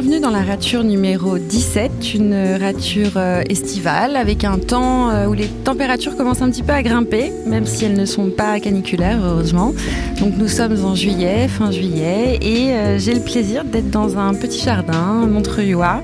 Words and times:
Bienvenue 0.00 0.20
dans 0.20 0.30
la 0.30 0.44
rature 0.44 0.84
numéro 0.84 1.38
17, 1.38 2.14
une 2.14 2.56
rature 2.60 3.16
euh, 3.16 3.42
estivale 3.48 4.14
avec 4.14 4.44
un 4.44 4.58
temps 4.58 5.10
euh, 5.10 5.26
où 5.26 5.32
les 5.32 5.48
températures 5.48 6.16
commencent 6.16 6.40
un 6.40 6.50
petit 6.50 6.62
peu 6.62 6.72
à 6.72 6.84
grimper, 6.84 7.32
même 7.46 7.66
si 7.66 7.84
elles 7.84 7.98
ne 7.98 8.04
sont 8.04 8.30
pas 8.30 8.60
caniculaires, 8.60 9.18
heureusement. 9.24 9.74
Donc 10.20 10.34
nous 10.38 10.46
sommes 10.46 10.84
en 10.84 10.94
juillet, 10.94 11.48
fin 11.48 11.72
juillet, 11.72 12.38
et 12.40 12.74
euh, 12.74 12.98
j'ai 13.00 13.12
le 13.12 13.22
plaisir 13.22 13.64
d'être 13.64 13.90
dans 13.90 14.18
un 14.18 14.34
petit 14.34 14.62
jardin 14.62 15.26
montreuillois, 15.26 16.00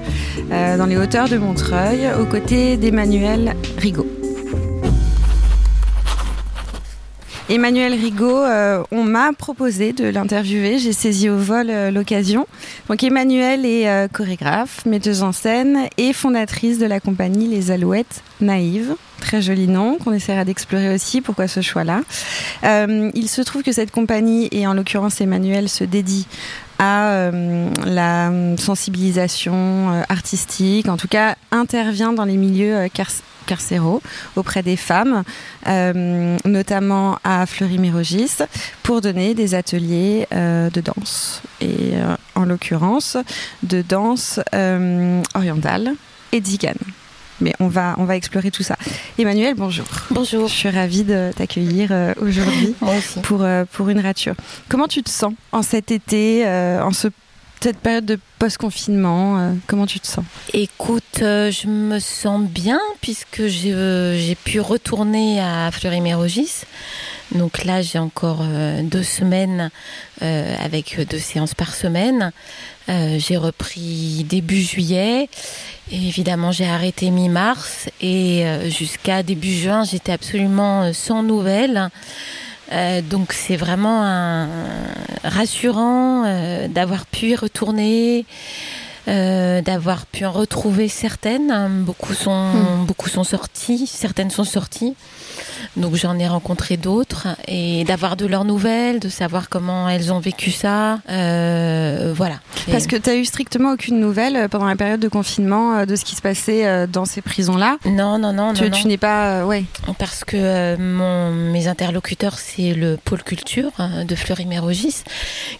dans 0.51 0.87
les 0.87 0.97
hauteurs 0.97 1.29
de 1.29 1.37
Montreuil, 1.37 2.01
aux 2.21 2.27
côtés 2.27 2.77
d'Emmanuel 2.77 3.55
Rigaud. 3.79 4.14
Emmanuel 7.51 7.93
Rigaud, 7.93 8.39
euh, 8.39 8.83
on 8.91 9.05
m'a 9.05 9.35
proposé 9.35 9.93
de 9.93 10.07
l'interviewer. 10.09 10.79
J'ai 10.79 10.95
saisi 10.95 11.29
au 11.29 11.37
vol 11.37 11.69
euh, 11.69 11.91
l'occasion. 11.91 12.47
Donc 12.89 13.05
Emmanuel 13.05 13.67
est 13.67 13.87
euh, 13.87 14.09
chorégraphe, 14.09 14.87
metteuse 14.87 15.23
en 15.23 15.33
scène 15.33 15.81
et 15.99 16.15
fondatrice 16.15 16.79
de 16.79 16.87
la 16.87 17.01
compagnie 17.01 17.47
Les 17.47 17.71
Alouettes 17.71 18.23
Naïves. 18.41 18.95
Très 19.21 19.43
joli 19.43 19.69
nom 19.69 19.99
qu'on 19.99 20.15
essaiera 20.15 20.47
d'explorer 20.47 20.95
aussi. 20.95 21.21
Pourquoi 21.21 21.47
ce 21.47 21.61
choix-là? 21.61 22.01
Il 22.63 23.29
se 23.29 23.41
trouve 23.43 23.63
que 23.63 23.73
cette 23.73 23.91
compagnie, 23.91 24.49
et 24.51 24.67
en 24.67 24.75
l'occurrence 24.75 25.21
Emmanuel, 25.21 25.71
se 25.71 25.85
dédie 25.85 26.27
à 26.79 27.31
la 27.85 28.31
sensibilisation 28.57 30.05
artistique, 30.09 30.89
en 30.89 30.97
tout 30.97 31.09
cas 31.09 31.37
intervient 31.51 32.13
dans 32.13 32.25
les 32.25 32.37
milieux 32.37 32.89
carcéraux 33.45 34.03
auprès 34.37 34.63
des 34.63 34.77
femmes, 34.77 35.23
euh, 35.67 36.37
notamment 36.45 37.19
à 37.25 37.47
Fleury-Mérogis, 37.47 38.39
pour 38.83 39.01
donner 39.01 39.35
des 39.35 39.55
ateliers 39.55 40.27
euh, 40.33 40.71
de 40.71 40.81
danse. 40.81 41.43
Et 41.61 41.95
euh, 41.95 42.17
en 42.35 42.45
l'occurrence, 42.45 43.17
de 43.63 43.83
danse 43.83 44.41
orientale 45.35 45.95
et 46.33 46.43
zigane. 46.43 46.77
Mais 47.41 47.53
on 47.61 47.69
va, 47.69 47.95
on 47.99 48.05
va 48.05 48.17
explorer 48.17 48.51
tout 48.51 48.63
ça. 48.63 48.77
Emmanuel, 49.19 49.55
bonjour. 49.55 49.87
Bonjour. 50.11 50.49
Je 50.49 50.55
suis 50.55 50.71
ravie 50.71 51.05
de 51.05 51.31
t'accueillir 51.37 51.93
aujourd'hui 52.21 52.75
pour, 53.23 53.45
pour 53.73 53.89
une 53.89 54.01
rature. 54.01 54.35
Comment 54.69 54.89
tu 54.89 55.03
te 55.03 55.11
sens 55.11 55.35
en 55.53 55.63
cet 55.63 55.91
été, 55.91 56.47
en 56.47 56.93
ce 56.93 57.09
cette 57.65 57.79
période 57.79 58.05
de 58.05 58.19
post-confinement 58.39 59.39
euh, 59.39 59.53
Comment 59.67 59.87
tu 59.87 59.99
te 59.99 60.07
sens? 60.07 60.23
Écoute, 60.53 61.23
euh, 61.23 61.51
je 61.51 61.67
me 61.67 61.99
sens 61.99 62.43
bien 62.43 62.79
puisque 63.01 63.47
j'ai 63.47 63.73
euh, 63.73 64.35
pu 64.45 64.61
retourner 64.61 65.41
à 65.41 65.71
Fleury-Mérogis. 65.71 66.65
Donc 67.33 67.65
là, 67.65 67.81
j'ai 67.81 67.99
encore 67.99 68.45
deux 68.83 69.03
semaines 69.03 69.71
avec 70.21 71.01
deux 71.09 71.19
séances 71.19 71.55
par 71.55 71.75
semaine. 71.75 72.33
J'ai 72.89 73.37
repris 73.37 74.25
début 74.29 74.61
juillet. 74.61 75.29
Et 75.91 76.09
évidemment, 76.09 76.53
j'ai 76.53 76.67
arrêté 76.67 77.11
mi-mars. 77.11 77.89
Et 78.01 78.45
jusqu'à 78.69 79.23
début 79.23 79.53
juin, 79.53 79.85
j'étais 79.85 80.13
absolument 80.13 80.93
sans 80.93 81.23
nouvelles. 81.23 81.91
Euh, 82.73 83.03
donc 83.03 83.33
c'est 83.33 83.57
vraiment 83.57 84.49
rassurant 85.23 86.25
euh, 86.25 86.69
d'avoir 86.69 87.07
pu 87.07 87.29
y 87.29 87.37
retourner, 87.37 88.25
euh, 89.09 89.61
d'avoir 89.61 90.07
pu 90.07 90.25
en 90.25 90.33
retrouver 90.33 90.89
certaines. 90.89 91.83
Beaucoup 91.85 92.15
sont, 92.15 92.53
hmm. 92.53 92.87
beaucoup 92.87 93.09
sont 93.09 93.25
sorties, 93.25 93.87
certaines 93.87 94.31
sont 94.31 94.45
sorties. 94.45 94.95
Donc 95.77 95.97
j'en 95.97 96.19
ai 96.19 96.29
rencontré 96.29 96.77
d'autres 96.77 97.29
et 97.49 97.85
d'avoir 97.85 98.17
de 98.17 98.27
leurs 98.27 98.45
nouvelles, 98.45 99.01
de 99.01 99.09
savoir 99.09 99.49
comment 99.49 99.89
elles 99.89 100.13
ont 100.13 100.21
vécu 100.21 100.51
ça. 100.51 101.01
Euh, 101.11 102.13
voilà. 102.17 102.37
Parce 102.71 102.87
que 102.87 102.97
tu 102.97 103.11
as 103.11 103.17
eu 103.17 103.25
strictement 103.25 103.73
aucune 103.73 103.99
nouvelle 103.99 104.37
euh, 104.37 104.49
pendant 104.49 104.67
la 104.67 104.77
période 104.77 105.01
de 105.01 105.09
confinement 105.09 105.79
euh, 105.79 105.85
de 105.85 105.97
ce 105.97 106.05
qui 106.05 106.15
se 106.15 106.23
passait 106.23 106.87
dans 106.87 107.05
ces 107.05 107.23
prisons-là? 107.23 107.79
Non, 107.87 108.19
non, 108.19 108.33
non. 108.33 108.53
Tu, 108.53 108.65
non, 108.65 108.71
tu 108.71 108.87
n'es 108.87 108.97
pas. 108.97 109.45
ouais. 109.45 109.65
Parce 109.99 110.25
que 110.25 110.77
mon, 110.77 111.33
mes 111.33 111.67
interlocuteurs, 111.67 112.39
c'est 112.39 112.75
le 112.75 112.97
pôle 112.97 113.23
culture 113.23 113.71
hein, 113.79 114.05
de 114.05 114.15
Fleury-Mérogis 114.15 115.03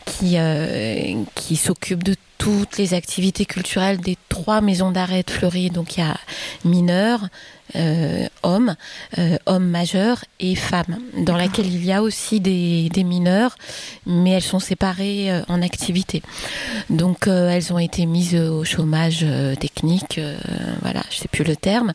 qui, 0.05 0.37
qui 1.35 1.57
s'occupe 1.57 2.05
de 2.05 2.15
toutes 2.39 2.77
les 2.79 2.95
activités 2.95 3.47
culturelles 3.47 3.99
des 3.99 4.19
trois 4.29 4.61
maisons 4.61 4.91
d'arrêt 4.91 5.23
de 5.23 5.31
Fleury. 5.31 5.71
Donc 5.71 5.97
il 5.97 6.01
y 6.01 6.03
a 6.03 6.17
mineurs, 6.65 7.29
euh, 7.77 8.27
hommes, 8.43 8.77
euh, 9.19 9.39
hommes 9.47 9.67
majeurs 9.67 10.25
et 10.39 10.55
femmes, 10.55 10.99
dans 11.17 11.37
laquelle 11.37 11.67
il 11.67 11.85
y 11.85 11.93
a 11.93 12.03
aussi 12.03 12.39
des, 12.39 12.91
des 12.91 13.05
mineurs, 13.05 13.57
mais 14.07 14.31
elles 14.31 14.43
sont 14.43 14.59
séparées 14.59 15.33
euh, 15.33 15.43
en 15.49 15.63
activité. 15.63 16.23
Donc 16.91 17.27
elles 17.27 17.73
ont 17.73 17.79
été 17.79 18.05
mises 18.05 18.35
au 18.35 18.65
chômage 18.65 19.25
technique, 19.59 20.21
voilà, 20.83 21.03
je 21.11 21.17
sais 21.17 21.29
plus 21.29 21.45
le 21.45 21.57
terme, 21.57 21.95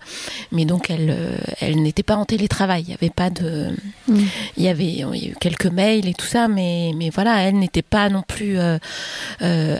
mais 0.51 0.65
donc 0.65 0.89
elles, 0.89 1.15
elles 1.61 1.81
n'étaient 1.81 2.03
pas 2.03 2.15
en 2.15 2.25
télétravail. 2.25 2.83
Il 2.87 2.89
y 2.89 2.93
avait 2.93 3.11
pas 3.11 3.29
de, 3.29 3.69
mm. 4.07 4.19
il 4.57 4.63
y 4.63 4.67
avait, 4.67 4.85
il 4.85 4.99
y 4.99 5.03
a 5.03 5.29
eu 5.29 5.35
quelques 5.39 5.67
mails 5.67 6.07
et 6.07 6.13
tout 6.13 6.25
ça, 6.25 6.47
mais 6.47 6.91
mais 6.95 7.11
voilà, 7.11 7.43
elles 7.43 7.57
n'étaient 7.57 7.83
pas 7.83 8.09
non 8.09 8.23
plus 8.23 8.57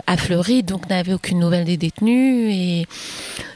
affleuries, 0.06 0.62
donc 0.62 0.88
n'avaient 0.88 1.14
aucune 1.14 1.40
nouvelle 1.40 1.64
des 1.64 1.76
détenus 1.76 2.54
et 2.54 2.86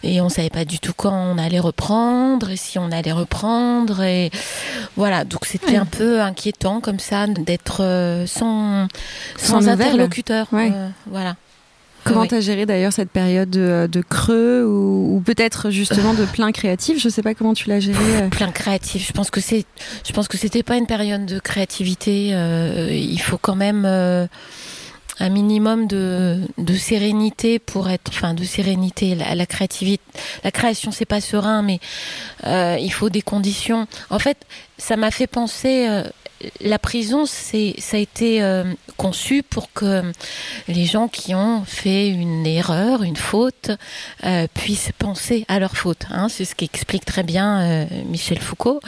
et 0.03 0.21
on 0.21 0.29
savait 0.29 0.51
pas 0.51 0.65
du 0.65 0.81
tout 0.81 0.93
quand 0.95 1.15
on 1.15 1.39
allait 1.39 1.61
reprendre 1.61 2.24
et 2.51 2.57
si 2.57 2.79
on 2.79 2.91
allait 2.91 3.13
reprendre. 3.13 4.03
Et 4.03 4.31
voilà, 4.97 5.25
donc 5.25 5.47
c'était 5.47 5.77
un 5.77 5.87
peu 5.87 6.21
inquiétant 6.21 6.81
comme 6.81 6.99
ça 6.99 7.27
d'être 7.27 7.83
euh, 7.83 8.27
sans, 8.27 8.89
sans, 9.37 9.69
interlocuteur. 9.69 10.49
Euh, 10.53 10.89
voilà. 11.07 11.37
Comment 12.05 12.27
tu 12.27 12.35
as 12.35 12.41
géré 12.41 12.67
d'ailleurs 12.67 12.93
cette 12.93 13.11
période 13.11 13.49
de, 13.49 14.03
creux 14.07 14.67
ou, 14.67 15.23
peut-être 15.25 15.71
justement 15.71 16.13
de 16.13 16.27
plein 16.27 16.53
créatif? 16.53 17.01
Je 17.01 17.09
sais 17.09 17.23
pas 17.23 17.35
comment 17.35 17.55
tu 17.55 17.71
l'as 17.71 17.81
géré. 17.81 17.99
Euh. 18.23 18.29
Plein 18.29 18.53
créatif. 18.53 19.07
Je 19.07 19.13
pense 19.13 19.31
que 19.31 19.41
c'est, 19.41 19.65
je 20.07 20.13
pense 20.13 20.29
que 20.29 20.37
c'était 20.37 20.63
pas 20.63 20.77
une 20.77 20.87
période 20.87 21.25
de 21.25 21.39
créativité. 21.39 22.29
il 22.91 23.21
faut 23.21 23.39
quand 23.39 23.57
même 23.57 23.87
un 25.21 25.29
minimum 25.29 25.87
de, 25.87 26.41
de, 26.59 26.75
sérénité 26.75 27.59
pour 27.59 27.89
être, 27.89 28.09
enfin, 28.09 28.35
de 28.35 28.45
sérénité. 28.45 29.15
La, 29.15 29.35
la 29.35 29.47
créativité, 29.47 30.03
la 30.43 30.51
création, 30.51 30.91
c'est 30.91 31.05
pas 31.05 31.21
serein, 31.21 31.63
mais 31.63 31.81
euh, 32.47 32.77
il 32.81 32.93
faut 32.93 33.11
des 33.11 33.23
conditions. 33.23 33.87
En 34.11 34.19
fait, 34.19 34.39
ça 34.79 34.97
m'a 34.97 35.11
fait 35.11 35.27
penser. 35.27 35.87
Euh, 35.89 36.05
la 36.61 36.79
prison, 36.79 37.27
c'est, 37.27 37.75
ça 37.79 37.97
a 37.97 38.01
été 38.01 38.43
euh, 38.43 38.65
conçu 38.97 39.43
pour 39.43 39.73
que 39.73 40.03
les 40.69 40.85
gens 40.85 41.09
qui 41.09 41.35
ont 41.35 41.65
fait 41.65 42.09
une 42.09 42.47
erreur, 42.47 43.03
une 43.03 43.17
faute, 43.17 43.71
euh, 44.25 44.47
puissent 44.53 44.93
penser 44.99 45.45
à 45.49 45.59
leur 45.59 45.77
faute. 45.77 46.07
Hein. 46.11 46.29
C'est 46.29 46.45
ce 46.45 46.55
qui 46.55 46.65
explique 46.65 47.05
très 47.05 47.23
bien 47.23 47.61
euh, 47.61 47.87
Michel 48.07 48.39
Foucault. 48.39 48.81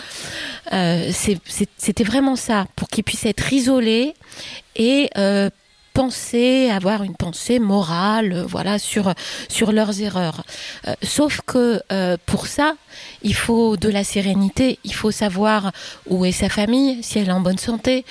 c'était 0.71 2.05
vraiment 2.05 2.37
ça, 2.37 2.67
pour 2.77 2.89
qu'ils 2.89 3.05
puissent 3.05 3.27
être 3.27 3.53
isolés 3.53 4.15
et 4.75 5.11
penser, 5.97 6.69
avoir 6.71 7.05
une 7.05 7.17
pensée 7.17 7.59
morale, 7.59 8.35
euh, 8.35 8.45
voilà, 8.47 8.79
sur 8.79 9.15
sur 9.49 9.73
leurs 9.73 10.03
erreurs. 10.03 10.45
Euh, 10.87 10.95
sauf 11.03 11.41
que 11.47 11.81
euh, 11.91 12.19
pour 12.27 12.49
ça, 12.49 12.75
il 13.23 13.35
faut 13.35 13.79
de 13.79 13.89
la 13.89 14.05
sérénité, 14.05 14.79
il 14.85 14.93
faut 14.93 15.11
savoir 15.11 15.73
où 16.07 16.27
est 16.27 16.33
sa 16.33 16.51
famille, 16.51 17.03
si 17.03 17.19
elle 17.19 17.29
est 17.29 17.33
en 17.33 17.41
bonne 17.41 17.59
santé, 17.59 18.05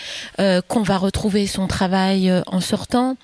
qu'on 0.68 0.84
va 0.84 0.98
retrouver 0.98 1.48
son 1.48 1.66
travail 1.66 2.32
en 2.46 2.60
sortant, 2.60 3.18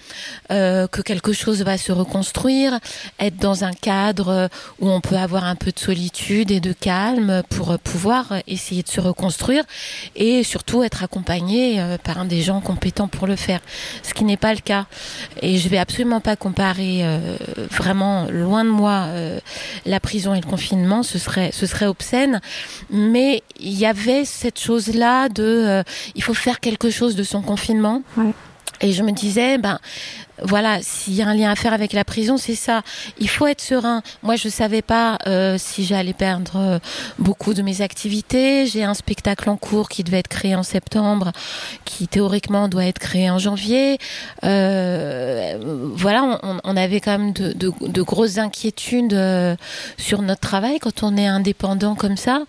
que 0.50 1.02
quelque 1.02 1.34
chose 1.34 1.62
va 1.62 1.78
se 1.78 1.92
reconstruire, 1.92 2.80
être 3.20 3.38
dans 3.38 3.64
un 3.64 3.74
cadre 3.74 4.50
où 4.80 4.90
on 4.90 5.02
peut 5.02 5.18
avoir 5.18 5.44
un 5.44 5.56
peu 5.56 5.72
de 5.72 5.78
solitude 5.78 6.50
et 6.50 6.62
de 6.62 6.74
calme 6.74 7.44
pour 7.50 7.78
pouvoir 7.78 8.34
essayer 8.48 8.82
de 8.82 8.90
se 8.90 9.02
reconstruire 9.02 9.64
et 10.16 10.44
surtout 10.44 10.82
être 10.82 11.04
accompagné 11.04 11.80
par 12.04 12.18
un 12.18 12.26
des 12.26 12.42
gens 12.42 12.60
compétents 12.60 13.08
pour 13.08 13.28
le 13.28 13.36
faire. 13.36 13.60
Ce 14.02 14.16
qui 14.16 14.24
n'est 14.24 14.38
pas 14.38 14.51
le 14.54 14.62
cas. 14.62 14.86
Et 15.42 15.58
je 15.58 15.70
vais 15.70 15.78
absolument 15.78 16.22
pas 16.22 16.36
comparer 16.36 17.02
euh, 17.04 17.38
vraiment 17.70 18.28
loin 18.30 18.64
de 18.64 18.70
moi 18.70 19.06
euh, 19.08 19.40
la 19.86 20.00
prison 20.00 20.34
et 20.34 20.42
le 20.42 20.48
confinement. 20.48 21.04
Ce 21.04 21.20
serait, 21.20 21.52
ce 21.54 21.66
serait 21.66 21.88
obscène. 21.88 22.42
Mais 22.90 23.44
il 23.60 23.78
y 23.78 23.86
avait 23.86 24.26
cette 24.26 24.60
chose-là 24.60 25.30
de, 25.30 25.44
euh, 25.44 25.84
il 26.16 26.24
faut 26.24 26.34
faire 26.34 26.60
quelque 26.60 26.90
chose 26.90 27.16
de 27.16 27.24
son 27.24 27.42
confinement. 27.42 28.02
Et 28.82 28.94
je 28.94 29.04
me 29.04 29.12
disais, 29.12 29.58
ben 29.58 29.80
voilà, 30.44 30.80
s'il 30.82 31.14
y 31.14 31.22
a 31.22 31.28
un 31.28 31.36
lien 31.36 31.52
à 31.52 31.56
faire 31.56 31.74
avec 31.74 31.94
la 31.94 32.04
prison, 32.04 32.38
c'est 32.38 32.56
ça. 32.56 32.82
Il 33.20 33.30
faut 33.30 33.46
être 33.46 33.62
serein. 33.62 34.02
Moi, 34.24 34.36
je 34.36 34.50
savais 34.50 34.82
pas 34.82 35.20
euh, 35.28 35.58
si 35.60 35.86
j'allais 35.86 36.14
perdre 36.14 36.56
euh, 36.56 36.80
beaucoup 37.20 37.54
de 37.54 37.62
mes 37.62 37.82
activités. 37.82 38.66
J'ai 38.66 38.84
un 38.84 38.96
spectacle 38.96 39.50
en 39.50 39.58
cours 39.58 39.88
qui 39.88 40.04
devait 40.04 40.20
être 40.20 40.28
créé 40.28 40.56
en 40.56 40.64
septembre, 40.64 41.32
qui 41.86 42.08
théoriquement 42.08 42.68
doit 42.68 42.86
être 42.86 43.00
créé 43.00 43.30
en 43.30 43.38
janvier. 43.38 44.00
Euh, 44.44 45.58
voilà, 45.94 46.40
on, 46.42 46.60
on, 46.64 46.78
avait 46.78 47.00
quand 47.00 47.18
même 47.18 47.34
de, 47.34 47.54
de, 47.54 47.72
de 47.88 48.02
grosses 48.02 48.40
inquiétudes 48.40 49.14
euh, 49.14 49.56
sur 49.98 50.24
notre 50.24 50.42
travail 50.42 50.80
quand 50.80 51.04
on 51.04 51.18
est 51.18 51.28
indépendant 51.28 51.94
comme 51.94 52.18
ça. 52.18 52.44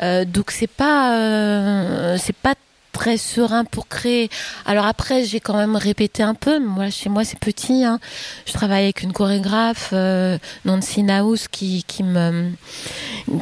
donc 0.00 0.50
c'est 0.50 0.70
pas, 0.70 2.16
c'est 2.18 2.36
pas 2.36 2.54
très 2.94 3.18
serein 3.18 3.64
pour 3.64 3.88
créer. 3.88 4.30
Alors 4.64 4.86
après, 4.86 5.24
j'ai 5.24 5.40
quand 5.40 5.56
même 5.56 5.76
répété 5.76 6.22
un 6.22 6.34
peu. 6.34 6.58
Moi, 6.60 6.88
chez 6.90 7.10
moi, 7.10 7.24
c'est 7.24 7.38
petit. 7.38 7.84
Hein. 7.84 7.98
Je 8.46 8.52
travaille 8.52 8.84
avec 8.84 9.02
une 9.02 9.12
chorégraphe, 9.12 9.90
euh, 9.92 10.38
Nancy 10.64 11.02
Naus, 11.02 11.48
qui, 11.48 11.84
qui 11.86 12.04
me, 12.04 12.50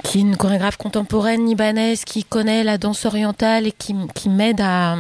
qui 0.02 0.18
est 0.18 0.20
une 0.22 0.36
chorégraphe 0.36 0.78
contemporaine 0.78 1.46
libanaise, 1.46 2.04
qui 2.04 2.24
connaît 2.24 2.64
la 2.64 2.78
danse 2.78 3.04
orientale 3.04 3.66
et 3.66 3.72
qui, 3.72 3.94
qui 4.14 4.30
m'aide 4.30 4.60
à, 4.60 4.96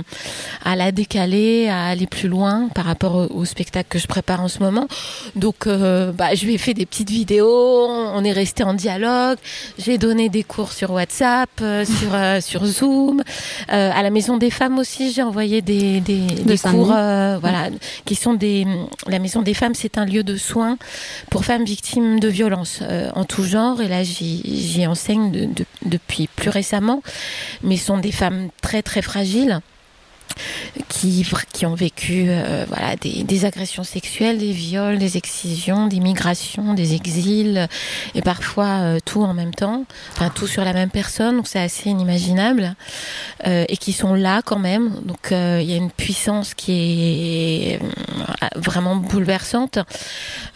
à 0.64 0.76
la 0.76 0.92
décaler, 0.92 1.68
à 1.68 1.86
aller 1.86 2.06
plus 2.06 2.28
loin 2.28 2.68
par 2.74 2.84
rapport 2.84 3.28
au, 3.34 3.44
spectacle 3.46 3.88
que 3.88 3.98
je 3.98 4.06
prépare 4.06 4.42
en 4.42 4.48
ce 4.48 4.58
moment. 4.60 4.86
Donc, 5.34 5.66
euh, 5.66 6.12
bah, 6.12 6.34
je 6.34 6.44
lui 6.44 6.54
ai 6.54 6.58
fait 6.58 6.74
des 6.74 6.86
petites 6.86 7.10
vidéos. 7.10 7.88
On 7.88 8.22
est 8.22 8.32
resté 8.32 8.62
en 8.64 8.74
dialogue. 8.74 9.38
J'ai 9.78 9.96
donné 9.96 10.28
des 10.28 10.44
cours 10.44 10.72
sur 10.72 10.90
WhatsApp, 10.90 11.50
euh, 11.62 11.84
sur, 11.84 12.42
sur 12.42 12.66
Zoom, 12.66 13.22
à 13.68 14.02
la 14.02 14.10
maison 14.10 14.36
des 14.42 14.50
femmes 14.50 14.80
aussi, 14.80 15.12
j'ai 15.12 15.22
envoyé 15.22 15.62
des, 15.62 16.00
des, 16.00 16.26
cours, 16.58 16.92
euh, 16.92 17.38
voilà, 17.38 17.68
qui 18.04 18.16
sont 18.16 18.34
des. 18.34 18.66
La 19.06 19.20
maison 19.20 19.40
des 19.40 19.54
femmes, 19.54 19.74
c'est 19.76 19.98
un 19.98 20.04
lieu 20.04 20.24
de 20.24 20.36
soins 20.36 20.78
pour 21.30 21.44
femmes 21.44 21.64
victimes 21.64 22.18
de 22.18 22.26
violences 22.26 22.80
euh, 22.82 23.08
en 23.14 23.24
tout 23.24 23.44
genre. 23.44 23.80
Et 23.80 23.86
là, 23.86 24.02
j'y 24.02 24.84
enseigne 24.88 25.48
depuis 25.84 26.28
plus 26.34 26.50
récemment, 26.50 27.04
mais 27.62 27.76
ce 27.76 27.86
sont 27.86 27.98
des 27.98 28.10
femmes 28.10 28.48
très 28.62 28.82
très 28.82 29.00
fragiles 29.00 29.60
qui, 30.88 31.26
qui 31.52 31.66
ont 31.66 31.74
vécu 31.74 32.26
euh, 32.28 32.64
voilà, 32.68 32.96
des, 32.96 33.44
agressions 33.44 33.84
sexuelles, 33.84 34.38
des 34.38 34.52
viols, 34.52 34.98
des 34.98 35.16
excisions, 35.16 35.86
des 35.86 36.00
migrations, 36.00 36.74
des 36.74 36.94
exils, 36.94 37.68
et 38.14 38.22
parfois 38.22 38.80
euh, 38.80 38.98
tout 39.04 39.22
en 39.22 39.34
même 39.34 39.54
temps, 39.54 39.84
enfin 40.12 40.30
tout 40.34 40.46
sur 40.46 40.64
la 40.64 40.72
même 40.72 40.90
personne, 40.90 41.36
donc 41.36 41.48
c'est 41.48 41.60
assez 41.60 41.90
inimaginable, 41.90 42.74
euh, 43.46 43.64
et 43.68 43.76
qui 43.76 43.92
sont 43.92 44.14
là 44.14 44.42
quand 44.44 44.58
même. 44.58 44.90
Donc 45.04 45.30
il 45.30 45.64
y 45.64 45.72
a 45.72 45.76
une 45.76 45.90
puissance 45.90 46.54
qui 46.54 46.72
est 46.72 47.80
vraiment 48.56 48.96
bouleversante, 48.96 49.78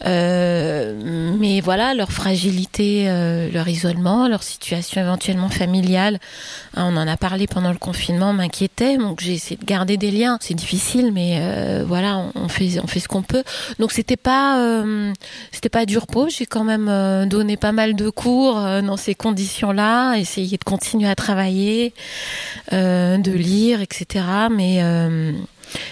mais 0.05 1.61
voilà, 1.61 1.94
leur 1.94 2.12
fragilité, 2.12 3.06
leur 3.52 3.69
isolement, 3.69 4.28
leur 4.28 4.43
situation 4.43 5.00
éventuellement 5.00 5.49
familiale, 5.49 6.20
hein, 6.75 6.88
on 6.93 6.96
en 6.96 7.08
a 7.08 7.17
parlé 7.17 7.46
pendant 7.46 7.73
le 7.73 7.78
confinement, 7.78 8.32
m'inquiétait, 8.32 8.96
donc 8.96 9.20
j'ai 9.20 9.34
essayé 9.34 9.56
de 9.56 9.66
garder 9.67 9.97
des 9.97 10.11
liens. 10.11 10.39
C'est 10.41 10.55
difficile, 10.55 11.13
mais 11.13 11.39
euh, 11.41 11.85
voilà, 11.87 12.31
on, 12.35 12.49
fait 12.49 12.81
on 12.83 12.87
fait 12.87 13.01
ce 13.01 13.09
qu'on 13.09 13.23
peut. 13.23 13.43
Donc 13.79 13.93
c'était 13.93 14.17
pas 14.17 14.61
euh, 14.61 15.13
c'était 15.53 15.69
pas 15.69 15.85
du 15.85 15.99
repos. 15.99 16.29
J'ai 16.29 16.47
quand 16.47 16.65
même 16.65 16.89
euh, 16.89 17.27
donné 17.27 17.57
pas 17.57 17.73
mal 17.73 17.95
de 17.95 18.09
cours 18.09 18.55
dans 18.55 18.97
ces 18.97 19.15
conditions-là, 19.15 20.17
essayer 20.17 20.57
de 20.57 20.65
continuer 20.65 21.09
à 21.09 21.15
travailler, 21.15 21.93
de 22.73 23.33
lire, 23.33 23.83
etc. 23.83 24.25
Mais 24.51 24.83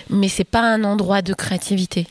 mais 0.09 0.29
c'est 0.29 0.44
pas 0.44 0.62
un 0.62 0.85
endroit 0.85 1.20
de 1.23 1.35
créativité. 1.35 2.06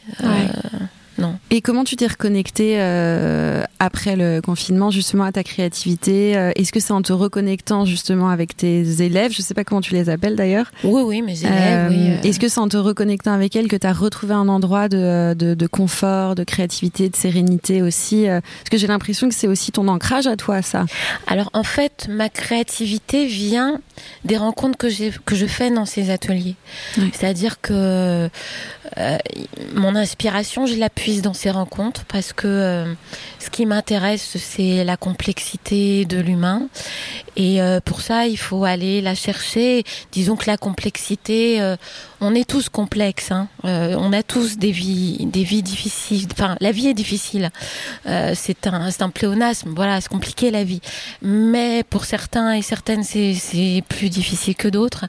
Non. 1.18 1.38
Et 1.52 1.62
comment 1.62 1.84
tu 1.84 1.96
t'es 1.96 2.08
reconnecté 2.08 2.76
euh, 2.78 3.64
après 3.80 4.16
le 4.16 4.42
confinement 4.42 4.92
justement 4.92 5.24
à 5.26 5.32
ta 5.32 5.44
créativité 5.44 6.36
euh, 6.36 6.52
Est-ce 6.56 6.72
que 6.72 6.80
c'est 6.80 6.94
en 6.94 7.02
te 7.02 7.14
reconnectant 7.14 7.86
justement 7.86 8.30
avec 8.30 8.58
tes 8.58 9.02
élèves? 9.02 9.32
Je 9.34 9.42
sais 9.42 9.54
pas 9.54 9.64
comment 9.64 9.82
tu 9.82 9.94
les 9.94 10.10
appelles 10.10 10.36
d'ailleurs. 10.36 10.72
Oui, 10.84 11.02
oui, 11.06 11.22
mes 11.22 11.40
élèves. 11.44 11.92
Euh, 11.92 12.22
est-ce 12.24 12.40
que 12.40 12.48
c'est 12.48 12.60
en 12.60 12.68
te 12.68 12.78
reconnectant 12.78 13.34
avec 13.34 13.56
elles 13.56 13.68
que 13.68 13.76
tu 13.76 13.86
as 13.86 13.94
retrouvé 13.94 14.34
un 14.34 14.48
endroit 14.48 14.90
de, 14.90 15.34
de, 15.34 15.54
de, 15.54 15.68
confort, 15.68 16.36
de 16.36 16.44
créativité, 16.44 17.10
de 17.10 17.16
sérénité 17.16 17.82
aussi 17.82 18.26
Parce 18.28 18.70
que 18.72 18.78
j'ai 18.78 18.88
l'impression 18.88 19.30
que 19.30 19.36
c'est 19.36 19.48
aussi 19.48 19.72
ton 19.72 19.88
ancrage 19.88 20.28
à 20.28 20.36
toi, 20.36 20.62
ça. 20.62 20.86
Alors 21.28 21.50
en 21.54 21.64
fait, 21.64 22.08
ma 22.10 22.30
créativité 22.30 23.26
vient 23.28 23.80
des 24.26 24.38
rencontres 24.38 24.78
que, 24.78 24.88
que 25.20 25.36
je 25.36 25.46
fais 25.46 25.70
dans 25.70 25.86
ces 25.86 26.10
ateliers. 26.10 26.56
C'est-à-dire 27.14 27.62
que 27.62 28.30
mon 29.74 29.96
inspiration, 29.96 30.66
je 30.66 30.76
l'appuie 30.76 31.22
dans 31.22 31.34
ces 31.34 31.52
rencontres 31.52 32.06
parce 32.06 32.34
que 32.34 32.48
euh, 32.48 32.94
ce 33.40 33.50
qui 33.50 33.66
m'intéresse, 33.66 34.38
c'est 34.38 34.84
la 34.84 34.98
complexité 34.98 36.06
de 36.06 36.20
l'humain. 36.20 36.68
Et 37.36 37.62
euh, 37.62 37.80
pour 37.80 38.02
ça, 38.02 38.28
il 38.28 38.38
faut 38.38 38.64
aller 38.64 39.02
la 39.02 39.16
chercher. 39.16 39.84
Disons 40.12 40.36
que 40.36 40.46
la 40.48 40.58
complexité, 40.58 41.62
euh, 41.62 41.76
on 42.22 42.36
est 42.36 42.48
tous 42.48 42.70
complexes. 42.70 43.32
Hein. 43.32 43.48
on 43.64 44.14
a 44.14 44.24
tous 44.24 44.58
des 44.58 44.72
vies, 44.72 45.26
des 45.26 45.44
vies 45.44 45.64
difficiles. 45.64 46.28
Enfin, 46.32 46.56
la 46.60 46.72
vie 46.72 46.88
est 46.88 46.94
difficile. 46.94 47.50
c'est 48.06 48.68
un, 48.68 48.90
un 49.00 49.10
pléonasme. 49.10 49.74
Voilà, 49.76 50.00
c'est 50.00 50.10
compliqué 50.10 50.52
la 50.52 50.64
vie. 50.64 50.82
Mais 51.22 51.84
pour 51.90 52.06
certains 52.06 52.54
et 52.54 52.62
certaines, 52.62 53.04
c'est 53.04 53.84
plus 53.90 54.10
difficile 54.10 54.56
que 54.56 54.68
d'autres. 54.68 55.06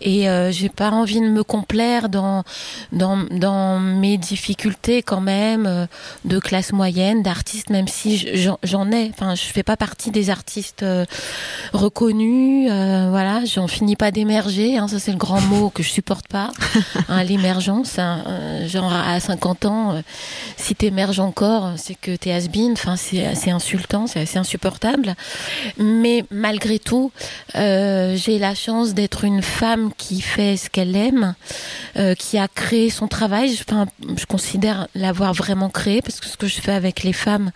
Et 0.00 0.26
j'ai 0.50 0.68
pas 0.68 0.90
envie 0.90 1.20
de 1.20 1.28
me 1.28 1.44
complaire 1.44 2.08
dans, 2.08 2.44
dans, 2.92 3.05
dans 3.30 3.78
mes 3.78 4.18
difficultés 4.18 5.02
quand 5.02 5.20
même 5.20 5.66
euh, 5.66 5.86
de 6.24 6.38
classe 6.38 6.72
moyenne, 6.72 7.22
d'artistes, 7.22 7.70
même 7.70 7.88
si 7.88 8.28
j'en 8.62 8.90
ai. 8.90 9.10
Enfin, 9.10 9.34
je 9.34 9.42
fais 9.42 9.62
pas 9.62 9.76
partie 9.76 10.10
des 10.10 10.30
artistes 10.30 10.82
euh, 10.82 11.04
reconnus. 11.72 12.68
Euh, 12.70 13.08
voilà, 13.10 13.44
j'en 13.44 13.68
finis 13.68 13.96
pas 13.96 14.10
d'émerger. 14.10 14.76
Hein, 14.76 14.88
ça, 14.88 14.98
c'est 14.98 15.12
le 15.12 15.18
grand 15.18 15.40
mot 15.40 15.70
que 15.70 15.82
je 15.82 15.90
supporte 15.90 16.28
pas. 16.28 16.50
Hein, 17.08 17.22
l'émergence, 17.24 17.98
hein, 17.98 18.24
genre 18.66 18.92
à 18.92 19.20
50 19.20 19.64
ans, 19.66 20.02
si 20.56 20.74
t'émerges 20.74 21.20
encore, 21.20 21.74
c'est 21.76 21.94
que 21.94 22.16
t'es 22.16 22.32
has-been. 22.32 22.72
Enfin, 22.72 22.96
c'est 22.96 23.24
assez 23.24 23.50
insultant, 23.50 24.06
c'est 24.06 24.20
assez 24.20 24.38
insupportable. 24.38 25.14
Mais 25.78 26.24
malgré 26.30 26.78
tout, 26.78 27.12
j'ai 27.54 28.38
la 28.38 28.54
chance 28.54 28.94
d'être 28.94 29.24
une 29.24 29.42
femme 29.42 29.90
qui 29.96 30.20
fait 30.20 30.56
ce 30.56 30.68
qu'elle 30.68 30.96
aime, 30.96 31.34
qui 32.18 32.38
a 32.38 32.48
créé 32.48 32.90
son 32.96 33.08
travail. 33.08 33.56
Enfin, 33.60 33.86
je 34.16 34.26
considère 34.26 34.88
la 34.94 35.08
avoir 35.08 35.32
vraiment 35.32 35.70
créé, 35.70 36.02
parce 36.02 36.20
que 36.20 36.26
ce 36.26 36.36
que 36.36 36.46
je 36.46 36.60
fais 36.60 36.72
avec 36.72 37.02
les 37.02 37.12
femmes, 37.12 37.52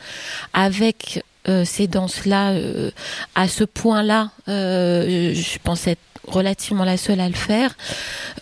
avec 0.53 1.23
euh, 1.49 1.65
ces 1.65 1.87
danses-là, 1.87 2.53
euh, 2.53 2.91
à 3.35 3.49
ce 3.49 3.65
point-là, 3.65 4.31
euh, 4.49 5.35
je 5.35 5.59
pense 5.63 5.87
être 5.87 6.01
relativement 6.31 6.85
la 6.85 6.97
seule 6.97 7.21
à 7.21 7.29
le 7.29 7.35
faire, 7.35 7.75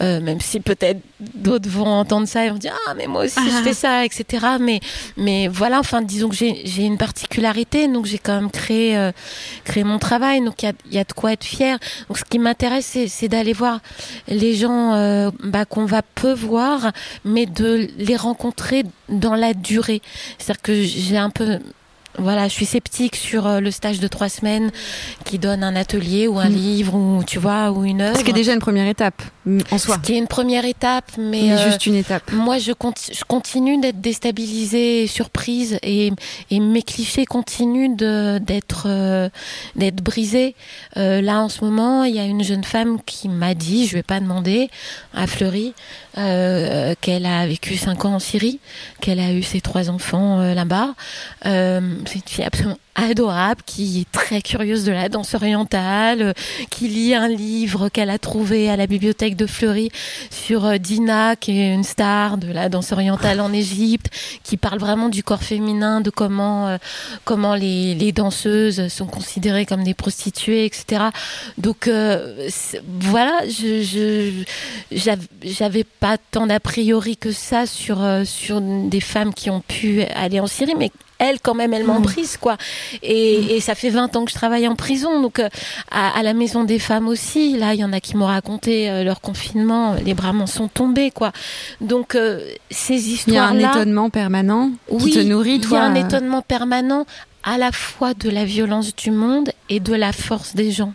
euh, 0.00 0.20
même 0.20 0.40
si 0.40 0.60
peut-être 0.60 1.00
d'autres 1.20 1.68
vont 1.68 1.86
entendre 1.86 2.28
ça 2.28 2.44
et 2.44 2.50
vont 2.50 2.58
dire 2.58 2.74
ah 2.86 2.94
mais 2.94 3.06
moi 3.06 3.24
aussi 3.24 3.40
je 3.44 3.62
fais 3.62 3.74
ça, 3.74 4.04
etc. 4.04 4.46
Mais 4.60 4.80
mais 5.16 5.48
voilà, 5.48 5.80
enfin 5.80 6.02
disons 6.02 6.28
que 6.28 6.36
j'ai 6.36 6.84
une 6.84 6.98
particularité, 6.98 7.88
donc 7.88 8.06
j'ai 8.06 8.18
quand 8.18 8.34
même 8.34 8.50
créé 8.50 8.96
euh, 8.96 9.12
créé 9.64 9.84
mon 9.84 9.98
travail, 9.98 10.42
donc 10.44 10.62
il 10.62 10.66
y 10.66 10.68
a, 10.68 10.72
y 10.90 10.98
a, 10.98 11.04
de 11.04 11.12
quoi 11.12 11.32
être 11.32 11.44
fier. 11.44 11.78
Donc 12.08 12.18
ce 12.18 12.24
qui 12.24 12.38
m'intéresse 12.38 12.98
c'est 13.08 13.28
d'aller 13.28 13.52
voir 13.52 13.80
les 14.28 14.54
gens 14.54 14.94
euh, 14.94 15.30
bah, 15.42 15.64
qu'on 15.64 15.86
va 15.86 16.02
peu 16.02 16.32
voir, 16.32 16.92
mais 17.24 17.46
de 17.46 17.88
les 17.98 18.16
rencontrer 18.16 18.84
dans 19.08 19.34
la 19.34 19.54
durée. 19.54 20.02
C'est-à-dire 20.38 20.62
que 20.62 20.82
j'ai 20.82 21.16
un 21.16 21.30
peu 21.30 21.58
voilà, 22.18 22.48
je 22.48 22.52
suis 22.52 22.66
sceptique 22.66 23.16
sur 23.16 23.46
euh, 23.46 23.60
le 23.60 23.70
stage 23.70 24.00
de 24.00 24.08
trois 24.08 24.28
semaines 24.28 24.70
qui 25.24 25.38
donne 25.38 25.62
un 25.62 25.76
atelier 25.76 26.26
ou 26.26 26.38
un 26.38 26.48
mm. 26.48 26.54
livre 26.54 26.94
ou 26.94 27.24
tu 27.24 27.38
vois 27.38 27.70
ou 27.70 27.84
une 27.84 28.00
œuvre. 28.00 28.18
Ce 28.18 28.24
qui 28.24 28.30
est 28.30 28.34
déjà 28.34 28.52
une 28.52 28.60
première 28.60 28.88
étape 28.88 29.22
mm, 29.46 29.60
en 29.70 29.78
soi. 29.78 29.96
Ce 29.96 30.00
qui 30.00 30.14
est 30.14 30.18
une 30.18 30.26
première 30.26 30.64
étape, 30.64 31.10
mais, 31.18 31.52
euh, 31.52 31.70
juste 31.70 31.86
une 31.86 31.94
étape. 31.94 32.30
Moi, 32.32 32.58
je, 32.58 32.72
je 32.72 33.24
continue 33.24 33.80
d'être 33.80 34.00
déstabilisée, 34.00 35.06
surprise, 35.06 35.78
et, 35.82 36.12
et 36.50 36.60
mes 36.60 36.82
clichés 36.82 37.24
continuent 37.24 37.96
d'être 37.96 38.84
euh, 38.86 39.28
d'être 39.76 40.02
brisés. 40.02 40.54
là, 40.96 41.40
en 41.40 41.48
ce 41.48 41.64
moment, 41.64 42.04
il 42.04 42.14
y 42.14 42.18
a 42.18 42.24
une 42.24 42.42
jeune 42.42 42.64
femme 42.64 42.98
qui 43.04 43.28
m'a 43.28 43.54
dit, 43.54 43.86
je 43.86 43.94
vais 43.94 44.02
pas 44.02 44.20
demander, 44.20 44.70
à 45.14 45.26
Fleury, 45.26 45.74
qu'elle 47.00 47.26
a 47.26 47.46
vécu 47.46 47.76
cinq 47.76 48.04
ans 48.04 48.14
en 48.14 48.18
Syrie, 48.18 48.60
qu'elle 49.00 49.20
a 49.20 49.32
eu 49.32 49.42
ses 49.42 49.60
trois 49.60 49.90
enfants 49.90 50.40
là-bas. 50.54 50.94
C'est 51.44 51.78
une 51.78 52.22
fille 52.26 52.44
absolument 52.44 52.78
adorable, 52.98 53.62
qui 53.64 54.00
est 54.00 54.12
très 54.12 54.42
curieuse 54.42 54.84
de 54.84 54.92
la 54.92 55.08
danse 55.08 55.34
orientale, 55.34 56.22
euh, 56.22 56.32
qui 56.70 56.88
lit 56.88 57.14
un 57.14 57.28
livre 57.28 57.88
qu'elle 57.88 58.10
a 58.10 58.18
trouvé 58.18 58.68
à 58.68 58.76
la 58.76 58.86
bibliothèque 58.86 59.36
de 59.36 59.46
Fleury 59.46 59.90
sur 60.30 60.66
euh, 60.66 60.78
Dina, 60.78 61.36
qui 61.36 61.60
est 61.60 61.72
une 61.72 61.84
star 61.84 62.38
de 62.38 62.52
la 62.52 62.68
danse 62.68 62.92
orientale 62.92 63.40
en 63.40 63.52
Égypte, 63.52 64.10
qui 64.42 64.56
parle 64.56 64.78
vraiment 64.78 65.08
du 65.08 65.22
corps 65.22 65.42
féminin, 65.42 66.00
de 66.00 66.10
comment 66.10 66.68
euh, 66.68 66.78
comment 67.24 67.54
les, 67.54 67.94
les, 67.94 68.12
danseuses 68.12 68.88
sont 68.88 69.06
considérées 69.06 69.64
comme 69.64 69.84
des 69.84 69.94
prostituées, 69.94 70.64
etc. 70.64 71.04
Donc 71.56 71.88
voilà, 73.00 73.40
je 73.48 74.42
j'avais 75.42 75.84
pas 75.84 76.16
tant 76.30 76.46
d'a 76.46 76.58
priori 76.58 77.16
que 77.16 77.30
ça 77.30 77.66
sur 77.66 77.98
sur 78.24 78.60
des 78.60 79.00
femmes 79.00 79.34
qui 79.34 79.50
ont 79.50 79.60
pu 79.60 80.02
aller 80.02 80.40
en 80.40 80.46
Syrie, 80.46 80.74
mais 80.76 80.90
elle 81.18 81.40
quand 81.40 81.54
même 81.54 81.72
elle 81.72 81.84
m'emprise 81.84 82.36
quoi. 82.36 82.56
Et, 83.02 83.60
ça 83.60 83.74
fait 83.74 83.90
20 83.90 84.16
ans 84.16 84.24
que 84.24 84.30
je 84.30 84.36
travaille 84.36 84.66
en 84.68 84.76
prison. 84.76 85.20
Donc 85.20 85.40
euh, 85.40 85.48
à, 85.90 86.22
la 86.22 86.32
maison 86.32 86.64
des 86.64 86.78
femmes 86.78 87.08
aussi 87.08 87.56
là 87.56 87.74
il 87.74 87.80
y 87.80 87.84
en 87.84 87.92
a 87.92 88.00
qui 88.00 88.16
m'ont 88.16 88.26
raconté 88.26 88.90
euh, 88.90 89.04
leur 89.04 89.20
confinement. 89.20 89.94
Les 90.04 90.14
bras 90.14 90.32
m'en 90.32 90.46
sont 90.46 90.68
tombés 90.68 91.10
quoi. 91.10 91.32
Donc 91.80 92.14
euh, 92.14 92.40
ces 92.70 93.10
histoires 93.10 93.52
là 93.52 93.58
il 93.58 93.62
y 93.62 93.64
a 93.64 93.68
un 93.68 93.72
étonnement 93.72 94.10
permanent 94.10 94.70
qui 94.98 95.10
te 95.10 95.18
nourrit 95.20 95.60
toi 95.60 95.78
il 95.78 95.96
y 95.96 95.98
a 95.98 96.02
un 96.02 96.06
étonnement 96.06 96.42
permanent 96.42 97.06
à 97.42 97.58
la 97.58 97.72
fois 97.72 98.14
de 98.14 98.30
la 98.30 98.44
violence 98.44 98.94
du 98.94 99.10
monde 99.10 99.50
et 99.68 99.80
de 99.80 99.94
la 99.94 100.12
force 100.12 100.54
des 100.54 100.70
gens 100.70 100.92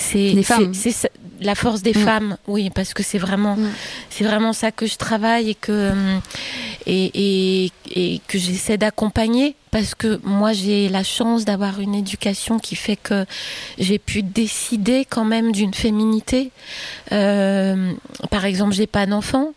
c'est 0.00 0.42
c'est 0.72 1.10
la 1.40 1.54
force 1.54 1.82
des 1.82 1.92
mm. 1.92 2.04
femmes, 2.04 2.36
oui, 2.46 2.70
parce 2.70 2.94
que 2.94 3.02
c'est 3.02 3.18
vraiment, 3.18 3.56
mm. 3.56 3.70
c'est 4.10 4.24
vraiment 4.24 4.52
ça 4.52 4.72
que 4.72 4.86
je 4.86 4.96
travaille 4.96 5.50
et 5.50 5.54
que 5.54 5.92
et, 6.86 7.64
et, 7.64 7.72
et 7.94 8.20
que 8.26 8.38
j'essaie 8.38 8.78
d'accompagner 8.78 9.54
parce 9.70 9.94
que 9.94 10.20
moi 10.24 10.52
j'ai 10.52 10.88
la 10.88 11.02
chance 11.02 11.44
d'avoir 11.44 11.80
une 11.80 11.94
éducation 11.94 12.58
qui 12.58 12.76
fait 12.76 12.96
que 12.96 13.24
j'ai 13.78 13.98
pu 13.98 14.22
décider 14.22 15.06
quand 15.08 15.24
même 15.24 15.52
d'une 15.52 15.74
féminité. 15.74 16.50
Euh, 17.12 17.92
par 18.30 18.44
exemple, 18.44 18.72
j'ai 18.72 18.86
pas 18.86 19.06
d'enfant. 19.06 19.52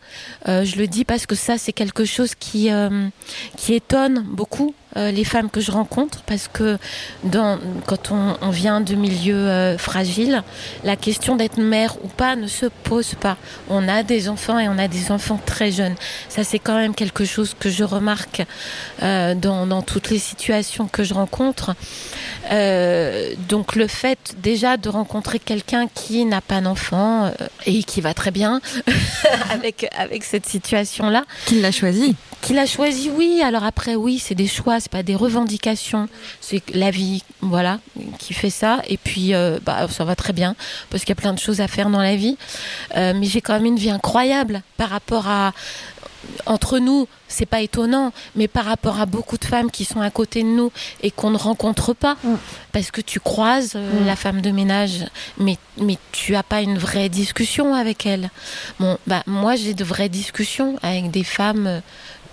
Euh, 0.48 0.66
je 0.66 0.78
le 0.78 0.88
dis 0.88 1.06
parce 1.06 1.26
que 1.26 1.36
ça 1.36 1.58
c'est 1.58 1.74
quelque 1.74 2.06
chose 2.06 2.36
qui 2.36 2.72
euh, 2.72 3.08
qui 3.58 3.74
étonne 3.74 4.24
beaucoup 4.28 4.74
euh, 4.96 5.10
les 5.10 5.24
femmes 5.24 5.50
que 5.50 5.60
je 5.60 5.72
rencontre 5.72 6.22
parce 6.28 6.48
que 6.48 6.78
dans, 7.24 7.58
quand 7.88 8.12
on, 8.12 8.38
on 8.42 8.50
vient 8.52 8.80
de 8.80 8.94
milieux 8.94 9.36
euh, 9.36 9.76
fragiles, 9.78 10.44
la 10.84 10.96
question 10.96 11.36
d'être 11.36 11.58
mère 11.58 11.96
ou 12.04 12.08
pas 12.08 12.36
ne 12.36 12.46
se 12.46 12.68
pose 12.68 13.16
pas. 13.16 13.38
On 13.70 13.88
a 13.88 14.04
des 14.04 14.30
enfants 14.30 14.60
et 14.60 14.70
on 14.70 14.78
a 14.78 14.88
des 14.88 15.12
enfants 15.12 15.40
très 15.44 15.72
jeunes. 15.72 15.96
Ça 16.30 16.44
c'est 16.44 16.60
quand 16.60 16.76
même 16.76 16.94
quelque 16.94 17.26
chose 17.26 17.56
que 17.60 17.72
je 17.72 17.84
remarque 17.84 18.44
euh, 19.02 19.34
dans, 19.34 19.66
dans, 19.66 19.82
toutes 20.04 20.12
les 20.12 20.20
situations 20.20 20.88
que 20.88 21.04
je 21.04 21.14
rencontre. 21.14 21.76
Euh, 22.52 23.34
donc 23.48 23.76
le 23.76 23.88
fait 23.88 24.36
déjà 24.38 24.76
de 24.76 24.90
rencontrer 24.90 25.40
quelqu'un 25.40 25.88
qui 25.88 26.26
n'a 26.26 26.42
pas 26.42 26.60
d'enfant 26.60 27.26
euh, 27.26 27.32
et 27.66 27.84
qui 27.84 28.02
va 28.02 28.14
très 28.14 28.32
bien 28.32 28.60
avec, 29.50 29.88
avec 29.98 30.24
cette 30.24 30.46
situation-là. 30.46 31.24
Qui 31.46 31.62
l'a 31.62 31.72
choisi 31.72 32.16
Qui 32.42 32.54
l'a 32.54 32.66
choisi, 32.66 33.10
oui. 33.16 33.42
Alors 33.44 33.64
après, 33.64 33.96
oui, 33.96 34.20
c'est 34.20 34.36
des 34.36 34.48
choix 34.48 34.80
c'est 34.80 34.92
pas 34.92 35.04
des 35.04 35.16
revendications, 35.16 36.10
c'est 36.42 36.62
la 36.76 36.92
vie, 36.92 37.24
voilà, 37.42 37.80
qui 38.20 38.34
fait 38.34 38.50
ça. 38.50 38.82
Et 38.90 38.98
puis, 38.98 39.34
euh, 39.34 39.60
bah, 39.64 39.88
ça 39.90 40.04
va 40.04 40.16
très 40.16 40.34
bien 40.34 40.56
parce 40.90 41.04
qu'il 41.04 41.16
y 41.16 41.18
a 41.18 41.22
plein 41.22 41.34
de 41.34 41.40
choses 41.40 41.62
à 41.62 41.68
faire 41.68 41.90
dans 41.90 42.02
la 42.02 42.18
vie. 42.18 42.38
Euh, 42.98 43.14
mais 43.16 43.28
j'ai 43.28 43.40
quand 43.40 43.54
même 43.54 43.66
une 43.66 43.78
vie 43.78 43.90
incroyable 43.92 44.62
par 44.76 44.90
rapport 44.90 45.28
à 45.28 45.54
entre 46.46 46.80
nous, 46.80 47.08
c'est 47.28 47.46
pas 47.46 47.62
étonnant, 47.62 48.14
mais 48.36 48.48
par 48.48 48.66
rapport 48.66 49.00
à 49.00 49.06
beaucoup 49.06 49.38
de 49.38 49.46
femmes 49.46 49.72
qui 49.72 49.86
sont 49.86 50.02
à 50.02 50.10
côté 50.10 50.44
de 50.44 50.48
nous 50.48 50.72
et 51.02 51.12
qu'on 51.12 51.32
ne 51.32 51.38
rencontre 51.38 51.94
pas, 51.94 52.16
mm. 52.24 52.36
parce 52.72 52.92
que 52.92 53.02
tu 53.02 53.20
croises 53.20 53.74
euh, 53.76 54.02
mm. 54.02 54.06
la 54.06 54.16
femme 54.16 54.42
de 54.42 54.52
ménage, 54.52 55.06
mais, 55.38 55.58
mais 55.78 55.98
tu 56.12 56.36
as 56.36 56.44
pas 56.44 56.62
une 56.62 56.78
vraie 56.78 57.10
discussion 57.10 57.74
avec 57.74 58.06
elle. 58.06 58.30
Bon, 58.80 58.98
bah, 59.08 59.24
moi, 59.26 59.56
j'ai 59.56 59.74
de 59.74 59.84
vraies 59.84 60.10
discussions 60.10 60.78
avec 60.84 61.12
des 61.12 61.24
femmes 61.24 61.68
euh, 61.68 61.80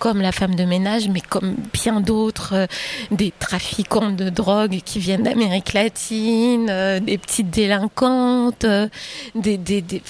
comme 0.00 0.20
la 0.20 0.32
femme 0.32 0.56
de 0.56 0.64
ménage, 0.64 1.08
mais 1.08 1.20
comme 1.20 1.54
bien 1.72 2.00
d'autres, 2.00 2.54
euh, 2.54 2.66
des 3.12 3.32
trafiquants 3.38 4.10
de 4.10 4.30
drogue 4.30 4.80
qui 4.84 4.98
viennent 4.98 5.22
d'Amérique 5.22 5.74
latine, 5.74 6.68
euh, 6.70 6.98
des 7.00 7.18
petites 7.18 7.50
délinquantes, 7.50 8.64
euh, 8.64 8.88
des, 9.34 9.58
des, 9.58 9.82
des, 9.82 10.02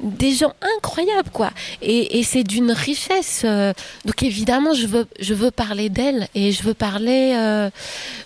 des 0.00 0.32
gens 0.32 0.52
incroyables, 0.76 1.30
quoi. 1.32 1.50
Et, 1.82 2.18
et 2.18 2.22
c'est 2.22 2.44
d'une 2.44 2.70
richesse. 2.70 3.42
euh, 3.44 3.72
donc 4.06 4.22
évidemment, 4.22 4.72
je 4.72 4.86
veux, 4.86 5.06
je 5.20 5.34
veux 5.34 5.50
parler 5.50 5.88
d'elles 5.90 6.28
et 6.36 6.52
je 6.52 6.62
veux 6.62 6.74
parler 6.74 7.34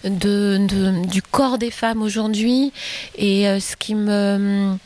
de, 0.04 0.58
de, 0.70 1.06
du 1.06 1.22
corps 1.22 1.56
des 1.58 1.70
femmes 1.70 2.02
aujourd'hui 2.02 2.72
et 3.16 3.44
ce 3.60 3.74
qui 3.76 3.94
me 3.94 4.76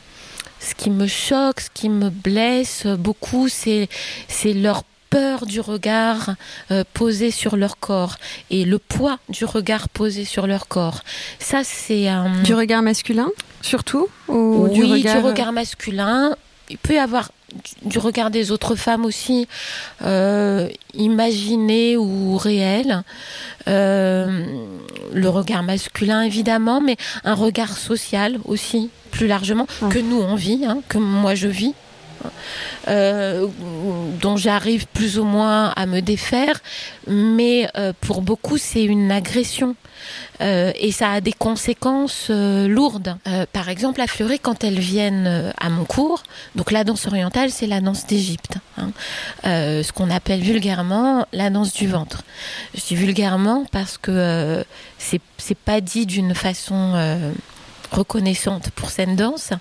ce 0.59 0.73
qui 0.75 0.89
me 0.89 1.07
choque, 1.07 1.59
ce 1.59 1.69
qui 1.73 1.89
me 1.89 2.09
blesse 2.09 2.87
beaucoup, 2.87 3.49
c'est 3.49 3.89
c'est 4.29 4.53
leur 4.53 4.83
peur 5.13 5.45
du 5.45 5.59
regard 5.61 6.33
euh, 6.71 6.83
posé 6.93 7.29
sur 7.29 7.55
leur 7.55 7.77
corps 7.77 8.15
et 8.49 8.65
le 8.65 8.79
poids 8.79 9.19
du 9.29 9.45
regard 9.45 9.87
posé 9.89 10.25
sur 10.25 10.47
leur 10.47 10.67
corps. 10.67 11.01
Ça, 11.37 11.61
c'est 11.63 12.07
un... 12.07 12.41
Du 12.41 12.55
regard 12.55 12.81
masculin, 12.81 13.29
surtout 13.61 14.07
ou 14.27 14.67
oui, 14.67 14.73
du 14.73 14.83
regard... 14.85 15.21
du 15.21 15.27
regard 15.27 15.51
masculin. 15.51 16.35
Il 16.69 16.79
peut 16.79 16.95
y 16.95 16.97
avoir 16.97 17.29
du, 17.83 17.99
regard 17.99 18.31
des 18.31 18.51
autres 18.51 18.75
femmes 18.75 19.05
aussi, 19.05 19.47
euh, 20.03 20.67
imaginé 20.95 21.95
ou 21.95 22.35
réel. 22.37 23.03
Euh, 23.67 24.45
le 25.13 25.29
regard 25.29 25.61
masculin, 25.61 26.23
évidemment, 26.23 26.81
mais 26.81 26.97
un 27.23 27.35
regard 27.35 27.77
social 27.77 28.39
aussi, 28.45 28.89
plus 29.11 29.27
largement, 29.27 29.67
Ouais. 29.81 29.89
que 29.89 29.99
nous 29.99 30.19
on 30.19 30.33
vit, 30.33 30.65
hein, 30.65 30.79
que 30.89 30.97
moi 30.97 31.35
je 31.35 31.47
vis. 31.47 31.75
Euh, 32.87 33.47
dont 34.21 34.35
j'arrive 34.35 34.87
plus 34.87 35.17
ou 35.17 35.23
moins 35.23 35.69
à 35.69 35.85
me 35.85 36.01
défaire, 36.01 36.59
mais 37.07 37.69
euh, 37.77 37.93
pour 38.01 38.21
beaucoup 38.21 38.57
c'est 38.57 38.83
une 38.83 39.11
agression 39.11 39.75
euh, 40.41 40.73
et 40.75 40.91
ça 40.91 41.11
a 41.11 41.21
des 41.21 41.31
conséquences 41.31 42.29
lourdes. 42.29 43.15
Par 43.53 43.69
exemple, 43.69 44.01
à 44.01 44.07
Fleury, 44.07 44.39
quand 44.39 44.63
elles 44.63 44.79
viennent 44.79 45.53
à 45.59 45.69
mon 45.69 45.85
cours, 45.85 46.23
donc 46.55 46.71
la 46.71 46.83
danse 46.83 47.07
orientale, 47.07 47.51
c'est 47.51 47.67
la 47.67 47.79
danse 47.79 48.05
d'Égypte, 48.05 48.57
hein. 48.77 48.91
Ce 49.43 49.91
qu'on 49.93 50.09
appelle 50.09 50.41
vulgairement 50.41 51.25
la 51.31 51.49
danse 51.49 51.71
du 51.73 51.87
ventre. 51.87 52.23
Je 52.75 52.81
dis 52.81 52.95
vulgairement 52.95 53.65
parce 53.71 53.97
que 53.97 54.65
c'est 54.97 55.57
pas 55.57 55.79
dit 55.79 56.05
d'une 56.05 56.35
façon 56.35 57.31
reconnaissante 57.93 58.69
pour 58.71 58.89
cette 58.89 59.15
danse 59.15 59.51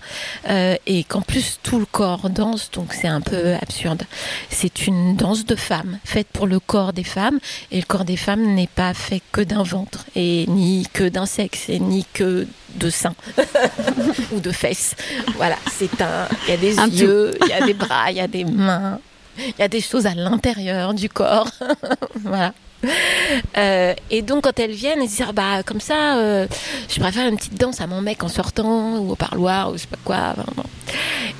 euh, 0.49 0.77
et 0.87 1.05
qu'en 1.05 1.21
plus 1.21 1.59
tout 1.63 1.79
le 1.79 1.87
corps 1.87 2.31
danse 2.31 2.71
donc 2.71 2.93
c'est 2.93 3.09
un 3.09 3.21
peu 3.21 3.55
absurde. 3.55 4.03
C'est 4.51 4.87
une 4.87 5.17
danse 5.17 5.45
de 5.45 5.57
femmes 5.57 5.99
faite 6.05 6.29
pour 6.33 6.47
le 6.47 6.61
corps 6.61 6.93
des 6.93 7.05
femmes 7.05 7.39
et 7.71 7.79
le 7.79 7.87
corps 7.87 8.05
des 8.05 8.17
femmes 8.17 8.55
n'est 8.55 8.67
pas 8.67 8.95
fait 8.95 9.23
que 9.33 9.41
d'un 9.41 9.63
ventre 9.63 10.05
et 10.17 10.47
ni 10.49 10.87
que 10.93 11.09
d'un 11.09 11.27
sexe 11.27 11.69
et 11.69 11.79
ni 11.79 12.05
que 12.13 12.47
de 12.75 12.91
seins 12.91 13.15
ou 14.33 14.41
de 14.41 14.51
fesses. 14.51 14.95
Voilà 15.37 15.57
c'est 15.71 16.01
un 16.01 16.27
il 16.47 16.51
y 16.51 16.55
a 16.55 16.57
des 16.57 16.79
Un 16.79 16.87
yeux 16.89 17.35
il 17.43 17.49
y 17.49 17.53
a 17.53 17.65
des 17.65 17.75
bras 17.75 18.11
il 18.11 18.17
y 18.17 18.21
a 18.21 18.29
des 18.29 18.45
mains 18.45 18.99
il 19.39 19.55
y 19.59 19.63
a 19.63 19.69
des 19.69 19.81
choses 19.81 20.07
à 20.07 20.15
l'intérieur 20.15 20.95
du 20.95 21.09
corps. 21.09 21.51
Voilà 22.23 22.53
euh, 23.57 23.95
et 24.11 24.23
donc 24.23 24.45
quand 24.45 24.59
elles 24.59 24.73
viennent, 24.73 25.01
elles 25.01 25.09
se 25.09 25.17
disent 25.17 25.27
Ah, 25.29 25.33
bah 25.33 25.63
comme 25.65 25.81
ça, 25.81 26.19
euh, 26.19 26.47
je 26.89 27.01
préfère 27.01 27.29
une 27.29 27.37
petite 27.37 27.59
danse 27.59 27.81
à 27.81 27.87
mon 27.87 28.01
mec 28.01 28.23
en 28.23 28.29
sortant 28.29 28.99
ou 28.99 29.13
au 29.13 29.17
parloir 29.17 29.71
ou 29.71 29.75
je 29.75 29.83
sais 29.83 29.87
pas 29.87 29.99
quoi. 30.05 30.35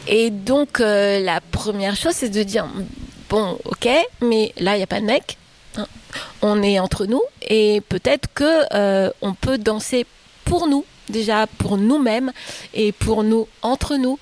Et 0.07 0.31
donc 0.31 0.81
euh, 0.81 1.21
la 1.21 1.41
première 1.41 1.97
chose 1.97 2.15
c'est 2.15 2.29
de 2.31 2.43
dire 2.43 2.67
bon 3.29 3.59
ok, 3.65 3.89
mais 4.21 4.53
là 4.59 4.77
il 4.77 4.81
y 4.81 4.85
a 4.85 4.87
pas 4.87 5.01
de 5.01 5.07
mec, 5.07 5.37
hein. 5.77 5.87
on 6.43 6.63
est 6.63 6.79
entre 6.79 7.07
nous 7.07 7.23
et 7.43 7.81
peut-être 7.89 8.29
que 8.35 9.13
on 9.23 9.35
peut 9.35 9.59
danser 9.59 10.07
pour 10.45 10.67
nous 10.67 10.85
déjà 11.09 11.47
pour 11.59 11.77
nous-mêmes 11.77 12.33
et 12.75 12.93
pour 12.93 13.25
nous 13.25 13.47
entre 13.63 13.97
nous. 13.97 14.19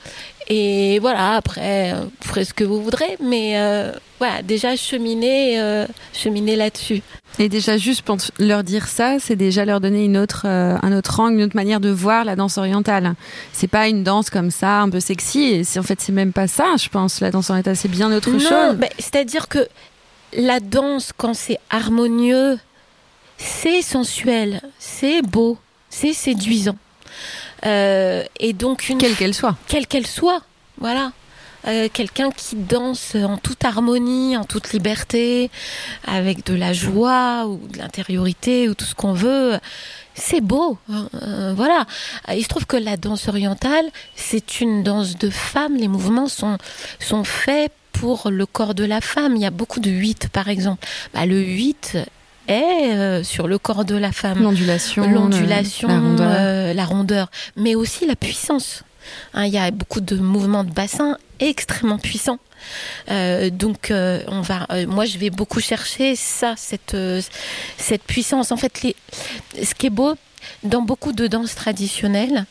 Et 0.48 0.98
voilà, 0.98 1.36
après, 1.36 1.92
euh, 1.92 2.00
vous 2.02 2.28
ferez 2.28 2.44
ce 2.44 2.52
que 2.52 2.64
vous 2.64 2.82
voudrez, 2.82 3.16
mais 3.22 3.52
euh, 3.58 3.92
voilà, 4.18 4.42
déjà 4.42 4.74
cheminer, 4.74 5.60
euh, 5.60 5.86
cheminer 6.12 6.56
là-dessus. 6.56 7.02
Et 7.38 7.48
déjà, 7.48 7.76
juste 7.76 8.02
pour 8.02 8.16
leur 8.38 8.64
dire 8.64 8.88
ça, 8.88 9.18
c'est 9.20 9.36
déjà 9.36 9.64
leur 9.64 9.80
donner 9.80 10.04
une 10.04 10.18
autre, 10.18 10.42
euh, 10.46 10.76
un 10.82 10.92
autre 10.92 11.20
angle, 11.20 11.38
une 11.38 11.44
autre 11.44 11.56
manière 11.56 11.78
de 11.80 11.88
voir 11.88 12.24
la 12.24 12.34
danse 12.34 12.58
orientale. 12.58 13.14
C'est 13.52 13.68
pas 13.68 13.88
une 13.88 14.02
danse 14.02 14.28
comme 14.28 14.50
ça, 14.50 14.80
un 14.80 14.90
peu 14.90 15.00
sexy. 15.00 15.62
Et 15.62 15.78
en 15.78 15.82
fait, 15.82 16.00
c'est 16.00 16.12
même 16.12 16.32
pas 16.32 16.48
ça, 16.48 16.74
je 16.78 16.88
pense. 16.88 17.20
La 17.20 17.30
danse 17.30 17.48
orientale, 17.48 17.76
c'est 17.76 17.88
bien 17.88 18.12
autre 18.12 18.30
non, 18.30 18.40
chose. 18.40 18.76
ben, 18.76 18.90
c'est-à-dire 18.98 19.48
que 19.48 19.68
la 20.32 20.60
danse, 20.60 21.12
quand 21.16 21.34
c'est 21.34 21.58
harmonieux, 21.70 22.58
c'est 23.38 23.82
sensuel, 23.82 24.60
c'est 24.78 25.22
beau, 25.22 25.56
c'est 25.90 26.14
séduisant. 26.14 26.76
Euh, 27.66 28.24
et 28.38 28.52
donc 28.52 28.88
une 28.88 28.98
Quelle 28.98 29.16
qu'elle 29.16 29.34
soit. 29.34 29.56
quelle 29.68 29.86
qu'elle 29.86 30.06
soit, 30.06 30.42
voilà. 30.78 31.12
Euh, 31.66 31.88
quelqu'un 31.92 32.30
qui 32.30 32.56
danse 32.56 33.14
en 33.16 33.36
toute 33.36 33.62
harmonie, 33.66 34.34
en 34.36 34.44
toute 34.44 34.72
liberté, 34.72 35.50
avec 36.06 36.46
de 36.46 36.54
la 36.54 36.72
joie 36.72 37.46
ou 37.46 37.60
de 37.68 37.76
l'intériorité 37.76 38.70
ou 38.70 38.74
tout 38.74 38.86
ce 38.86 38.94
qu'on 38.94 39.12
veut, 39.12 39.58
c'est 40.14 40.40
beau. 40.40 40.78
Euh, 40.90 41.52
voilà. 41.54 41.84
Il 42.34 42.42
se 42.42 42.48
trouve 42.48 42.64
que 42.64 42.78
la 42.78 42.96
danse 42.96 43.28
orientale, 43.28 43.84
c'est 44.16 44.62
une 44.62 44.82
danse 44.82 45.18
de 45.18 45.28
femme. 45.28 45.76
Les 45.76 45.88
mouvements 45.88 46.28
sont, 46.28 46.56
sont 46.98 47.24
faits 47.24 47.72
pour 47.92 48.30
le 48.30 48.46
corps 48.46 48.74
de 48.74 48.84
la 48.84 49.02
femme. 49.02 49.36
Il 49.36 49.42
y 49.42 49.46
a 49.46 49.50
beaucoup 49.50 49.80
de 49.80 49.90
8, 49.90 50.28
par 50.28 50.48
exemple. 50.48 50.86
Bah, 51.12 51.26
le 51.26 51.42
8 51.42 51.98
est 52.50 52.96
euh, 52.96 53.22
sur 53.24 53.46
le 53.48 53.58
corps 53.58 53.84
de 53.84 53.96
la 53.96 54.12
femme 54.12 54.42
L'ondulation. 54.42 55.08
l'ondulation, 55.10 55.88
la 55.88 55.98
rondeur. 56.00 56.30
euh, 56.32 56.74
la 56.74 56.84
rondeur, 56.84 57.30
mais 57.56 57.74
aussi 57.74 58.06
la 58.06 58.16
puissance. 58.16 58.82
Hein, 59.34 59.46
Il 59.46 59.52
y 59.52 59.58
a 59.58 59.70
beaucoup 59.70 60.00
de 60.00 60.16
mouvements 60.16 60.64
de 60.64 60.70
bassin 60.70 61.16
extrêmement 61.38 61.98
puissants. 61.98 62.38
Euh, 63.10 63.48
donc, 63.50 63.90
euh, 63.90 64.22
on 64.28 64.42
va, 64.42 64.66
euh, 64.70 64.86
moi, 64.86 65.06
je 65.06 65.16
vais 65.18 65.30
beaucoup 65.30 65.60
chercher 65.60 66.14
ça, 66.16 66.54
cette, 66.56 66.94
euh, 66.94 67.22
cette 67.78 68.02
puissance. 68.02 68.52
En 68.52 68.56
fait, 68.58 68.82
les, 68.82 68.94
ce 69.62 69.74
qui 69.74 69.86
est 69.86 69.90
beau 69.90 70.14
dans 70.62 70.82
beaucoup 70.82 71.12
de 71.12 71.26
danses 71.26 71.54
traditionnelles, 71.54 72.44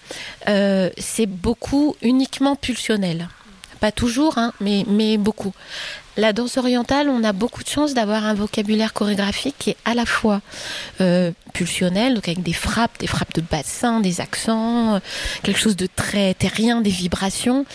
euh, 0.48 0.90
c'est 0.98 1.28
beaucoup 1.28 1.96
uniquement 2.02 2.56
pulsionnel. 2.56 3.28
Pas 3.80 3.92
toujours, 3.92 4.38
hein, 4.38 4.52
mais, 4.60 4.84
mais 4.88 5.18
beaucoup. 5.18 5.54
La 6.20 6.34
danse 6.34 6.58
orientale, 6.58 7.10
on 7.10 7.24
a 7.24 7.34
beaucoup 7.34 7.64
de 7.64 7.70
chance 7.70 7.94
d'avoir 7.94 8.26
un 8.26 8.34
vocabulaire 8.34 8.94
chorégraphique 8.94 9.56
qui 9.58 9.70
est 9.72 9.78
à 9.86 9.94
la 9.94 10.06
fois 10.06 10.42
euh, 11.02 11.32
pulsionnel, 11.54 12.14
donc 12.14 12.28
avec 12.28 12.44
des 12.44 12.54
frappes, 12.54 13.00
des 13.00 13.08
frappes 13.08 13.34
de 13.34 13.42
bassin, 13.42 14.02
des 14.02 14.22
accents, 14.22 14.96
euh, 14.96 15.00
quelque 15.44 15.60
chose 15.60 15.76
de 15.76 15.88
très 15.88 16.34
terrien, 16.34 16.82
des 16.82 16.90
vibrations, 16.90 17.66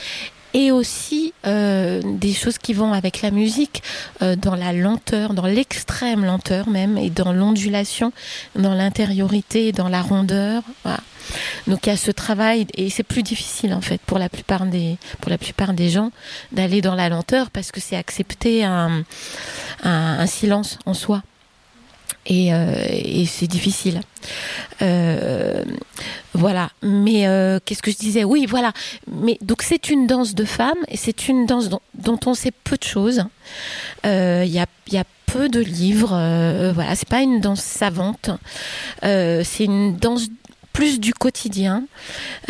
et 0.55 0.71
aussi 0.71 1.35
euh, 1.47 2.01
des 2.05 2.33
choses 2.33 2.59
qui 2.59 2.73
vont 2.73 2.93
avec 2.93 3.21
la 3.21 3.31
musique, 3.31 3.83
euh, 4.23 4.37
dans 4.37 4.55
la 4.55 4.73
lenteur, 4.73 5.35
dans 5.35 5.47
l'extrême 5.47 6.25
lenteur 6.25 6.69
même, 6.69 6.97
et 6.97 7.11
dans 7.11 7.33
l'ondulation, 7.33 8.13
dans 8.55 8.73
l'intériorité, 8.73 9.73
dans 9.73 9.89
la 9.89 10.01
rondeur. 10.01 10.63
Voilà. 10.85 11.01
Donc 11.67 11.87
il 11.87 11.91
y 11.91 11.93
a 11.93 11.97
ce 11.97 12.11
travail 12.11 12.67
et 12.75 12.91
c'est 12.91 13.03
plus 13.03 13.23
difficile 13.23 13.73
en 13.73 13.81
fait 13.81 14.01
pour 14.03 14.19
la 14.19 14.29
plupart 14.29 14.67
des 14.67 14.99
pour 15.21 15.31
la 15.31 15.39
plupart 15.39 15.73
des 15.73 15.89
gens 15.89 16.11
d'aller 16.53 16.83
dans 16.83 16.95
la 16.95 17.09
lenteur 17.09 17.51
parce 17.51 17.73
que 17.73 17.81
c'est 17.81 17.97
accepter 17.97 18.63
un, 18.63 19.05
silence 20.27 20.79
en 20.85 20.93
soi 20.93 21.23
et, 22.27 22.55
euh, 22.55 22.75
et 22.89 23.27
c'est 23.27 23.47
difficile. 23.47 24.01
Euh, 24.83 25.63
voilà. 26.33 26.71
Mais 26.83 27.27
euh, 27.27 27.59
qu'est-ce 27.65 27.83
que 27.83 27.91
je 27.91 27.97
disais? 27.97 28.25
Oui, 28.25 28.47
voilà. 28.47 28.73
Mais 29.11 29.39
donc 29.43 29.63
c'est 29.63 29.91
une 29.91 30.07
danse 30.07 30.35
de 30.35 30.45
femmes 30.45 30.83
et 30.89 30.97
c'est 30.97 31.29
une 31.29 31.47
danse 31.47 31.69
dont, 31.69 32.21
on 32.27 32.35
sait 32.35 32.53
peu 32.53 32.77
de 32.77 32.85
choses. 32.85 33.25
Il 34.05 34.11
y 34.47 34.59
a, 34.59 34.67
y, 34.91 34.99
a, 34.99 35.05
peu 35.27 35.49
de 35.49 35.61
livres. 35.61 36.17
voilà, 36.75 36.95
c'est 36.95 37.09
pas 37.09 37.21
une 37.21 37.41
danse 37.41 37.61
savante. 37.61 38.31
c'est 39.03 39.65
une 39.65 39.97
danse 39.97 40.29
plus 40.75 40.99
du 40.99 41.15
quotidien, 41.15 41.85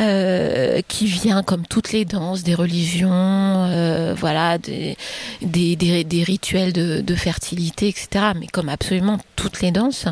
euh, 0.01 0.81
qui 0.89 1.07
vient 1.07 1.43
comme 1.43 1.67
toutes 1.67 1.93
les 1.93 2.07
danses, 2.07 2.43
des 2.43 2.55
religions, 2.55 3.11
euh, 3.13 4.15
voilà, 4.19 4.57
des, 4.57 4.97
des, 5.43 5.77
des, 5.77 6.23
rituels 6.25 6.73
de, 6.73 7.03
de, 7.03 7.15
fertilité, 7.15 7.87
etc. 7.87 8.33
Mais 8.41 8.47
comme 8.47 8.71
absolument 8.71 9.19
toutes 9.37 9.61
les 9.61 9.71
danses. 9.71 10.07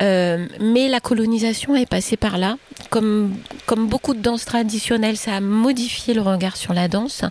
Euh, 0.00 0.46
mais 0.58 0.88
la 0.88 1.00
colonisation 1.00 1.76
est 1.76 1.86
passée 1.86 2.16
par 2.16 2.38
là. 2.38 2.56
Comme, 2.88 3.36
comme 3.66 3.88
beaucoup 3.88 4.14
de 4.14 4.20
danses 4.20 4.46
traditionnelles, 4.46 5.18
ça 5.18 5.34
a 5.34 5.40
modifié 5.40 6.14
le 6.14 6.22
regard 6.22 6.56
sur 6.56 6.72
la 6.72 6.88
danse. 6.88 7.24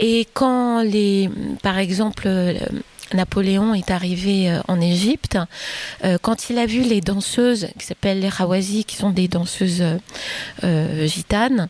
Et 0.00 0.26
quand 0.32 0.80
les, 0.80 1.28
par 1.62 1.78
exemple, 1.78 2.26
Napoléon 3.14 3.74
est 3.74 3.90
arrivé 3.90 4.50
euh, 4.50 4.60
en 4.68 4.80
Égypte, 4.80 5.38
euh, 6.04 6.18
quand 6.20 6.50
il 6.50 6.58
a 6.58 6.66
vu 6.66 6.82
les 6.82 7.00
danseuses 7.00 7.68
qui 7.78 7.86
s'appellent 7.86 8.20
les 8.20 8.30
Hawazi, 8.38 8.84
qui 8.84 8.96
sont 8.96 9.10
des 9.10 9.28
danseuses 9.28 9.84
euh, 10.64 11.06
gitanes, 11.06 11.68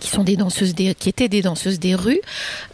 qui 0.00 0.08
sont 0.08 0.24
des 0.24 0.36
danseuses 0.36 0.74
des, 0.74 0.94
qui 0.94 1.08
étaient 1.08 1.28
des 1.28 1.42
danseuses 1.42 1.78
des 1.78 1.94
rues, 1.94 2.20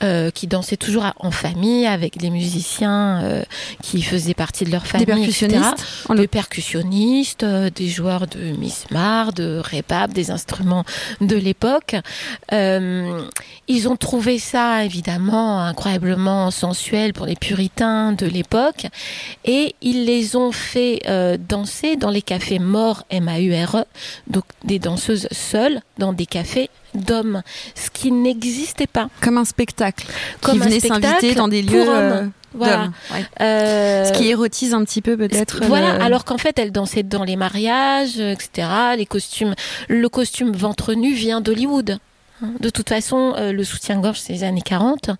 euh, 0.02 0.30
qui 0.30 0.46
dansaient 0.46 0.76
toujours 0.76 1.12
en 1.18 1.30
famille 1.30 1.86
avec 1.86 2.18
des 2.18 2.30
musiciens 2.30 3.22
euh, 3.22 3.42
qui 3.82 4.02
faisaient 4.02 4.34
partie 4.34 4.64
de 4.64 4.70
leur 4.70 4.86
famille, 4.86 5.06
des 5.06 5.12
percussionnistes, 5.12 5.72
etc. 5.72 6.14
des 6.16 6.28
percussionnistes, 6.28 7.42
euh, 7.44 7.70
des 7.70 7.88
joueurs 7.88 8.26
de 8.26 8.40
mismar, 8.58 9.32
de 9.32 9.62
rebab, 9.64 10.12
des 10.12 10.30
instruments 10.30 10.84
de 11.20 11.36
l'époque. 11.36 11.96
Euh, 12.52 13.22
ils 13.68 13.88
ont 13.88 13.96
trouvé 13.96 14.38
ça 14.38 14.84
évidemment 14.84 15.60
incroyablement 15.60 16.50
sensuel 16.50 17.12
pour 17.12 17.26
les 17.26 17.36
puritains 17.36 18.12
de 18.12 18.26
l'époque 18.26 18.86
et 19.44 19.74
ils 19.80 20.04
les 20.04 20.36
ont 20.36 20.52
fait 20.52 21.00
euh, 21.06 21.36
danser 21.38 21.96
dans 21.96 22.10
les 22.10 22.22
cafés 22.22 22.58
morts 22.58 23.04
M-A-U-R-E, 23.10 23.84
donc 24.26 24.44
des 24.64 24.78
danseuses 24.78 25.28
seules 25.30 25.80
dans 25.98 26.12
des 26.12 26.26
cafés 26.26 26.70
d'hommes, 26.94 27.42
ce 27.74 27.90
qui 27.90 28.12
n'existait 28.12 28.86
pas. 28.86 29.08
Comme 29.20 29.38
un 29.38 29.44
spectacle. 29.44 30.06
Comme 30.40 30.54
qui 30.54 30.60
venait 30.60 30.80
s'inviter 30.80 31.34
dans 31.34 31.48
des 31.48 31.62
lieux. 31.62 31.84
Euh, 31.88 32.26
voilà. 32.54 32.90
Ouais. 33.12 33.24
Euh, 33.40 34.04
ce 34.04 34.12
qui 34.12 34.28
érotise 34.28 34.74
un 34.74 34.84
petit 34.84 35.02
peu 35.02 35.16
peut-être. 35.16 35.64
Voilà, 35.64 35.98
le... 35.98 36.02
alors 36.02 36.24
qu'en 36.24 36.38
fait 36.38 36.58
elle 36.58 36.70
dansait 36.70 37.02
dans 37.02 37.24
les 37.24 37.36
mariages, 37.36 38.18
etc. 38.18 38.68
Les 38.96 39.06
costumes, 39.06 39.54
le 39.88 40.08
costume 40.08 40.52
ventre 40.52 40.94
nu 40.94 41.12
vient 41.12 41.40
d'Hollywood. 41.40 41.98
Hein. 42.42 42.50
De 42.60 42.70
toute 42.70 42.88
façon, 42.88 43.34
euh, 43.36 43.52
le 43.52 43.64
soutien-gorge, 43.64 44.20
c'est 44.20 44.32
les 44.32 44.44
années 44.44 44.62
40. 44.62 45.10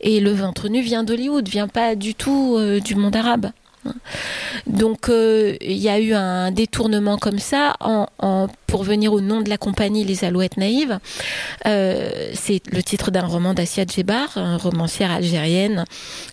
Et 0.00 0.20
le 0.20 0.32
ventre 0.32 0.68
nu 0.68 0.80
vient 0.80 1.04
d'Hollywood, 1.04 1.48
vient 1.48 1.68
pas 1.68 1.94
du 1.94 2.14
tout 2.14 2.56
euh, 2.56 2.80
du 2.80 2.94
monde 2.94 3.16
arabe. 3.16 3.50
Donc 4.66 5.08
euh, 5.08 5.56
il 5.60 5.78
y 5.78 5.88
a 5.88 5.98
eu 5.98 6.12
un 6.12 6.50
détournement 6.50 7.18
comme 7.18 7.38
ça 7.38 7.74
en, 7.80 8.06
en, 8.18 8.48
pour 8.66 8.84
venir 8.84 9.12
au 9.12 9.20
nom 9.20 9.40
de 9.40 9.50
la 9.50 9.58
compagnie 9.58 10.04
Les 10.04 10.24
Alouettes 10.24 10.56
Naïves. 10.56 10.98
Euh, 11.66 12.30
c'est 12.34 12.62
le 12.70 12.82
titre 12.82 13.10
d'un 13.10 13.26
roman 13.26 13.54
d'Assia 13.54 13.84
Djebar, 13.84 14.28
romancière 14.60 15.10
algérienne 15.10 15.84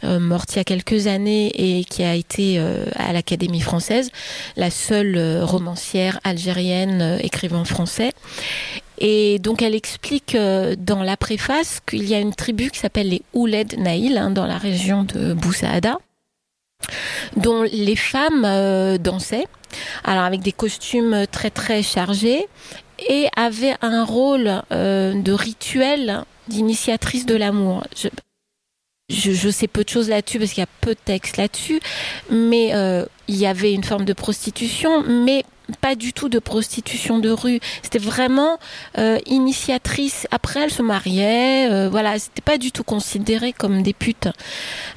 euh, 0.03 0.19
morte 0.19 0.53
il 0.53 0.57
y 0.57 0.59
a 0.59 0.63
quelques 0.63 1.07
années 1.07 1.51
et 1.55 1.83
qui 1.83 2.03
a 2.03 2.15
été 2.15 2.55
euh, 2.57 2.85
à 2.95 3.13
l'Académie 3.13 3.61
française, 3.61 4.11
la 4.55 4.69
seule 4.69 5.15
euh, 5.17 5.45
romancière 5.45 6.19
algérienne 6.23 7.19
écrivant 7.21 7.65
français. 7.65 8.11
Et 8.99 9.39
donc 9.39 9.61
elle 9.61 9.75
explique 9.75 10.35
dans 10.35 11.03
la 11.03 11.15
préface 11.15 11.79
qu'il 11.87 12.05
y 12.05 12.13
a 12.13 12.19
une 12.19 12.35
tribu 12.35 12.69
qui 12.69 12.79
s'appelle 12.79 13.09
les 13.09 13.21
Ouled 13.33 13.77
Naïl 13.77 14.17
hein, 14.17 14.29
dans 14.29 14.45
la 14.45 14.57
région 14.57 15.03
de 15.03 15.33
Boussaada 15.33 15.99
dont 17.35 17.63
les 17.63 17.95
femmes 17.95 18.45
euh, 18.45 18.97
dansaient, 18.97 19.47
alors 20.03 20.23
avec 20.23 20.41
des 20.41 20.51
costumes 20.51 21.25
très 21.31 21.49
très 21.49 21.83
chargés 21.83 22.47
et 23.07 23.27
avaient 23.35 23.75
un 23.81 24.03
rôle 24.03 24.61
euh, 24.71 25.13
de 25.21 25.31
rituel 25.31 26.23
d'initiatrice 26.47 27.25
de 27.25 27.35
l'amour. 27.35 27.83
Je, 29.09 29.49
sais 29.49 29.67
peu 29.67 29.83
de 29.83 29.89
choses 29.89 30.09
là-dessus 30.09 30.37
parce 30.37 30.51
qu'il 30.51 30.61
y 30.61 30.63
a 30.63 30.69
peu 30.81 30.91
de 30.91 30.99
textes 31.03 31.37
là-dessus, 31.37 31.79
mais 32.29 32.71
euh, 32.73 33.05
il 33.27 33.37
y 33.37 33.47
avait 33.47 33.73
une 33.73 33.83
forme 33.83 34.05
de 34.05 34.13
prostitution, 34.13 35.03
mais 35.03 35.43
pas 35.81 35.95
du 35.95 36.13
tout 36.13 36.29
de 36.29 36.39
prostitution 36.39 37.19
de 37.19 37.29
rue. 37.29 37.59
C'était 37.81 37.99
vraiment 37.99 38.57
euh, 38.97 39.17
initiatrice. 39.25 40.27
Après, 40.31 40.61
elle 40.61 40.71
se 40.71 40.81
mariait. 40.81 41.69
Euh, 41.69 41.89
voilà, 41.89 42.17
c'était 42.19 42.41
pas 42.41 42.57
du 42.57 42.71
tout 42.71 42.83
considéré 42.83 43.53
comme 43.53 43.81
des 43.81 43.93
putes. 43.93 44.29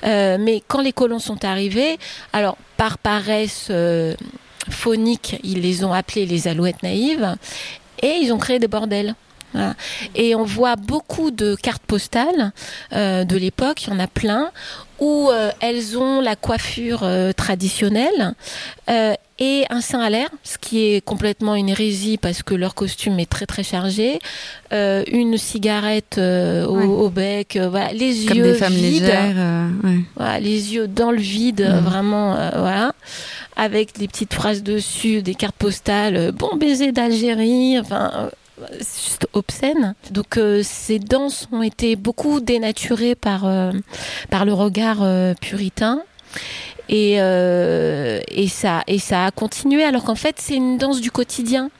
Euh, 0.05 0.37
mais 0.41 0.63
quand 0.67 0.81
les 0.81 0.93
colons 0.93 1.19
sont 1.19 1.45
arrivés, 1.45 1.99
alors 2.33 2.57
par 2.77 2.99
paresse 2.99 3.69
euh, 3.71 4.15
phonique, 4.71 5.39
ils 5.43 5.61
les 5.61 5.85
ont 5.85 5.93
appelés 5.93 6.27
les 6.27 6.49
alouettes 6.49 6.83
naïves 6.83 7.37
et 8.03 8.19
ils 8.23 8.33
ont 8.33 8.39
créé 8.39 8.59
des 8.59 8.69
bordels. 8.69 9.15
Et 10.15 10.35
on 10.35 10.45
voit 10.45 10.77
beaucoup 10.77 11.31
de 11.31 11.55
cartes 11.55 11.83
postales 11.87 12.53
de 12.91 13.37
l'époque, 13.37 13.83
il 13.85 13.91
y 13.91 13.93
en 13.93 13.99
a 13.99 14.07
plein, 14.07 14.51
où 14.99 15.31
elles 15.61 15.99
ont 15.99 16.23
la 16.23 16.37
coiffure 16.37 17.07
traditionnelle 17.37 18.35
et 19.43 19.65
un 19.71 19.81
sein 19.81 19.99
à 20.01 20.09
l'air, 20.09 20.29
ce 20.45 20.57
qui 20.57 20.85
est 20.85 21.05
complètement 21.05 21.57
une 21.57 21.69
hérésie 21.69 22.17
parce 22.17 22.45
que 22.45 22.55
leur 22.55 22.77
costume 22.77 23.19
est 23.19 23.29
très 23.29 23.47
très 23.47 23.65
chargé, 23.65 24.21
euh, 24.73 25.03
une 25.11 25.37
cigarette 25.37 26.17
euh, 26.19 26.65
au, 26.67 26.77
ouais. 26.77 26.85
au, 26.85 27.11
bec, 27.11 27.59
voilà, 27.61 27.93
les 27.93 28.25
Comme 28.27 28.37
yeux 28.37 28.53
des 28.53 28.55
femmes 28.55 28.73
vides, 28.73 29.03
légères, 29.03 29.69
ouais. 29.83 29.99
voilà, 30.15 30.39
les 30.39 30.75
yeux 30.75 30.87
dans 30.87 31.11
le 31.11 31.19
vide, 31.19 31.69
mmh. 31.69 31.85
vraiment, 31.85 32.35
voilà, 32.55 32.93
avec 33.57 33.99
des 33.99 34.07
petites 34.07 34.33
phrases 34.33 34.63
dessus, 34.63 35.23
des 35.23 35.35
cartes 35.35 35.57
postales, 35.57 36.31
bon 36.31 36.57
baiser 36.57 36.93
d'Algérie, 36.93 37.81
enfin 37.81 38.31
c'est 38.81 39.05
juste 39.05 39.29
obscène. 39.33 39.95
Donc 40.11 40.37
euh, 40.37 40.63
ces 40.63 40.99
danses 40.99 41.49
ont 41.53 41.63
été 41.63 41.97
beaucoup 41.97 42.41
dénaturées 42.41 43.15
par, 43.15 43.47
euh, 43.47 43.73
par 44.31 44.45
le 44.45 44.53
regard 44.53 45.03
euh, 45.03 45.35
puritain. 45.41 46.03
Et, 46.88 47.21
euh, 47.21 48.21
et, 48.29 48.49
ça, 48.49 48.83
et 48.87 48.99
ça 48.99 49.27
a 49.27 49.31
continué 49.31 49.85
alors 49.85 50.05
qu'en 50.05 50.14
fait 50.14 50.37
c'est 50.38 50.55
une 50.55 50.79
danse 50.79 51.01
du 51.01 51.11
quotidien. 51.11 51.71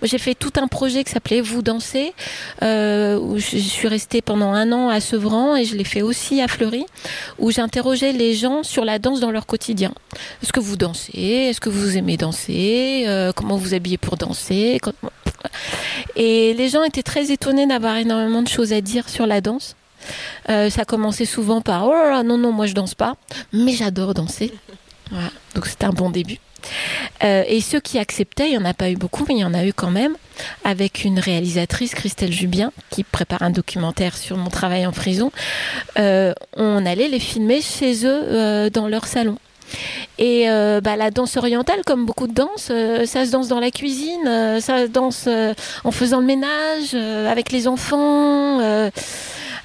Moi 0.00 0.08
j'ai 0.08 0.18
fait 0.18 0.34
tout 0.34 0.52
un 0.56 0.66
projet 0.66 1.02
qui 1.04 1.10
s'appelait 1.10 1.40
Vous 1.40 1.62
dansez, 1.62 2.14
euh, 2.62 3.18
où 3.18 3.38
je 3.38 3.56
suis 3.58 3.88
restée 3.88 4.22
pendant 4.22 4.52
un 4.52 4.70
an 4.72 4.88
à 4.88 5.00
Sevran 5.00 5.56
et 5.56 5.64
je 5.64 5.76
l'ai 5.76 5.84
fait 5.84 6.02
aussi 6.02 6.40
à 6.40 6.48
Fleury, 6.48 6.84
où 7.38 7.50
j'interrogeais 7.50 8.12
les 8.12 8.34
gens 8.34 8.62
sur 8.62 8.84
la 8.84 8.98
danse 8.98 9.20
dans 9.20 9.30
leur 9.30 9.46
quotidien. 9.46 9.92
Est-ce 10.42 10.52
que 10.52 10.60
vous 10.60 10.76
dansez? 10.76 11.48
Est-ce 11.50 11.60
que 11.60 11.70
vous 11.70 11.96
aimez 11.96 12.16
danser? 12.16 13.04
Euh, 13.06 13.32
Comment 13.34 13.56
vous 13.56 13.74
habillez 13.74 13.98
pour 13.98 14.16
danser? 14.16 14.80
Et 16.16 16.54
les 16.54 16.68
gens 16.68 16.84
étaient 16.84 17.02
très 17.02 17.30
étonnés 17.32 17.66
d'avoir 17.66 17.96
énormément 17.96 18.42
de 18.42 18.48
choses 18.48 18.72
à 18.72 18.80
dire 18.80 19.08
sur 19.08 19.26
la 19.26 19.40
danse. 19.40 19.74
Euh, 20.48 20.70
ça 20.70 20.84
commençait 20.84 21.24
souvent 21.24 21.60
par 21.60 21.86
oh 21.86 22.22
non 22.24 22.38
non 22.38 22.52
moi 22.52 22.66
je 22.66 22.74
danse 22.74 22.94
pas. 22.94 23.16
Mais 23.52 23.72
j'adore 23.72 24.14
danser. 24.14 24.52
Donc 25.54 25.66
c'était 25.66 25.84
un 25.84 25.90
bon 25.90 26.10
début. 26.10 26.38
Euh, 27.24 27.42
et 27.48 27.60
ceux 27.60 27.80
qui 27.80 27.98
acceptaient 27.98 28.48
il 28.48 28.54
y 28.54 28.58
en 28.58 28.64
a 28.64 28.72
pas 28.72 28.88
eu 28.88 28.94
beaucoup 28.94 29.24
mais 29.26 29.34
il 29.34 29.40
y 29.40 29.44
en 29.44 29.52
a 29.52 29.64
eu 29.64 29.72
quand 29.72 29.90
même 29.90 30.16
avec 30.62 31.04
une 31.04 31.18
réalisatrice 31.18 31.92
Christelle 31.92 32.32
Jubien 32.32 32.70
qui 32.90 33.02
prépare 33.02 33.42
un 33.42 33.50
documentaire 33.50 34.16
sur 34.16 34.36
mon 34.36 34.48
travail 34.48 34.86
en 34.86 34.92
prison. 34.92 35.32
Euh, 35.98 36.32
on 36.56 36.86
allait 36.86 37.08
les 37.08 37.18
filmer 37.18 37.60
chez 37.60 38.06
eux 38.06 38.70
dans 38.70 38.88
leur 38.88 39.06
salon. 39.06 39.38
Et 40.18 40.46
bah, 40.82 40.96
la 40.96 41.10
danse 41.10 41.36
orientale, 41.36 41.80
comme 41.86 42.04
beaucoup 42.04 42.26
de 42.26 42.34
danses, 42.34 42.70
ça 43.06 43.26
se 43.26 43.30
danse 43.30 43.48
dans 43.48 43.60
la 43.60 43.70
cuisine, 43.70 44.24
ça 44.60 44.82
se 44.82 44.88
danse 44.88 45.28
en 45.84 45.90
faisant 45.90 46.20
le 46.20 46.26
ménage, 46.26 46.94
avec 46.94 47.50
les 47.52 47.66
enfants 47.66 48.60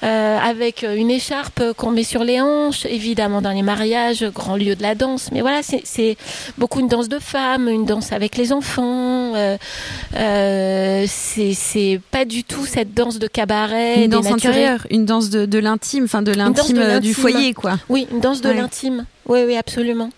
avec 0.02 0.84
une 0.84 1.10
écharpe 1.10 1.72
qu'on 1.76 1.90
met 1.90 2.04
sur 2.04 2.24
les 2.24 2.40
hanches, 2.40 2.86
évidemment 2.86 3.42
dans 3.42 3.52
les 3.52 3.62
mariages, 3.62 4.24
grand 4.34 4.56
lieu 4.56 4.76
de 4.76 4.82
la 4.82 4.94
danse. 4.94 5.30
Mais 5.32 5.40
voilà, 5.40 5.60
c'est 5.62 6.16
beaucoup 6.56 6.80
une 6.80 6.88
danse 6.88 7.08
de 7.08 7.18
femmes, 7.18 7.68
une 7.68 7.84
danse 7.84 8.12
avec 8.12 8.36
les 8.36 8.52
enfants. 8.52 9.34
c'est 11.06 12.00
pas 12.10 12.24
du 12.24 12.44
tout 12.44 12.66
cette 12.66 12.94
danse 12.94 13.18
de 13.18 13.26
cabaret. 13.26 14.04
Une 14.04 14.10
danse 14.10 14.26
intérieure, 14.26 14.86
une 14.90 15.04
danse 15.04 15.30
de, 15.30 15.58
l'intime, 15.58 16.04
enfin 16.04 16.22
de 16.22 16.32
l'intime 16.32 17.00
du 17.00 17.14
foyer, 17.14 17.54
quoi. 17.54 17.78
Oui, 17.88 18.06
une 18.10 18.20
danse 18.20 18.40
de 18.40 18.50
l'intime. 18.50 19.04
Oui, 19.26 19.40
oui, 19.46 19.56
absolument. 19.56 20.10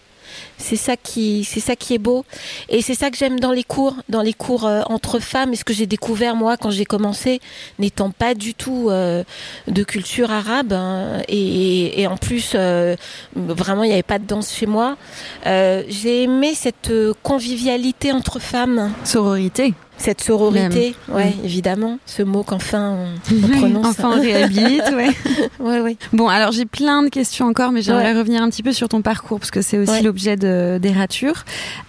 C'est 0.60 0.76
ça 0.76 0.96
qui, 0.96 1.44
c'est 1.44 1.60
ça 1.60 1.74
qui 1.74 1.94
est 1.94 1.98
beau, 1.98 2.24
et 2.68 2.82
c'est 2.82 2.94
ça 2.94 3.10
que 3.10 3.16
j'aime 3.16 3.40
dans 3.40 3.52
les 3.52 3.64
cours, 3.64 3.96
dans 4.08 4.22
les 4.22 4.34
cours 4.34 4.66
euh, 4.66 4.82
entre 4.86 5.18
femmes. 5.18 5.52
Et 5.52 5.56
ce 5.56 5.64
que 5.64 5.72
j'ai 5.72 5.86
découvert 5.86 6.36
moi 6.36 6.56
quand 6.56 6.70
j'ai 6.70 6.84
commencé, 6.84 7.40
n'étant 7.78 8.10
pas 8.10 8.34
du 8.34 8.54
tout 8.54 8.88
euh, 8.90 9.24
de 9.66 9.82
culture 9.82 10.30
arabe, 10.30 10.72
hein, 10.72 11.22
et, 11.28 12.06
en 12.06 12.16
plus 12.16 12.52
euh, 12.54 12.96
vraiment 13.34 13.84
il 13.84 13.88
n'y 13.88 13.92
avait 13.94 14.02
pas 14.02 14.18
de 14.18 14.26
danse 14.26 14.54
chez 14.54 14.66
moi. 14.66 14.96
j'ai 15.44 16.22
aimé 16.24 16.54
cette 16.54 16.92
convivialité 17.22 18.12
entre 18.12 18.38
femmes. 18.38 18.92
Sororité 19.04 19.74
cette 20.00 20.22
sororité, 20.22 20.94
ouais, 21.08 21.30
mm. 21.30 21.44
évidemment, 21.44 21.98
ce 22.06 22.22
mot 22.22 22.42
qu'enfin 22.42 22.96
on, 23.30 23.48
prononce. 23.58 23.86
enfin 23.86 24.12
on 24.16 24.20
réhabilite, 24.20 24.90
ouais. 24.94 25.10
ouais, 25.60 25.80
ouais. 25.80 25.96
Bon, 26.14 26.28
alors 26.28 26.52
j'ai 26.52 26.64
plein 26.64 27.02
de 27.02 27.08
questions 27.08 27.46
encore, 27.46 27.70
mais 27.70 27.82
j'aimerais 27.82 28.16
revenir 28.16 28.42
un 28.42 28.48
petit 28.48 28.62
peu 28.62 28.72
sur 28.72 28.88
ton 28.88 29.02
parcours 29.02 29.38
parce 29.38 29.50
que 29.50 29.60
c'est 29.60 29.76
aussi 29.76 30.02
l'objet 30.02 30.36
d'Erature. 30.36 31.44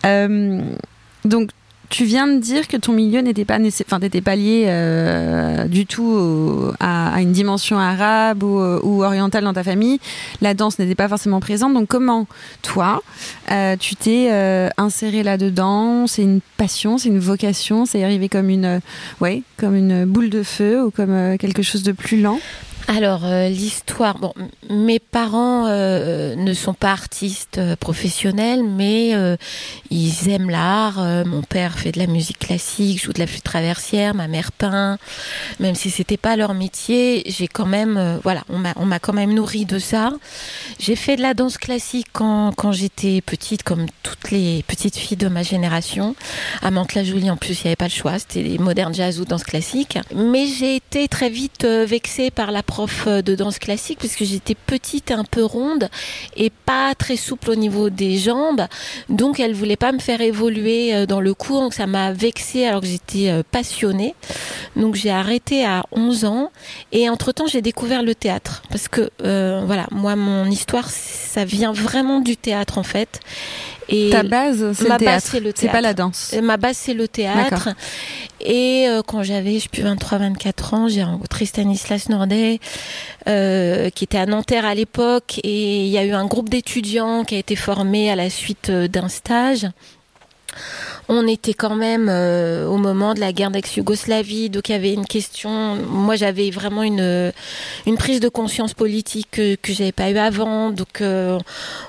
Euh, 0.06 0.62
donc 1.24 1.52
tu 1.92 2.06
viens 2.06 2.26
de 2.26 2.40
dire 2.40 2.70
que 2.70 2.78
ton 2.78 2.94
milieu 2.94 3.20
n'était 3.20 3.44
pas, 3.44 3.60
enfin, 3.60 4.00
pas 4.00 4.36
lié 4.36 4.64
euh, 4.68 5.66
du 5.66 5.86
tout 5.86 6.72
à, 6.80 7.22
une 7.22 7.34
dimension 7.34 7.78
arabe 7.78 8.44
euh, 8.44 8.80
ou, 8.82 9.04
orientale 9.04 9.44
dans 9.44 9.54
ta 9.54 9.64
famille. 9.64 10.00
La 10.42 10.54
danse 10.54 10.80
n'était 10.80 10.96
pas 10.96 11.10
forcément 11.10 11.42
présente. 11.42 11.74
Donc 11.74 11.90
comment, 11.90 12.28
toi, 12.62 13.04
euh, 13.52 13.76
tu 13.78 13.96
t'es 13.96 14.32
inséré 14.78 15.22
là-dedans? 15.22 16.08
C'est 16.08 16.24
une 16.24 16.40
passion, 16.58 16.98
c'est 16.98 17.10
une 17.10 17.20
vocation 17.20 17.86
C'est 17.86 18.04
arrivé 18.04 18.30
comme 18.30 18.50
une, 18.50 18.80
ouais, 19.20 19.44
comme 19.58 19.76
une 19.76 20.06
boule 20.06 20.30
de 20.30 20.44
feu 20.44 20.86
ou 20.86 20.92
comme 20.92 21.38
quelque 21.38 21.62
chose 21.62 21.84
de 21.84 21.92
plus 21.92 22.22
lent? 22.22 22.40
Alors 22.88 23.26
euh, 23.26 23.48
l'histoire, 23.50 24.18
bon, 24.18 24.34
mes 24.70 25.00
parents 25.00 25.68
euh, 25.68 26.36
ne 26.36 26.54
sont 26.54 26.74
pas 26.74 26.92
artistes 26.92 27.58
euh, 27.58 27.76
professionnels, 27.76 28.64
mais 28.64 29.12
ils 29.90 30.30
aiment 30.30 30.50
l'art. 30.50 31.00
mon 31.26 31.42
père 31.42 31.78
fait 31.78 31.92
de 31.92 32.00
la 32.00 32.08
musique 32.08 32.40
classique, 32.40 33.04
joue 33.04 33.14
de 33.14 33.20
la 33.20 33.28
flûte 33.28 33.44
traversière, 33.44 34.14
ma 34.14 34.28
mère 34.28 34.52
peint. 34.52 34.98
Même 35.60 35.76
si 35.76 35.90
c'était 35.90 36.18
pas 36.18 36.36
leur 36.36 36.54
métier, 36.54 37.24
j'ai 37.26 37.48
quand 37.48 37.66
même, 37.66 38.20
voilà, 38.24 38.44
on 38.50 38.86
m'a, 38.86 39.00
quand 39.00 39.14
même 39.14 39.34
nourri 39.34 39.66
de 39.66 39.80
ça. 39.80 40.12
J'ai 40.80 40.96
fait 40.96 41.16
de 41.16 41.22
la 41.22 41.34
danse 41.34 41.58
classique 41.58 42.08
quand, 42.14 42.54
quand 42.56 42.72
j'étais 42.72 43.22
petite, 43.22 43.64
comme 43.64 43.86
toutes 44.04 44.32
les 44.32 44.64
petites 44.68 44.98
filles 44.98 45.18
de 45.18 45.28
ma 45.28 45.44
génération. 45.44 46.16
À 46.62 46.72
Mantes-la-Jolie, 46.72 47.30
en 47.30 47.38
plus, 47.38 47.62
il 47.62 47.66
n'y 47.66 47.70
avait 47.70 47.76
pas 47.76 47.86
le 47.86 47.92
choix, 47.92 48.20
c'était 48.20 48.44
les 48.44 48.58
modernes 48.58 48.94
jazz 48.94 49.20
ou 49.20 49.26
danse 49.26 49.44
classique. 49.44 49.98
Mais 50.16 50.48
j'ai 50.48 50.76
été 50.76 51.08
très 51.08 51.30
vite 51.30 51.66
vexée 51.66 52.32
par 52.32 52.52
la 52.52 52.64
prof 52.72 53.10
de 53.10 53.36
danse 53.36 53.60
classique 53.60 54.00
puisque 54.00 54.24
j'étais 54.24 54.56
petite 54.56 55.12
et 55.12 55.14
un 55.14 55.26
peu 55.26 55.44
ronde 55.44 55.90
et 56.38 56.50
pas 56.50 56.96
très 56.96 57.18
souple 57.18 57.50
au 57.50 57.56
niveau 57.56 57.90
des 57.90 58.18
jambes. 58.18 58.66
Donc 59.10 59.42
elle 59.42 59.54
voulait 59.54 59.76
pas 59.76 59.92
me 59.92 60.00
faire 60.00 60.22
évoluer 60.22 60.96
euh, 60.96 61.06
dans 61.06 61.20
le 61.20 61.34
cours, 61.34 61.60
donc 61.60 61.74
ça 61.74 61.86
m'a 61.86 62.14
vexée 62.14 62.66
alors 62.66 62.80
que 62.80 62.88
j'étais 62.88 63.30
euh, 63.30 63.44
passionnée. 63.52 64.16
Donc 64.78 64.96
j'ai 64.96 65.10
arrêté 65.12 65.66
à 65.66 65.84
11 65.92 66.24
ans 66.24 66.52
et 66.94 67.10
entre-temps 67.10 67.48
j'ai 67.48 67.62
découvert 67.62 68.04
le 68.04 68.16
théâtre 68.16 68.64
parce 68.70 68.88
que 68.88 69.10
euh, 69.26 69.64
voilà, 69.66 69.88
moi 69.92 70.16
mon 70.16 70.46
histoire 70.46 70.90
ça 70.90 71.44
vient 71.44 71.74
vraiment 71.74 72.22
du 72.22 72.38
théâtre 72.38 72.78
en 72.78 72.84
fait. 72.84 73.20
Et 73.90 74.10
Ta 74.10 74.24
base, 74.24 74.74
c'est 74.74 74.90
le 74.90 74.98
théâtre. 74.98 75.38
C'est 75.56 75.70
pas 75.70 75.82
la 75.82 75.94
danse. 75.94 76.36
Ma 76.42 76.58
base, 76.58 76.78
c'est 76.78 76.94
le 76.94 77.08
théâtre. 77.08 77.70
Et 78.40 78.86
euh, 78.88 79.02
quand 79.06 79.24
j'avais, 79.24 79.56
je 79.56 79.64
sais 79.64 79.70
plus, 79.70 79.84
23-24 79.84 80.76
ans, 80.76 80.88
j'ai 80.88 81.04
rencontré 81.04 81.46
Stanislas 81.46 82.10
Nordet, 82.10 82.60
euh, 83.28 83.90
qui 83.90 84.04
était 84.04 84.18
à 84.18 84.26
Nanterre 84.26 84.66
à 84.66 84.76
l'époque. 84.76 85.40
Et 85.44 85.86
il 85.86 85.90
y 85.90 85.98
a 85.98 86.06
eu 86.06 86.12
un 86.12 86.26
groupe 86.26 86.50
d'étudiants 86.50 87.24
qui 87.24 87.36
a 87.36 87.38
été 87.40 87.56
formé 87.56 88.10
à 88.10 88.16
la 88.16 88.30
suite 88.30 88.70
euh, 88.70 88.88
d'un 88.88 89.10
stage 89.10 89.68
on 91.14 91.28
était 91.28 91.54
quand 91.54 91.76
même 91.76 92.08
euh, 92.10 92.66
au 92.66 92.78
moment 92.78 93.14
de 93.14 93.20
la 93.20 93.34
guerre 93.34 93.52
d'ex-Yougoslavie, 93.52 94.50
donc 94.50 94.70
il 94.70 94.72
y 94.72 94.76
avait 94.76 94.94
une 94.94 95.06
question. 95.06 95.76
Moi, 95.76 96.16
j'avais 96.16 96.52
vraiment 96.52 96.84
une 96.84 97.34
une 97.86 97.98
prise 97.98 98.22
de 98.22 98.30
conscience 98.30 98.74
politique 98.74 99.28
que 99.32 99.56
que 99.56 99.74
j'avais 99.74 99.92
pas 99.92 100.10
eu 100.10 100.18
avant, 100.18 100.72
donc 100.72 101.02
euh, 101.02 101.38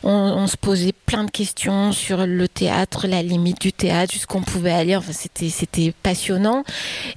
on, 0.03 0.47
se 0.49 0.57
posait 0.57 0.93
plein 1.07 1.23
de 1.23 1.31
questions 1.31 1.93
sur 1.93 2.27
le 2.27 2.49
théâtre, 2.49 3.07
la 3.07 3.23
limite 3.23 3.61
du 3.61 3.73
théâtre, 3.73 4.13
jusqu'on 4.13 4.43
pouvait 4.43 4.73
aller. 4.73 4.97
Enfin, 4.97 5.13
c'était 5.13 5.95
passionnant. 6.03 6.65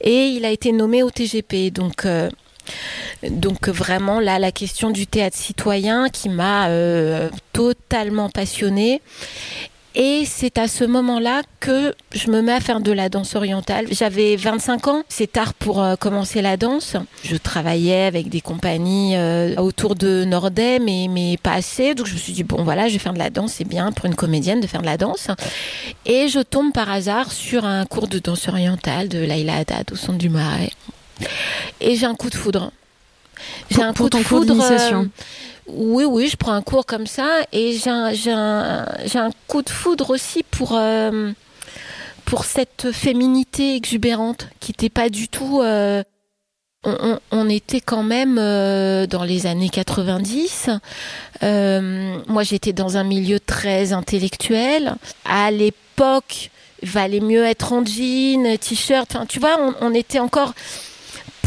Et 0.02 0.28
il 0.28 0.46
a 0.46 0.52
été 0.52 0.72
nommé 0.72 1.02
au 1.02 1.10
TGP, 1.10 1.72
donc. 1.72 2.06
Euh, 2.06 2.30
donc 3.30 3.70
vraiment 3.70 4.20
là 4.20 4.40
la 4.40 4.52
question 4.52 4.90
du 4.90 5.06
théâtre 5.06 5.38
citoyen 5.38 6.10
qui 6.10 6.30
m'a 6.30 6.68
totalement 7.54 8.32
passionnée 8.32 9.02
et 9.96 10.24
c'est 10.26 10.58
à 10.58 10.68
ce 10.68 10.84
moment-là 10.84 11.42
que 11.62 11.96
je 12.14 12.30
me 12.30 12.42
mets 12.42 12.52
à 12.52 12.60
faire 12.60 12.82
de 12.82 12.92
la 12.92 13.08
danse 13.08 13.36
orientale. 13.36 13.88
J'avais 13.92 14.36
25 14.36 14.88
ans, 14.88 15.04
c'est 15.08 15.32
tard 15.32 15.54
pour 15.54 15.82
euh, 15.82 15.96
commencer 15.96 16.42
la 16.42 16.58
danse. 16.58 16.98
Je 17.24 17.38
travaillais 17.38 18.04
avec 18.04 18.28
des 18.28 18.42
compagnies 18.42 19.16
euh, 19.16 19.56
autour 19.56 19.96
de 19.96 20.26
Nordem, 20.26 20.84
mais, 20.84 21.08
mais 21.10 21.38
pas 21.42 21.54
assez. 21.54 21.96
Donc 21.96 22.08
je 22.08 22.14
me 22.14 22.20
suis 22.20 22.34
dit, 22.34 22.44
bon 22.44 22.64
voilà, 22.64 22.90
je 22.90 22.94
vais 22.94 23.00
faire 23.00 23.14
de 23.14 23.20
la 23.20 23.30
danse, 23.30 23.54
c'est 23.54 23.68
bien 23.68 23.94
pour 23.94 24.06
une 24.06 24.16
comédienne 24.16 24.60
de 24.60 24.68
faire 24.68 24.82
de 24.82 24.86
la 24.86 24.98
danse. 24.98 25.30
Et 26.06 26.28
je 26.28 26.40
tombe 26.40 26.74
par 26.74 26.92
hasard 26.92 27.32
sur 27.32 27.66
un 27.66 27.86
cours 27.86 28.08
de 28.08 28.20
danse 28.20 28.50
orientale 28.50 29.08
de 29.08 29.20
Laila 29.20 29.58
Haddad 29.58 29.92
au 29.94 29.96
centre 29.96 30.18
du 30.18 30.30
Marais. 30.30 30.72
Et 31.80 31.96
j'ai 31.96 32.06
un 32.06 32.16
coup 32.16 32.30
de 32.30 32.36
foudre. 32.36 32.72
J'ai 33.72 33.82
un 33.82 33.94
coup 33.94 34.10
de 34.10 34.18
foudre. 34.18 34.58
Euh, 34.62 35.06
oui, 35.68 36.06
oui, 36.06 36.28
je 36.28 36.38
prends 36.38 36.54
un 36.54 36.62
cours 36.62 36.86
comme 36.86 37.08
ça 37.08 37.42
et 37.52 37.74
j'ai 37.74 37.90
un, 37.90 38.86
un, 39.16 39.32
coup 39.48 39.62
de 39.62 39.70
foudre 39.70 40.12
aussi 40.12 40.44
pour, 40.44 40.74
euh, 40.76 41.32
pour 42.26 42.46
cette 42.46 42.92
féminité 42.92 43.76
exubérante 43.76 44.48
qui 44.60 44.72
n'était 44.72 44.90
pas 44.90 45.10
du 45.10 45.28
tout. 45.28 45.62
Euh, 45.62 46.04
on, 47.32 47.50
était 47.50 47.82
quand 47.82 48.04
même 48.04 48.38
euh, 48.38 49.08
dans 49.08 49.24
les 49.24 49.48
années 49.48 49.70
90. 49.70 50.70
moi, 51.42 52.44
j'étais 52.44 52.74
dans 52.74 52.98
un 52.98 53.04
milieu 53.04 53.40
très 53.40 53.92
intellectuel. 53.92 54.96
À 55.26 55.50
l'époque, 55.50 56.52
valait 56.84 57.22
mieux 57.22 57.44
être 57.44 57.74
en 57.74 57.84
jean, 57.84 58.56
t-shirt. 58.60 59.16
Enfin, 59.16 59.26
tu 59.26 59.40
vois, 59.40 59.58
on, 59.60 59.74
on 59.82 59.94
était 59.96 60.20
encore 60.20 60.54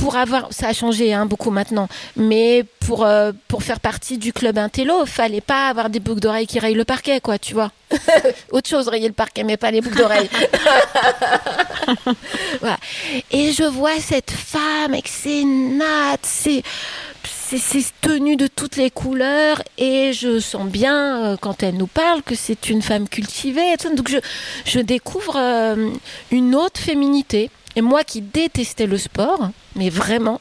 pour 0.08 0.16
avoir, 0.16 0.50
ça 0.54 0.68
a 0.68 0.72
changé 0.72 1.12
hein, 1.12 1.26
beaucoup 1.26 1.50
maintenant, 1.50 1.86
mais 2.16 2.64
pour 2.86 3.04
euh, 3.04 3.32
pour 3.46 3.62
faire 3.62 3.78
partie 3.78 4.16
du 4.16 4.32
club 4.32 4.56
intello, 4.56 5.04
fallait 5.04 5.42
pas 5.42 5.68
avoir 5.68 5.90
des 5.90 6.00
boucles 6.00 6.20
d'oreilles 6.20 6.46
qui 6.46 6.58
rayent 6.58 6.72
le 6.72 6.86
parquet, 6.86 7.20
quoi, 7.20 7.38
tu 7.38 7.52
vois. 7.52 7.70
Autre 8.50 8.70
chose, 8.70 8.88
rayer 8.88 9.08
le 9.08 9.12
parquet, 9.12 9.44
mais 9.44 9.58
pas 9.58 9.70
les 9.70 9.82
boucles 9.82 9.98
d'oreilles. 9.98 10.30
voilà. 12.60 12.78
Et 13.30 13.52
je 13.52 13.64
vois 13.64 14.00
cette 14.00 14.30
femme 14.30 14.94
avec 14.94 15.08
ses 15.08 15.44
nattes, 15.44 16.24
ses 16.24 16.62
tenues 18.00 18.36
de 18.36 18.46
toutes 18.46 18.76
les 18.76 18.90
couleurs 18.90 19.62
et 19.76 20.14
je 20.14 20.40
sens 20.40 20.70
bien 20.70 21.22
euh, 21.22 21.36
quand 21.38 21.62
elle 21.62 21.76
nous 21.76 21.86
parle 21.86 22.22
que 22.22 22.34
c'est 22.34 22.70
une 22.70 22.80
femme 22.80 23.10
cultivée. 23.10 23.76
Donc 23.94 24.08
je, 24.08 24.16
je 24.64 24.80
découvre 24.80 25.36
euh, 25.36 25.90
une 26.30 26.54
autre 26.54 26.80
féminité 26.80 27.50
et 27.78 27.80
moi 27.80 28.02
qui 28.02 28.22
détestais 28.22 28.86
le 28.86 28.98
sport, 28.98 29.50
mais 29.76 29.88
vraiment, 29.88 30.40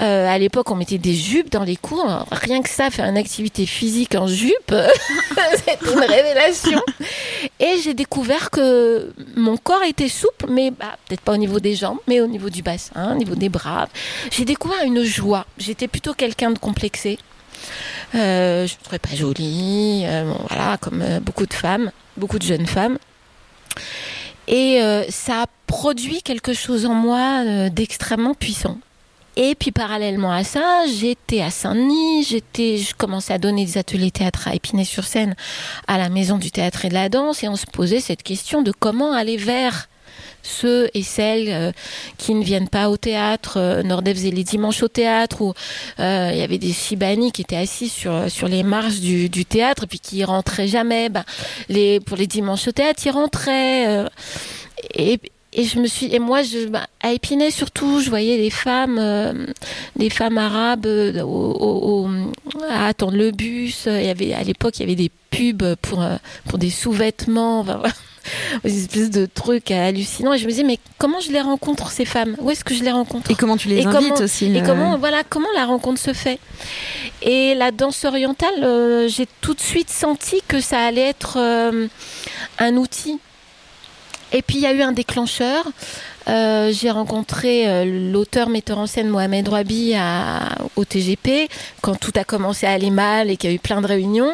euh, 0.00 0.28
à 0.28 0.38
l'époque, 0.38 0.70
on 0.70 0.76
mettait 0.76 0.96
des 0.96 1.12
jupes 1.12 1.50
dans 1.50 1.64
les 1.64 1.74
cours. 1.74 2.24
Rien 2.30 2.62
que 2.62 2.68
ça, 2.68 2.88
faire 2.88 3.06
une 3.06 3.16
activité 3.16 3.66
physique 3.66 4.14
en 4.14 4.28
jupe, 4.28 4.72
c'était 5.56 5.78
une 5.92 5.98
révélation. 5.98 6.80
Et 7.58 7.78
j'ai 7.82 7.94
découvert 7.94 8.50
que 8.50 9.12
mon 9.34 9.56
corps 9.56 9.82
était 9.82 10.08
souple, 10.08 10.46
mais 10.48 10.70
bah, 10.70 10.96
peut-être 11.08 11.22
pas 11.22 11.32
au 11.32 11.36
niveau 11.36 11.58
des 11.58 11.74
jambes, 11.74 11.98
mais 12.06 12.20
au 12.20 12.28
niveau 12.28 12.48
du 12.48 12.62
bassin, 12.62 13.10
au 13.10 13.16
niveau 13.16 13.34
des 13.34 13.48
bras. 13.48 13.88
J'ai 14.30 14.44
découvert 14.44 14.84
une 14.84 15.02
joie. 15.02 15.46
J'étais 15.58 15.88
plutôt 15.88 16.14
quelqu'un 16.14 16.52
de 16.52 16.60
complexé. 16.60 17.18
Euh, 18.14 18.68
je 18.68 18.74
ne 18.74 18.84
trouvais 18.84 19.00
pas 19.00 19.16
jolie, 19.16 20.04
euh, 20.06 20.32
voilà, 20.48 20.76
comme 20.76 21.02
beaucoup 21.24 21.46
de 21.46 21.54
femmes, 21.54 21.90
beaucoup 22.16 22.38
de 22.38 22.44
jeunes 22.44 22.66
femmes. 22.66 22.98
Et 24.46 24.80
ça 25.08 25.42
a 25.42 25.46
produit 25.72 26.20
quelque 26.20 26.52
chose 26.52 26.84
en 26.84 26.92
moi 26.92 27.70
d'extrêmement 27.70 28.34
puissant. 28.34 28.76
Et 29.36 29.54
puis 29.54 29.72
parallèlement 29.72 30.30
à 30.30 30.44
ça, 30.44 30.84
j'étais 30.86 31.40
à 31.40 31.50
Saint-Denis, 31.50 32.24
j'étais, 32.24 32.76
je 32.76 32.94
commençais 32.94 33.32
à 33.32 33.38
donner 33.38 33.64
des 33.64 33.78
ateliers 33.78 34.10
théâtre 34.10 34.48
à 34.48 34.54
Épinay-sur-Seine, 34.54 35.34
à 35.88 35.96
la 35.96 36.10
Maison 36.10 36.36
du 36.36 36.50
théâtre 36.50 36.84
et 36.84 36.90
de 36.90 36.94
la 36.94 37.08
danse, 37.08 37.42
et 37.42 37.48
on 37.48 37.56
se 37.56 37.64
posait 37.64 38.00
cette 38.00 38.22
question 38.22 38.60
de 38.60 38.70
comment 38.70 39.14
aller 39.14 39.38
vers 39.38 39.88
ceux 40.42 40.90
et 40.92 41.02
celles 41.02 41.72
qui 42.18 42.34
ne 42.34 42.44
viennent 42.44 42.68
pas 42.68 42.90
au 42.90 42.98
théâtre. 42.98 43.80
Nordef 43.82 44.18
faisait 44.18 44.30
les 44.30 44.44
dimanches 44.44 44.82
au 44.82 44.88
théâtre 44.88 45.40
où 45.40 45.54
il 45.98 46.36
y 46.36 46.42
avait 46.42 46.58
des 46.58 46.74
Shibani 46.74 47.32
qui 47.32 47.40
étaient 47.40 47.56
assis 47.56 47.88
sur, 47.88 48.30
sur 48.30 48.46
les 48.46 48.62
marches 48.62 49.00
du, 49.00 49.44
théâtre 49.46 49.84
et 49.84 49.86
puis 49.86 50.00
qui 50.00 50.22
rentraient 50.22 50.68
jamais. 50.68 51.08
Ben, 51.08 51.24
les, 51.70 51.98
pour 52.00 52.18
les 52.18 52.26
dimanches 52.26 52.68
au 52.68 52.72
théâtre, 52.72 53.00
ils 53.06 53.10
rentraient. 53.10 54.04
et, 54.94 55.18
et 55.52 55.64
je 55.64 55.78
me 55.78 55.86
suis 55.86 56.14
et 56.14 56.18
moi 56.18 56.42
je 56.42 56.66
bah, 56.66 56.86
à 57.02 57.12
Épinay 57.12 57.50
surtout. 57.50 58.00
Je 58.00 58.08
voyais 58.08 58.36
les 58.38 58.50
femmes 58.50 58.98
euh, 58.98 59.46
les 59.96 60.08
femmes 60.08 60.38
arabes 60.38 60.86
euh, 60.86 61.22
au, 61.22 62.08
à 62.70 62.86
attendre 62.86 63.16
le 63.16 63.30
bus. 63.30 63.84
Il 63.86 64.04
y 64.04 64.08
avait 64.08 64.32
à 64.32 64.42
l'époque 64.42 64.78
il 64.78 64.80
y 64.80 64.84
avait 64.84 64.94
des 64.94 65.10
pubs 65.30 65.74
pour 65.82 66.02
euh, 66.02 66.16
pour 66.48 66.58
des 66.58 66.70
sous-vêtements. 66.70 67.60
Enfin, 67.60 67.82
des 68.64 68.84
espèces 68.84 69.10
de 69.10 69.26
trucs 69.26 69.70
hallucinants. 69.70 70.32
Et 70.32 70.38
je 70.38 70.44
me 70.46 70.50
disais 70.50 70.62
mais 70.62 70.78
comment 70.96 71.20
je 71.20 71.30
les 71.30 71.40
rencontre 71.42 71.90
ces 71.90 72.06
femmes? 72.06 72.34
Où 72.40 72.50
est-ce 72.50 72.64
que 72.64 72.74
je 72.74 72.82
les 72.82 72.92
rencontre? 72.92 73.30
Et 73.30 73.34
comment 73.34 73.58
tu 73.58 73.68
les 73.68 73.84
invites 73.86 74.20
aussi 74.22 74.46
et 74.56 74.62
comment 74.62 74.96
voilà 74.96 75.22
comment 75.28 75.52
la 75.54 75.66
rencontre 75.66 76.00
se 76.00 76.14
fait? 76.14 76.38
Et 77.20 77.54
la 77.54 77.72
danse 77.72 78.04
orientale 78.06 79.06
j'ai 79.08 79.28
tout 79.42 79.52
de 79.52 79.60
suite 79.60 79.90
senti 79.90 80.42
que 80.48 80.60
ça 80.60 80.78
allait 80.80 81.08
être 81.08 81.38
un 82.58 82.76
outil 82.76 83.18
et 84.32 84.42
puis 84.42 84.56
il 84.56 84.62
y 84.62 84.66
a 84.66 84.72
eu 84.72 84.82
un 84.82 84.92
déclencheur. 84.92 85.64
Euh, 86.28 86.72
j'ai 86.72 86.90
rencontré 86.90 87.68
euh, 87.68 88.12
l'auteur 88.12 88.48
metteur 88.48 88.78
en 88.78 88.86
scène 88.86 89.08
Mohamed 89.08 89.48
Rabi 89.48 89.94
au 90.76 90.84
TGP 90.84 91.48
quand 91.80 91.96
tout 91.96 92.12
a 92.14 92.22
commencé 92.22 92.64
à 92.64 92.70
aller 92.70 92.90
mal 92.90 93.28
et 93.28 93.36
qu'il 93.36 93.50
y 93.50 93.52
a 93.52 93.56
eu 93.56 93.58
plein 93.58 93.80
de 93.80 93.86
réunions. 93.86 94.32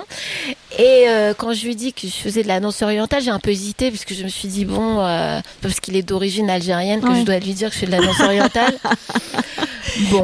Et 0.79 1.05
euh, 1.09 1.33
quand 1.37 1.55
je 1.55 1.65
lui 1.65 1.73
ai 1.73 1.75
dit 1.75 1.93
que 1.95 2.07
je 2.07 2.13
faisais 2.13 2.43
de 2.43 2.49
la 2.49 2.61
danse 2.61 2.83
orientale, 2.83 3.23
j'ai 3.23 3.31
un 3.31 3.39
peu 3.39 3.51
hésité 3.51 3.91
parce 3.91 4.05
que 4.05 4.15
je 4.15 4.23
me 4.23 4.29
suis 4.29 4.49
dit 4.49 4.65
bon, 4.65 4.97
parce 5.63 5.81
qu'il 5.81 5.97
est 5.97 6.03
d'origine 6.03 6.51
algérienne, 6.51 7.01
que 7.01 7.15
je 7.15 7.23
dois 7.23 7.39
lui 7.39 7.55
dire 7.55 7.69
que 7.69 7.75
je 7.75 7.81
fais 7.81 7.87
de 7.87 7.93
la 7.93 8.01
danse 8.01 8.21
orientale. 8.21 8.75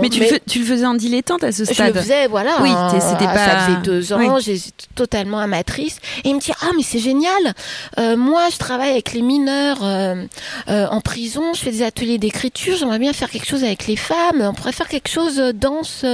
mais, 0.01 0.09
tu, 0.09 0.59
le 0.59 0.64
faisais 0.64 0.87
en 0.87 0.95
dilettante 0.95 1.45
à 1.45 1.53
ce 1.53 1.64
stade. 1.64 1.77
Je 1.77 1.93
le 1.93 2.01
faisais, 2.01 2.27
voilà. 2.27 2.59
Oui, 2.62 2.71
c'était 3.01 3.25
pas. 3.25 3.35
Ça 3.35 3.59
faisait 3.67 3.81
deux 3.83 4.12
ans, 4.12 4.38
j'étais 4.38 4.71
totalement 4.95 5.38
amatrice. 5.38 5.99
Et 6.25 6.31
il 6.31 6.35
me 6.35 6.40
dit 6.40 6.53
ah 6.61 6.71
mais 6.77 6.83
c'est 6.83 6.99
génial. 6.99 7.55
Euh, 7.99 8.17
moi, 8.17 8.49
je 8.53 8.59
travaille 8.59 8.90
avec 8.90 9.12
les 9.12 9.23
mineurs 9.23 9.79
euh, 9.83 10.25
euh, 10.69 10.87
en 10.88 11.01
prison. 11.01 11.55
Je 11.55 11.61
fais 11.61 11.71
des 11.71 11.83
ateliers 11.83 12.19
d'écriture. 12.19 12.77
J'aimerais 12.77 12.99
bien 12.99 13.12
faire 13.12 13.31
quelque 13.31 13.47
chose 13.47 13.64
avec 13.64 13.87
les 13.87 13.97
femmes. 13.97 14.40
On 14.40 14.55
pourrait 14.55 14.73
faire 14.73 14.88
quelque 14.88 15.09
chose 15.09 15.37
danse, 15.55 16.05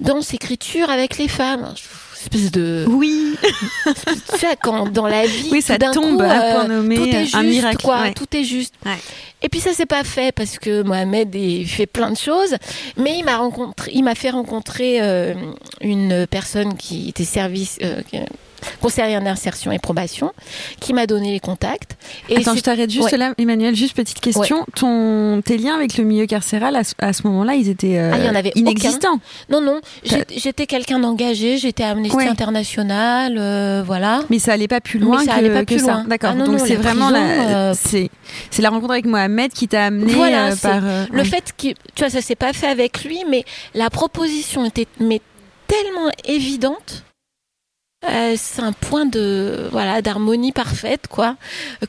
danse 0.00 0.34
écriture 0.34 0.90
avec 0.90 1.18
les 1.18 1.28
femmes 1.28 1.74
espèce 2.26 2.50
de 2.50 2.84
oui. 2.88 3.36
Tu 3.84 4.38
sais 4.38 4.56
quand 4.62 4.90
dans 4.92 5.06
la 5.06 5.26
vie 5.26 5.48
oui 5.52 5.62
ça 5.62 5.78
tombe 5.78 6.20
à 6.22 6.52
point 6.52 6.68
nommé 6.68 6.96
tout 6.96 7.06
est 7.06 7.24
juste, 7.24 7.34
un 7.34 7.42
miracle 7.42 7.84
quoi 7.84 8.10
tout 8.10 8.36
est 8.36 8.44
juste. 8.44 8.74
Ouais. 8.84 8.98
Et 9.42 9.48
puis 9.48 9.60
ça 9.60 9.72
s'est 9.72 9.86
pas 9.86 10.02
fait 10.02 10.32
parce 10.32 10.58
que 10.58 10.82
Mohamed 10.82 11.34
il 11.34 11.66
fait 11.66 11.86
plein 11.86 12.10
de 12.10 12.16
choses, 12.16 12.56
mais 12.96 13.18
il 13.18 13.24
m'a 13.24 13.36
rencontré, 13.36 13.92
il 13.94 14.02
m'a 14.02 14.14
fait 14.14 14.30
rencontrer 14.30 15.00
euh, 15.00 15.34
une 15.80 16.26
personne 16.26 16.76
qui 16.76 17.10
était 17.10 17.24
service, 17.24 17.78
euh, 17.82 18.00
conseillère 18.80 19.22
d'insertion 19.22 19.72
et 19.72 19.78
probation, 19.78 20.32
qui 20.80 20.92
m'a 20.92 21.06
donné 21.06 21.32
les 21.32 21.40
contacts. 21.40 21.96
Et 22.28 22.38
Attends, 22.38 22.54
je 22.54 22.60
t'arrête 22.60 22.90
juste 22.90 23.12
là, 23.12 23.34
Emmanuel, 23.38 23.74
juste 23.74 23.96
petite 23.96 24.20
question. 24.20 24.64
Ton, 24.74 25.42
tes 25.44 25.58
liens 25.58 25.74
avec 25.74 25.96
le 25.96 26.04
milieu 26.04 26.26
carcéral, 26.26 26.76
à 26.76 27.12
ce, 27.12 27.22
moment-là, 27.24 27.54
ils 27.54 27.68
étaient 27.68 27.98
euh, 27.98 28.12
ah, 28.12 28.36
avait 28.36 28.52
inexistants. 28.54 29.20
Non, 29.50 29.60
non, 29.60 29.80
j'étais 30.34 30.66
quelqu'un 30.66 30.98
d'engagé, 30.98 31.58
j'étais 31.58 31.84
à 31.84 31.90
Amnesty 31.90 32.26
International, 32.26 33.36
euh, 33.38 33.82
voilà. 33.84 34.20
Mais 34.30 34.38
ça 34.38 34.52
allait 34.52 34.68
pas 34.68 34.80
plus 34.80 34.98
loin 34.98 35.24
ça 35.24 35.34
que, 35.34 35.38
allait 35.38 35.50
pas 35.50 35.64
plus 35.64 35.80
ça. 35.80 36.04
D'accord, 36.06 36.32
ah, 36.34 36.44
donc 36.44 36.60
c'est 36.60 36.76
vraiment 36.76 37.10
la, 37.10 37.70
euh, 37.70 37.74
c'est, 37.74 38.10
la 38.58 38.70
rencontre 38.70 38.92
avec 38.92 39.06
Mohamed 39.06 39.52
qui 39.52 39.68
t'a 39.68 39.86
amené 39.86 40.14
voilà, 40.14 40.54
par... 40.56 40.80
le 41.10 41.24
fait 41.24 41.52
que, 41.56 41.68
tu 41.68 41.74
vois, 41.98 42.10
ça 42.10 42.20
s'est 42.20 42.36
pas 42.36 42.52
fait 42.52 42.68
avec 42.68 43.04
lui, 43.04 43.24
mais 43.28 43.44
la 43.74 43.90
proposition 43.90 44.64
était 44.64 44.86
mais 45.00 45.20
tellement 45.66 46.10
évidente 46.24 47.04
euh, 48.10 48.34
c'est 48.36 48.62
un 48.62 48.72
point 48.72 49.06
de 49.06 49.68
voilà 49.72 50.02
d'harmonie 50.02 50.52
parfaite 50.52 51.06
quoi 51.08 51.36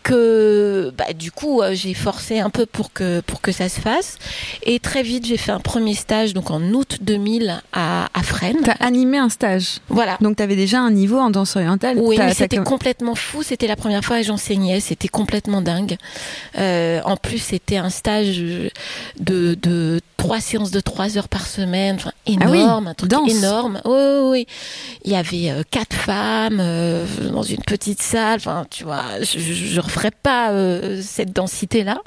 que 0.03 0.91
bah, 0.97 1.13
du 1.13 1.31
coup 1.31 1.61
euh, 1.61 1.73
j'ai 1.73 1.93
forcé 1.93 2.39
un 2.39 2.49
peu 2.49 2.65
pour 2.65 2.93
que 2.93 3.21
pour 3.21 3.41
que 3.41 3.51
ça 3.51 3.69
se 3.69 3.79
fasse 3.79 4.17
et 4.63 4.79
très 4.79 5.03
vite 5.03 5.25
j'ai 5.25 5.37
fait 5.37 5.51
un 5.51 5.59
premier 5.59 5.93
stage 5.93 6.33
donc 6.33 6.51
en 6.51 6.61
août 6.61 6.97
2000 7.01 7.61
à, 7.73 8.07
à 8.13 8.23
Fresnes. 8.23 8.61
T'as 8.63 8.73
animé 8.73 9.17
un 9.17 9.29
stage. 9.29 9.79
Voilà. 9.89 10.17
Donc 10.21 10.37
t'avais 10.37 10.55
déjà 10.55 10.79
un 10.79 10.91
niveau 10.91 11.17
en 11.17 11.29
danse 11.29 11.55
orientale. 11.55 11.97
Oui, 11.99 12.17
mais 12.17 12.33
c'était 12.33 12.57
complètement 12.57 13.15
fou. 13.15 13.43
C'était 13.43 13.67
la 13.67 13.75
première 13.75 14.03
fois 14.03 14.17
que 14.19 14.25
j'enseignais. 14.25 14.79
C'était 14.79 15.07
complètement 15.07 15.61
dingue. 15.61 15.97
Euh, 16.57 17.01
en 17.05 17.17
plus 17.17 17.39
c'était 17.39 17.77
un 17.77 17.89
stage 17.89 18.39
de 19.19 19.55
de 19.55 20.01
trois 20.17 20.41
séances 20.41 20.71
de 20.71 20.79
trois 20.79 21.17
heures 21.17 21.29
par 21.29 21.45
semaine, 21.45 21.95
enfin, 21.95 22.11
ah 22.25 22.31
énorme, 22.31 22.87
un 22.87 22.93
truc 22.93 23.13
énorme. 23.29 23.79
Oui, 23.85 23.91
oui, 23.93 24.29
oui. 24.31 24.47
Il 25.05 25.11
y 25.11 25.15
avait 25.15 25.51
euh, 25.51 25.61
quatre 25.69 25.95
femmes 25.95 26.57
euh, 26.59 27.05
dans 27.31 27.43
une 27.43 27.61
petite 27.61 28.01
salle. 28.01 28.39
Enfin, 28.39 28.65
tu 28.69 28.83
vois, 28.83 29.03
je, 29.21 29.39
je 29.39 29.79
referais 29.79 30.11
pas 30.11 30.51
euh, 30.51 31.01
cette 31.01 31.33
densité-là. 31.33 31.99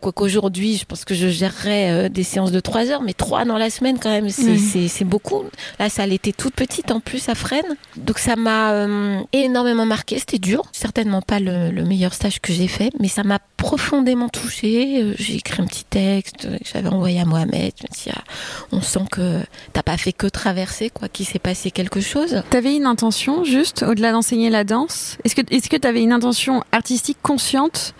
Quoique 0.00 0.22
aujourd'hui, 0.22 0.76
je 0.76 0.84
pense 0.84 1.04
que 1.04 1.14
je 1.14 1.28
gérerais 1.28 2.08
des 2.08 2.22
séances 2.22 2.52
de 2.52 2.60
trois 2.60 2.88
heures, 2.90 3.02
mais 3.02 3.12
trois 3.12 3.44
dans 3.44 3.58
la 3.58 3.68
semaine 3.68 3.98
quand 3.98 4.10
même, 4.10 4.28
c'est 4.30 5.04
beaucoup. 5.04 5.42
La 5.78 5.88
salle 5.88 6.12
était 6.12 6.32
toute 6.32 6.54
petite 6.54 6.90
en 6.90 7.00
plus 7.00 7.28
à 7.28 7.34
Fresnes, 7.34 7.76
donc 7.96 8.18
ça 8.18 8.36
m'a 8.36 8.86
énormément 9.32 9.86
marqué. 9.86 10.18
C'était 10.18 10.38
dur, 10.38 10.62
certainement 10.72 11.20
pas 11.20 11.40
le, 11.40 11.70
le 11.70 11.84
meilleur 11.84 12.14
stage 12.14 12.40
que 12.40 12.52
j'ai 12.52 12.68
fait, 12.68 12.90
mais 13.00 13.08
ça 13.08 13.24
m'a 13.24 13.40
profondément 13.56 14.28
touchée. 14.28 15.14
J'ai 15.18 15.36
écrit 15.36 15.60
un 15.62 15.66
petit 15.66 15.84
texte 15.84 16.48
que 16.48 16.64
j'avais 16.72 16.88
envoyé 16.88 17.20
à 17.20 17.24
Mohamed. 17.34 17.72
Je 17.78 18.10
me 18.10 18.14
ah, 18.14 18.22
on 18.70 18.80
sent 18.80 19.06
que 19.10 19.40
t'as 19.72 19.82
pas 19.82 19.96
fait 19.96 20.12
que 20.12 20.26
traverser, 20.26 20.90
quoi, 20.90 21.08
qu'il 21.08 21.26
s'est 21.26 21.40
passé 21.40 21.70
quelque 21.70 22.00
chose. 22.00 22.42
T'avais 22.50 22.76
une 22.76 22.86
intention, 22.86 23.44
juste, 23.44 23.82
au-delà 23.82 24.12
d'enseigner 24.12 24.50
la 24.50 24.62
danse? 24.64 25.18
Est-ce 25.24 25.34
que 25.34 25.42
est-ce 25.50 25.68
que 25.68 25.76
t'avais 25.76 26.02
une 26.02 26.12
intention 26.12 26.62
artistique 26.70 27.18
consciente 27.22 27.94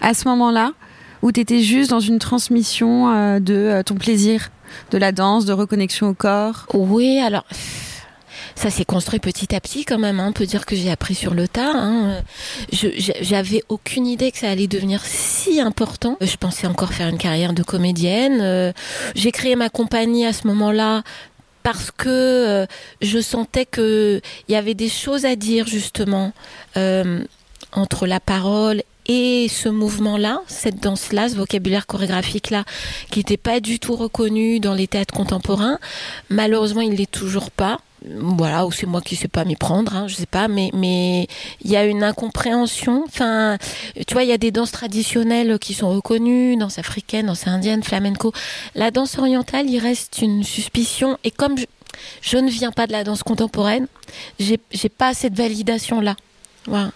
à 0.00 0.14
ce 0.14 0.28
moment-là 0.28 0.72
ou 1.22 1.32
t'étais 1.32 1.62
juste 1.62 1.90
dans 1.90 2.00
une 2.00 2.18
transmission 2.18 3.10
euh, 3.10 3.40
de 3.40 3.54
euh, 3.54 3.82
ton 3.82 3.96
plaisir 3.96 4.50
de 4.90 4.98
la 4.98 5.10
danse, 5.10 5.46
de 5.46 5.52
reconnexion 5.52 6.08
au 6.10 6.14
corps? 6.14 6.66
Oui, 6.74 7.18
alors 7.18 7.44
ça 8.56 8.70
s'est 8.70 8.84
construit 8.84 9.20
petit 9.20 9.54
à 9.54 9.60
petit 9.60 9.84
quand 9.84 9.98
même. 9.98 10.18
Hein. 10.18 10.28
On 10.30 10.32
peut 10.32 10.46
dire 10.46 10.66
que 10.66 10.74
j'ai 10.74 10.90
appris 10.90 11.14
sur 11.14 11.34
le 11.34 11.46
tas. 11.46 11.72
Hein. 11.74 12.22
J'avais 12.72 13.62
aucune 13.68 14.06
idée 14.06 14.32
que 14.32 14.38
ça 14.38 14.50
allait 14.50 14.66
devenir 14.66 15.04
si 15.04 15.60
important. 15.60 16.16
Je 16.20 16.36
pensais 16.36 16.66
encore 16.66 16.92
faire 16.92 17.08
une 17.08 17.18
carrière 17.18 17.52
de 17.52 17.62
comédienne. 17.62 18.40
Euh, 18.40 18.72
j'ai 19.14 19.30
créé 19.30 19.54
ma 19.56 19.68
compagnie 19.68 20.26
à 20.26 20.32
ce 20.32 20.46
moment-là 20.48 21.02
parce 21.62 21.90
que 21.90 22.08
euh, 22.08 22.66
je 23.02 23.20
sentais 23.20 23.66
que 23.66 24.20
il 24.48 24.52
y 24.52 24.56
avait 24.56 24.74
des 24.74 24.88
choses 24.88 25.26
à 25.26 25.36
dire 25.36 25.66
justement 25.66 26.32
euh, 26.76 27.24
entre 27.72 28.06
la 28.06 28.20
parole 28.20 28.82
et 29.08 29.48
ce 29.48 29.68
mouvement-là, 29.68 30.40
cette 30.46 30.82
danse-là, 30.82 31.28
ce 31.28 31.36
vocabulaire 31.36 31.86
chorégraphique-là, 31.86 32.64
qui 33.10 33.20
n'était 33.20 33.36
pas 33.36 33.60
du 33.60 33.78
tout 33.78 33.94
reconnu 33.94 34.60
dans 34.60 34.74
les 34.74 34.88
théâtres 34.88 35.14
contemporains, 35.14 35.78
malheureusement, 36.28 36.80
il 36.80 36.94
l'est 36.94 37.10
toujours 37.10 37.50
pas 37.50 37.80
voilà, 38.08 38.66
ou 38.66 38.72
c'est 38.72 38.86
moi 38.86 39.00
qui 39.00 39.16
sais 39.16 39.28
pas 39.28 39.44
m'y 39.44 39.56
prendre, 39.56 39.94
hein, 39.94 40.06
je 40.06 40.14
sais 40.14 40.26
pas, 40.26 40.48
mais 40.48 40.70
mais 40.72 41.26
il 41.62 41.70
y 41.70 41.76
a 41.76 41.84
une 41.84 42.02
incompréhension. 42.02 43.04
Enfin, 43.06 43.58
tu 44.06 44.14
vois, 44.14 44.22
il 44.22 44.28
y 44.28 44.32
a 44.32 44.38
des 44.38 44.50
danses 44.52 44.72
traditionnelles 44.72 45.58
qui 45.58 45.74
sont 45.74 45.90
reconnues, 45.90 46.56
danse 46.56 46.78
africaine, 46.78 47.26
danse 47.26 47.46
indienne, 47.46 47.82
flamenco. 47.82 48.32
La 48.74 48.90
danse 48.90 49.18
orientale, 49.18 49.68
il 49.68 49.78
reste 49.78 50.18
une 50.22 50.44
suspicion. 50.44 51.18
Et 51.24 51.30
comme 51.30 51.58
je, 51.58 51.66
je 52.20 52.38
ne 52.38 52.48
viens 52.48 52.72
pas 52.72 52.86
de 52.86 52.92
la 52.92 53.04
danse 53.04 53.22
contemporaine, 53.22 53.86
j'ai 54.38 54.88
pas 54.88 55.14
cette 55.14 55.34
validation 55.34 56.00
là. 56.00 56.14
Voilà. 56.66 56.90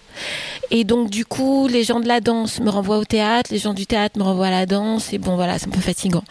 Et 0.71 0.85
donc 0.85 1.11
du 1.11 1.25
coup, 1.25 1.69
les 1.69 1.85
gens 1.85 2.01
de 2.01 2.09
la 2.09 2.21
danse 2.21 2.61
me 2.61 2.71
renvoient 2.71 2.99
au 2.99 3.05
théâtre, 3.05 3.51
les 3.53 3.59
gens 3.59 3.75
du 3.75 3.87
théâtre 3.87 4.19
me 4.19 4.25
renvoient 4.25 4.49
à 4.49 4.51
la 4.51 4.67
danse, 4.67 5.13
et 5.13 5.19
bon 5.19 5.37
voilà, 5.37 5.59
c'est 5.59 5.67
un 5.67 5.71
peu 5.71 5.81
fatigant. 5.81 6.25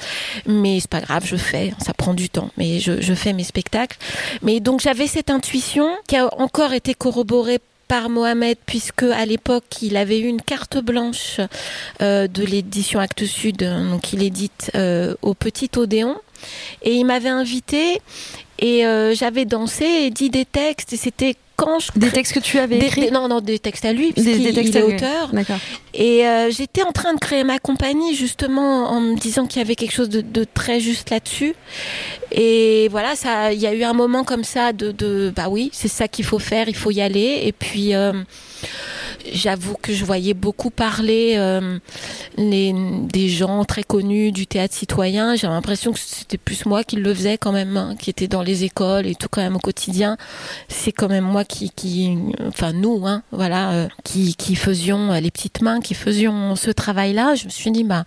Mais 0.45 0.80
c'est 0.80 0.89
pas 0.89 1.02
grave, 1.02 1.23
je 1.25 1.36
fais, 1.36 1.73
ça 1.80 1.93
prend 1.93 2.13
du 2.13 2.30
temps, 2.30 2.49
mais 2.58 2.80
je, 2.80 3.02
je 3.02 3.13
fais 3.13 3.34
mes 3.34 3.43
spectacles. 3.43 3.97
Mais 4.41 4.60
donc 4.60 4.82
j'avais 4.82 5.08
cette 5.08 5.30
intuition 5.30 5.89
qui 6.08 6.15
a 6.15 6.30
encore 6.39 6.73
été 6.73 6.93
corroborée 6.93 7.60
par 7.89 8.08
Mohamed 8.08 8.58
puisque 8.65 9.04
à 9.04 9.25
l'époque 9.25 9.82
il 9.82 9.97
avait 9.97 10.19
eu 10.19 10.28
une 10.28 10.41
carte 10.41 10.78
blanche 10.78 11.41
euh, 12.02 12.28
de 12.28 12.45
l'édition 12.45 12.99
Actes 12.99 13.25
Sud, 13.25 13.58
donc 13.58 14.13
il 14.13 14.23
édite 14.23 14.71
euh, 14.75 15.15
au 15.23 15.34
Petit 15.34 15.71
Odéon 15.75 16.15
et 16.84 16.93
il 16.93 17.04
m'avait 17.04 17.30
invité 17.30 17.99
et 18.60 18.86
euh, 18.86 19.15
j'avais 19.15 19.45
dansé 19.45 19.86
et 19.86 20.12
dit 20.12 20.30
des 20.30 20.45
textes 20.45 20.93
et 20.93 20.97
c'était 20.97 21.36
des 21.95 22.10
textes 22.12 22.34
que 22.34 22.39
tu 22.39 22.60
avais 22.60 22.78
écrits 22.78 23.12
Non, 23.12 23.28
non, 23.28 23.41
des 23.41 23.60
textes 23.60 23.86
à 23.86 23.93
lui, 23.93 24.13
parce 24.13 24.26
des, 24.26 24.54
textes 24.54 24.76
est 24.76 24.84
auteur. 24.84 25.32
Et 25.93 26.28
euh, 26.28 26.50
j'étais 26.52 26.84
en 26.84 26.91
train 26.91 27.13
de 27.13 27.19
créer 27.19 27.43
ma 27.43 27.60
compagnie 27.60 28.15
justement 28.15 28.89
en 28.89 29.02
me 29.02 29.15
disant 29.15 29.45
qu'il 29.45 29.62
y 29.62 29.65
avait 29.65 29.76
quelque 29.76 29.93
chose 29.93 30.10
de, 30.10 30.43
très 30.43 30.80
juste 30.80 31.10
là-dessus. 31.10 31.56
Et 32.32 32.88
voilà, 32.89 33.15
ça, 33.15 33.54
il 33.54 33.60
y 33.60 33.67
a 33.67 33.74
eu 33.74 33.84
un 33.84 33.93
moment 33.93 34.24
comme 34.24 34.43
ça 34.43 34.74
de, 34.74 34.91
de 34.91 35.32
bah 35.36 35.48
oui, 35.50 35.69
c'est 35.74 35.88
ça 35.88 36.08
qu'il 36.08 36.26
faut 36.26 36.39
faire, 36.39 36.69
il 36.69 36.76
faut 36.76 36.91
y 36.91 37.02
aller. 37.02 37.41
Et 37.43 37.52
puis. 37.52 37.95
Euh, 37.95 38.13
j'avoue 39.32 39.75
que 39.82 39.93
je 39.93 40.05
voyais 40.05 40.34
beaucoup 40.34 40.69
parler 40.69 41.36
euh, 41.38 41.79
les, 42.38 42.73
des 43.12 43.29
gens 43.29 43.65
très 43.65 43.84
connus 43.84 44.32
du 44.32 44.47
théâtre 44.47 44.73
citoyen. 44.73 45.36
J'ai 45.36 45.47
l'impression 45.47 45.91
que 45.91 45.99
c'était 45.99 46.38
plus 46.38 46.65
moi 46.65 46.84
qui 46.84 46.95
le 46.95 47.13
faisais 47.13 47.38
quand 47.38 47.51
même, 47.51 47.77
hein, 47.77 47.95
qui 47.99 48.10
était 48.10 48.27
dans 48.27 48.41
les 48.41 48.63
écoles 48.63 49.08
et 49.08 49.15
tout 49.15 49.27
quand 49.29 49.41
même 49.41 49.55
au 49.55 49.60
quotidien. 49.60 50.17
C'est 50.67 50.91
quand 50.91 51.10
même 51.10 51.25
moi 51.25 51.45
qui, 51.45 51.69
qui 51.71 52.17
enfin 52.47 52.73
nous, 52.73 53.05
hein, 53.05 53.23
voilà, 53.32 53.71
euh, 53.71 53.88
qui, 54.03 54.36
qui 54.36 54.55
faisions 54.55 55.13
les 55.13 55.32
petites 55.32 55.62
mains, 55.62 55.79
qui 55.79 55.93
faisions 55.93 56.55
ce 56.55 56.71
travail-là. 56.71 57.36
Je 57.36 57.45
me 57.45 57.49
suis 57.49 57.71
dit, 57.71 57.84
bah, 57.84 58.05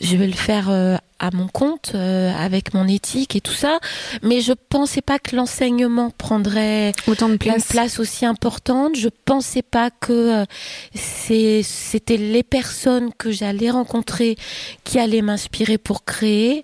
je 0.00 0.16
vais 0.16 0.26
le 0.26 0.32
faire 0.32 1.00
à 1.20 1.30
mon 1.32 1.46
compte 1.46 1.92
euh, 1.94 2.32
avec 2.34 2.74
mon 2.74 2.88
éthique 2.88 3.36
et 3.36 3.40
tout 3.40 3.52
ça, 3.52 3.78
mais 4.22 4.40
je 4.40 4.52
pensais 4.52 5.02
pas 5.02 5.18
que 5.18 5.36
l'enseignement 5.36 6.10
prendrait 6.10 6.92
autant 7.06 7.28
de 7.28 7.36
place. 7.36 7.56
une 7.56 7.62
place 7.62 8.00
aussi 8.00 8.24
importante. 8.24 8.96
Je 8.96 9.08
pensais 9.26 9.62
pas 9.62 9.90
que 9.90 10.42
euh, 10.42 11.62
c'était 11.62 12.16
les 12.16 12.42
personnes 12.42 13.10
que 13.16 13.30
j'allais 13.30 13.70
rencontrer 13.70 14.36
qui 14.84 14.98
allaient 14.98 15.22
m'inspirer 15.22 15.78
pour 15.78 16.04
créer, 16.04 16.62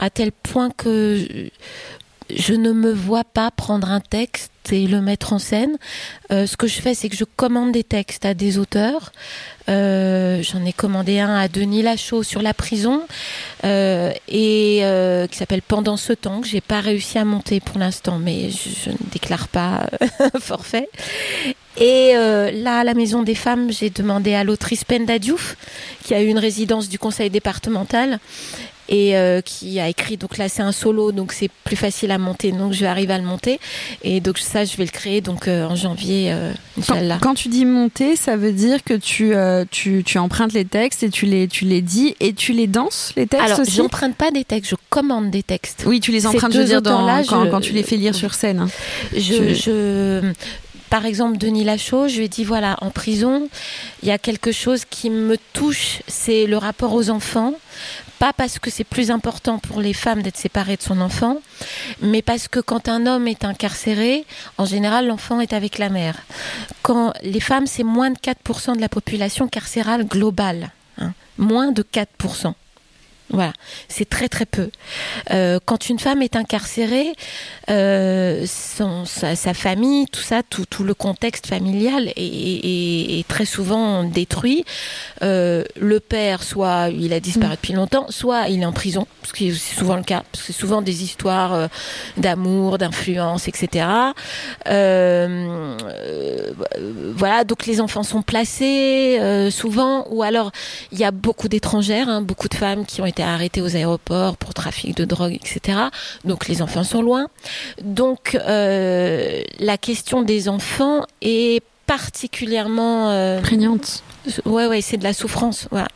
à 0.00 0.08
tel 0.08 0.32
point 0.32 0.70
que 0.70 1.50
je 2.34 2.54
ne 2.54 2.72
me 2.72 2.92
vois 2.92 3.24
pas 3.24 3.50
prendre 3.50 3.90
un 3.90 4.00
texte 4.00 4.50
et 4.72 4.86
le 4.86 5.00
mettre 5.00 5.32
en 5.32 5.38
scène. 5.38 5.78
Euh, 6.30 6.46
ce 6.46 6.56
que 6.56 6.66
je 6.66 6.80
fais, 6.80 6.94
c'est 6.94 7.08
que 7.08 7.16
je 7.16 7.24
commande 7.24 7.72
des 7.72 7.84
textes 7.84 8.24
à 8.24 8.34
des 8.34 8.58
auteurs. 8.58 9.12
Euh, 9.68 10.42
J'en 10.42 10.64
ai 10.64 10.72
commandé 10.72 11.18
un 11.20 11.34
à 11.34 11.48
Denis 11.48 11.82
Lachaud 11.82 12.22
sur 12.22 12.42
la 12.42 12.54
prison 12.54 13.02
euh, 13.64 14.12
et 14.28 14.82
qui 15.30 15.38
s'appelle 15.38 15.62
Pendant 15.62 15.96
ce 15.96 16.12
temps 16.12 16.40
que 16.40 16.48
j'ai 16.48 16.60
pas 16.60 16.80
réussi 16.80 17.18
à 17.18 17.24
monter 17.24 17.60
pour 17.60 17.78
l'instant, 17.78 18.18
mais 18.18 18.50
je, 18.50 18.90
ne 18.90 19.10
déclare 19.12 19.48
pas 19.48 19.86
forfait. 20.40 20.88
Et 21.80 22.12
là, 22.12 22.80
à 22.80 22.84
la 22.84 22.94
Maison 22.94 23.22
des 23.22 23.34
Femmes, 23.36 23.70
j'ai 23.70 23.90
demandé 23.90 24.34
à 24.34 24.44
l'autrice 24.44 24.84
Penda 24.84 25.18
Diouf, 25.18 25.56
qui 26.02 26.14
a 26.14 26.22
eu 26.22 26.26
une 26.26 26.38
résidence 26.38 26.88
du 26.88 26.98
conseil 26.98 27.30
départemental, 27.30 28.18
et 28.88 29.16
euh, 29.16 29.40
qui 29.40 29.78
a 29.80 29.88
écrit 29.88 30.16
donc 30.16 30.38
là 30.38 30.48
c'est 30.48 30.62
un 30.62 30.72
solo 30.72 31.12
donc 31.12 31.32
c'est 31.32 31.50
plus 31.64 31.76
facile 31.76 32.10
à 32.10 32.18
monter 32.18 32.52
donc 32.52 32.72
je 32.72 32.80
vais 32.80 32.86
arriver 32.86 33.14
à 33.14 33.18
le 33.18 33.24
monter. 33.24 33.60
Et 34.02 34.20
donc 34.20 34.38
ça 34.38 34.64
je 34.64 34.76
vais 34.76 34.84
le 34.84 34.90
créer 34.90 35.20
donc 35.20 35.48
euh, 35.48 35.66
en 35.66 35.76
janvier 35.76 36.32
euh, 36.32 36.52
quand, 36.86 37.18
quand, 37.20 37.34
tu 37.34 37.48
dis 37.48 37.64
monter 37.64 38.16
ça 38.16 38.36
veut 38.36 38.52
dire 38.52 38.82
que 38.82 38.94
tu, 38.94 39.34
tu, 39.70 40.02
tu 40.04 40.18
empruntes 40.18 40.52
les 40.52 40.64
textes 40.64 41.02
et 41.02 41.10
tu 41.10 41.26
les 41.26 41.48
tu 41.48 41.64
les 41.64 41.82
dis 41.82 42.16
et 42.20 42.32
tu 42.32 42.52
les 42.52 42.66
danses 42.66 43.12
les 43.16 43.26
textes 43.26 43.46
alors 43.46 43.60
aussi? 43.60 43.72
j'emprunte 43.72 44.16
pas 44.16 44.30
des 44.30 44.44
textes 44.44 44.70
je 44.70 44.76
commande 44.90 45.30
des 45.30 45.42
textes. 45.42 45.84
Oui 45.86 46.00
tu 46.00 46.12
les 46.12 46.26
empruntes 46.26 46.52
je 46.52 46.58
veux 46.58 46.64
dire 46.64 46.82
dans, 46.82 47.06
quand, 47.24 47.44
je, 47.44 47.50
quand 47.50 47.60
tu 47.60 47.72
les 47.72 47.82
fais 47.82 47.96
lire 47.96 48.14
sur 48.14 48.34
scène 48.34 48.60
hein. 48.60 48.68
je, 49.14 49.54
je 49.54 50.32
par 50.90 51.06
exemple, 51.06 51.38
Denis 51.38 51.64
Lachaud, 51.64 52.08
je 52.08 52.18
lui 52.18 52.24
ai 52.24 52.28
dit 52.28 52.44
voilà, 52.44 52.76
en 52.80 52.90
prison, 52.90 53.48
il 54.02 54.08
y 54.08 54.12
a 54.12 54.18
quelque 54.18 54.52
chose 54.52 54.84
qui 54.84 55.10
me 55.10 55.36
touche, 55.52 56.02
c'est 56.06 56.46
le 56.46 56.56
rapport 56.56 56.94
aux 56.94 57.10
enfants. 57.10 57.54
Pas 58.18 58.32
parce 58.32 58.58
que 58.58 58.68
c'est 58.68 58.82
plus 58.82 59.12
important 59.12 59.58
pour 59.58 59.80
les 59.80 59.92
femmes 59.92 60.22
d'être 60.22 60.36
séparées 60.36 60.76
de 60.76 60.82
son 60.82 61.00
enfant, 61.00 61.38
mais 62.02 62.20
parce 62.20 62.48
que 62.48 62.58
quand 62.58 62.88
un 62.88 63.06
homme 63.06 63.28
est 63.28 63.44
incarcéré, 63.44 64.24
en 64.56 64.64
général, 64.64 65.06
l'enfant 65.06 65.40
est 65.40 65.52
avec 65.52 65.78
la 65.78 65.88
mère. 65.88 66.16
Quand 66.82 67.12
les 67.22 67.38
femmes, 67.38 67.68
c'est 67.68 67.84
moins 67.84 68.10
de 68.10 68.18
4% 68.18 68.74
de 68.74 68.80
la 68.80 68.88
population 68.88 69.46
carcérale 69.46 70.04
globale. 70.04 70.72
Hein, 70.98 71.12
moins 71.36 71.70
de 71.70 71.82
4%. 71.82 72.54
Voilà, 73.30 73.52
c'est 73.88 74.08
très 74.08 74.28
très 74.28 74.46
peu. 74.46 74.70
Euh, 75.32 75.58
quand 75.66 75.90
une 75.90 75.98
femme 75.98 76.22
est 76.22 76.34
incarcérée, 76.34 77.12
euh, 77.68 78.46
son, 78.46 79.04
sa, 79.04 79.36
sa, 79.36 79.52
famille, 79.52 80.06
tout 80.06 80.22
ça, 80.22 80.42
tout, 80.42 80.64
tout 80.64 80.82
le 80.82 80.94
contexte 80.94 81.46
familial 81.46 82.08
est, 82.08 82.14
est, 82.16 83.18
est 83.18 83.28
très 83.28 83.44
souvent 83.44 84.02
détruit. 84.04 84.64
Euh, 85.22 85.62
le 85.78 86.00
père, 86.00 86.42
soit 86.42 86.88
il 86.88 87.12
a 87.12 87.20
disparu 87.20 87.56
depuis 87.56 87.74
longtemps, 87.74 88.06
soit 88.08 88.48
il 88.48 88.62
est 88.62 88.64
en 88.64 88.72
prison, 88.72 89.06
ce 89.24 89.34
qui 89.34 89.48
est 89.48 89.54
souvent 89.54 89.96
le 89.96 90.04
cas, 90.04 90.22
parce 90.32 90.46
que 90.46 90.52
c'est 90.52 90.58
souvent 90.58 90.80
des 90.80 91.02
histoires 91.02 91.68
d'amour, 92.16 92.78
d'influence, 92.78 93.46
etc. 93.46 93.86
Voilà, 97.14 97.44
donc 97.44 97.66
les 97.66 97.82
enfants 97.82 98.04
sont 98.04 98.22
placés 98.22 99.50
souvent, 99.50 100.06
ou 100.08 100.22
alors 100.22 100.50
il 100.92 100.98
y 100.98 101.04
a 101.04 101.10
beaucoup 101.10 101.48
d'étrangères, 101.48 102.08
hein, 102.08 102.22
beaucoup 102.22 102.48
de 102.48 102.54
femmes 102.54 102.86
qui 102.86 103.02
ont 103.02 103.06
été 103.06 103.17
arrêtées 103.22 103.60
aux 103.60 103.76
aéroports 103.76 104.36
pour 104.36 104.54
trafic 104.54 104.96
de 104.96 105.04
drogue, 105.04 105.34
etc. 105.34 105.78
Donc 106.24 106.48
les 106.48 106.62
enfants 106.62 106.84
sont 106.84 107.02
loin. 107.02 107.28
Donc 107.82 108.34
euh, 108.34 109.42
la 109.58 109.78
question 109.78 110.22
des 110.22 110.48
enfants 110.48 111.04
est 111.22 111.62
particulièrement 111.86 113.10
euh, 113.10 113.40
prégnante. 113.40 114.02
Ouais, 114.44 114.66
ouais, 114.66 114.80
c'est 114.80 114.96
de 114.96 115.04
la 115.04 115.12
souffrance. 115.12 115.68
Voilà. 115.70 115.88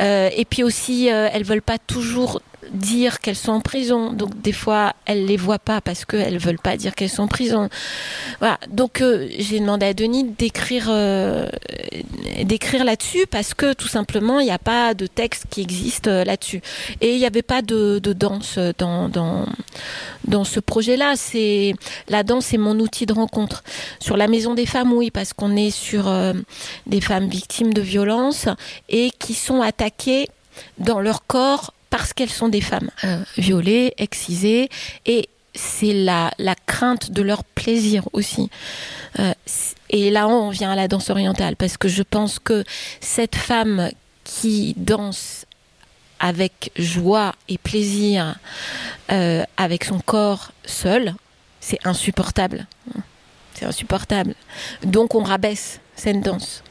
Euh, 0.00 0.30
et 0.36 0.44
puis 0.44 0.62
aussi, 0.62 1.06
elles 1.06 1.44
veulent 1.44 1.62
pas 1.62 1.78
toujours 1.78 2.40
dire 2.74 3.20
qu'elles 3.20 3.36
sont 3.36 3.52
en 3.52 3.60
prison. 3.60 4.12
Donc 4.12 4.40
des 4.40 4.52
fois, 4.52 4.92
elles 5.06 5.26
les 5.26 5.36
voient 5.36 5.58
pas 5.58 5.80
parce 5.80 6.04
qu'elles 6.04 6.38
veulent 6.38 6.58
pas 6.58 6.76
dire 6.76 6.94
qu'elles 6.94 7.10
sont 7.10 7.24
en 7.24 7.28
prison. 7.28 7.68
Voilà. 8.40 8.58
Donc 8.68 9.00
euh, 9.00 9.28
j'ai 9.38 9.60
demandé 9.60 9.86
à 9.86 9.94
Denis 9.94 10.24
d'écrire 10.24 10.86
euh, 10.88 11.48
d'écrire 12.42 12.84
là-dessus 12.84 13.26
parce 13.30 13.54
que 13.54 13.72
tout 13.72 13.88
simplement, 13.88 14.40
il 14.40 14.46
n'y 14.46 14.52
a 14.52 14.58
pas 14.58 14.94
de 14.94 15.06
texte 15.06 15.44
qui 15.50 15.60
existe 15.60 16.08
euh, 16.08 16.24
là-dessus. 16.24 16.60
Et 17.00 17.14
il 17.14 17.18
n'y 17.18 17.26
avait 17.26 17.42
pas 17.42 17.62
de, 17.62 17.98
danse 17.98 18.58
dans, 18.78 19.08
dans, 19.08 19.46
dans 20.26 20.44
ce 20.44 20.60
projet-là. 20.60 21.14
C'est 21.16 21.74
la 22.08 22.22
danse 22.22 22.52
est 22.52 22.58
mon 22.58 22.78
outil 22.80 23.06
de 23.06 23.12
rencontre. 23.12 23.62
Sur 24.00 24.16
la 24.16 24.28
maison 24.28 24.54
des 24.54 24.66
femmes, 24.66 24.92
oui, 24.92 25.10
parce 25.10 25.32
qu'on 25.32 25.56
est 25.56 25.70
sur 25.70 26.12
des 26.86 27.00
femmes 27.00 27.28
victimes 27.28 27.72
de 27.72 27.80
violences 27.80 28.48
et 28.88 29.10
qui 29.18 29.34
sont 29.34 29.60
attaquées 29.60 30.28
dans 30.78 31.00
leur 31.00 31.26
corps 31.26 31.73
parce 31.94 32.12
qu'elles 32.12 32.28
sont 32.28 32.48
des 32.48 32.60
femmes 32.60 32.90
euh, 33.04 33.22
violées, 33.38 33.94
excisées, 33.98 34.68
et 35.06 35.28
c'est 35.54 35.92
la, 35.92 36.32
la 36.38 36.56
crainte 36.56 37.12
de 37.12 37.22
leur 37.22 37.44
plaisir 37.44 38.08
aussi. 38.12 38.50
Euh, 39.20 39.32
et 39.90 40.10
là, 40.10 40.26
on 40.26 40.50
vient 40.50 40.72
à 40.72 40.74
la 40.74 40.88
danse 40.88 41.08
orientale, 41.08 41.54
parce 41.54 41.76
que 41.76 41.86
je 41.86 42.02
pense 42.02 42.40
que 42.40 42.64
cette 42.98 43.36
femme 43.36 43.90
qui 44.24 44.74
danse 44.76 45.46
avec 46.18 46.72
joie 46.74 47.36
et 47.48 47.58
plaisir, 47.58 48.34
euh, 49.12 49.44
avec 49.56 49.84
son 49.84 50.00
corps 50.00 50.50
seul, 50.64 51.14
c'est 51.60 51.78
insupportable. 51.86 52.66
C'est 53.54 53.66
insupportable. 53.66 54.34
Donc 54.82 55.14
on 55.14 55.22
rabaisse 55.22 55.78
cette 55.94 56.22
danse. 56.22 56.64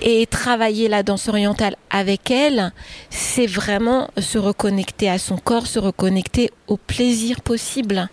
Et 0.00 0.26
travailler 0.26 0.88
la 0.88 1.02
danse 1.02 1.28
orientale 1.28 1.76
avec 1.90 2.30
elle, 2.30 2.72
c'est 3.10 3.46
vraiment 3.46 4.08
se 4.18 4.38
reconnecter 4.38 5.10
à 5.10 5.18
son 5.18 5.36
corps, 5.36 5.66
se 5.66 5.78
reconnecter 5.78 6.50
au 6.66 6.76
plaisir 6.76 7.40
possible. 7.40 8.08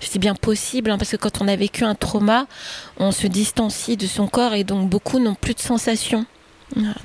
Je 0.00 0.08
dis 0.10 0.18
bien 0.18 0.34
possible, 0.34 0.90
hein, 0.90 0.98
parce 0.98 1.10
que 1.10 1.16
quand 1.16 1.40
on 1.40 1.48
a 1.48 1.56
vécu 1.56 1.84
un 1.84 1.94
trauma, 1.94 2.46
on 2.98 3.12
se 3.12 3.26
distancie 3.26 3.96
de 3.96 4.06
son 4.06 4.26
corps 4.26 4.54
et 4.54 4.64
donc 4.64 4.88
beaucoup 4.88 5.18
n'ont 5.18 5.34
plus 5.34 5.54
de 5.54 5.60
sensations. 5.60 6.26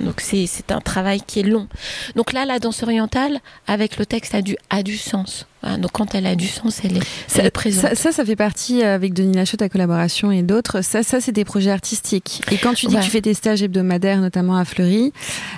Donc 0.00 0.20
c'est 0.20 0.70
un 0.70 0.80
travail 0.80 1.20
qui 1.20 1.40
est 1.40 1.44
long. 1.44 1.68
Donc 2.16 2.32
là, 2.32 2.44
la 2.44 2.58
danse 2.58 2.82
orientale, 2.82 3.40
avec 3.66 3.98
le 3.98 4.06
texte, 4.06 4.34
a 4.34 4.42
du, 4.42 4.56
a 4.70 4.82
du 4.82 4.96
sens. 4.96 5.46
Voilà, 5.62 5.76
donc 5.76 5.92
quand 5.92 6.14
elle 6.14 6.26
a 6.26 6.36
du 6.36 6.46
sens, 6.46 6.80
elle 6.84 6.98
est, 6.98 7.02
ça, 7.26 7.40
elle 7.40 7.46
est 7.46 7.50
présente. 7.50 7.82
Ça, 7.82 7.94
ça, 7.94 8.12
ça, 8.12 8.24
fait 8.24 8.36
partie 8.36 8.82
euh, 8.82 8.94
avec 8.94 9.12
Denis 9.12 9.34
Lachaud, 9.34 9.56
ta 9.56 9.68
collaboration 9.68 10.30
et 10.30 10.42
d'autres. 10.42 10.82
Ça, 10.82 11.02
ça 11.02 11.20
c'est 11.20 11.32
des 11.32 11.44
projets 11.44 11.70
artistiques. 11.70 12.42
Et 12.50 12.58
quand 12.58 12.74
tu 12.74 12.86
dis 12.86 12.94
ouais. 12.94 13.00
que 13.00 13.04
tu 13.04 13.10
fais 13.10 13.20
tes 13.20 13.34
stages 13.34 13.62
hebdomadaires, 13.62 14.20
notamment 14.20 14.56
à 14.56 14.64
Fleury, 14.64 15.12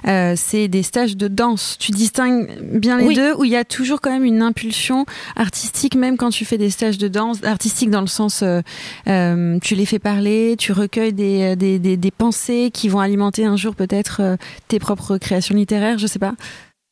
euh, 0.07 0.35
c'est 0.37 0.69
des 0.69 0.83
stages 0.83 1.17
de 1.17 1.29
danse. 1.29 1.77
Tu 1.79 1.93
distingues 1.93 2.49
bien 2.63 2.99
les 2.99 3.07
oui. 3.07 3.15
deux, 3.15 3.35
où 3.37 3.45
il 3.45 3.51
y 3.51 3.57
a 3.57 3.65
toujours 3.65 4.01
quand 4.01 4.11
même 4.11 4.25
une 4.25 4.43
impulsion 4.43 5.05
artistique, 5.37 5.95
même 5.95 6.17
quand 6.17 6.31
tu 6.31 6.45
fais 6.45 6.59
des 6.59 6.71
stages 6.71 6.99
de 6.99 7.09
danse, 7.09 7.45
artistique 7.45 7.91
dans 7.91 8.01
le 8.01 8.07
sens, 8.07 8.43
euh, 8.43 8.61
euh, 9.09 9.59
tu 9.61 9.75
les 9.75 9.87
fais 9.87 9.99
parler, 9.99 10.57
tu 10.59 10.73
recueilles 10.73 11.13
des, 11.13 11.57
des, 11.57 11.79
des, 11.79 11.97
des 11.97 12.11
pensées 12.11 12.71
qui 12.73 12.89
vont 12.89 13.01
alimenter 13.01 13.45
un 13.45 13.57
jour 13.57 13.75
peut-être 13.75 14.21
euh, 14.21 14.37
tes 14.69 14.79
propres 14.79 15.19
créations 15.19 15.55
littéraires, 15.55 15.99
je 15.99 16.07
sais 16.07 16.19
pas. 16.19 16.35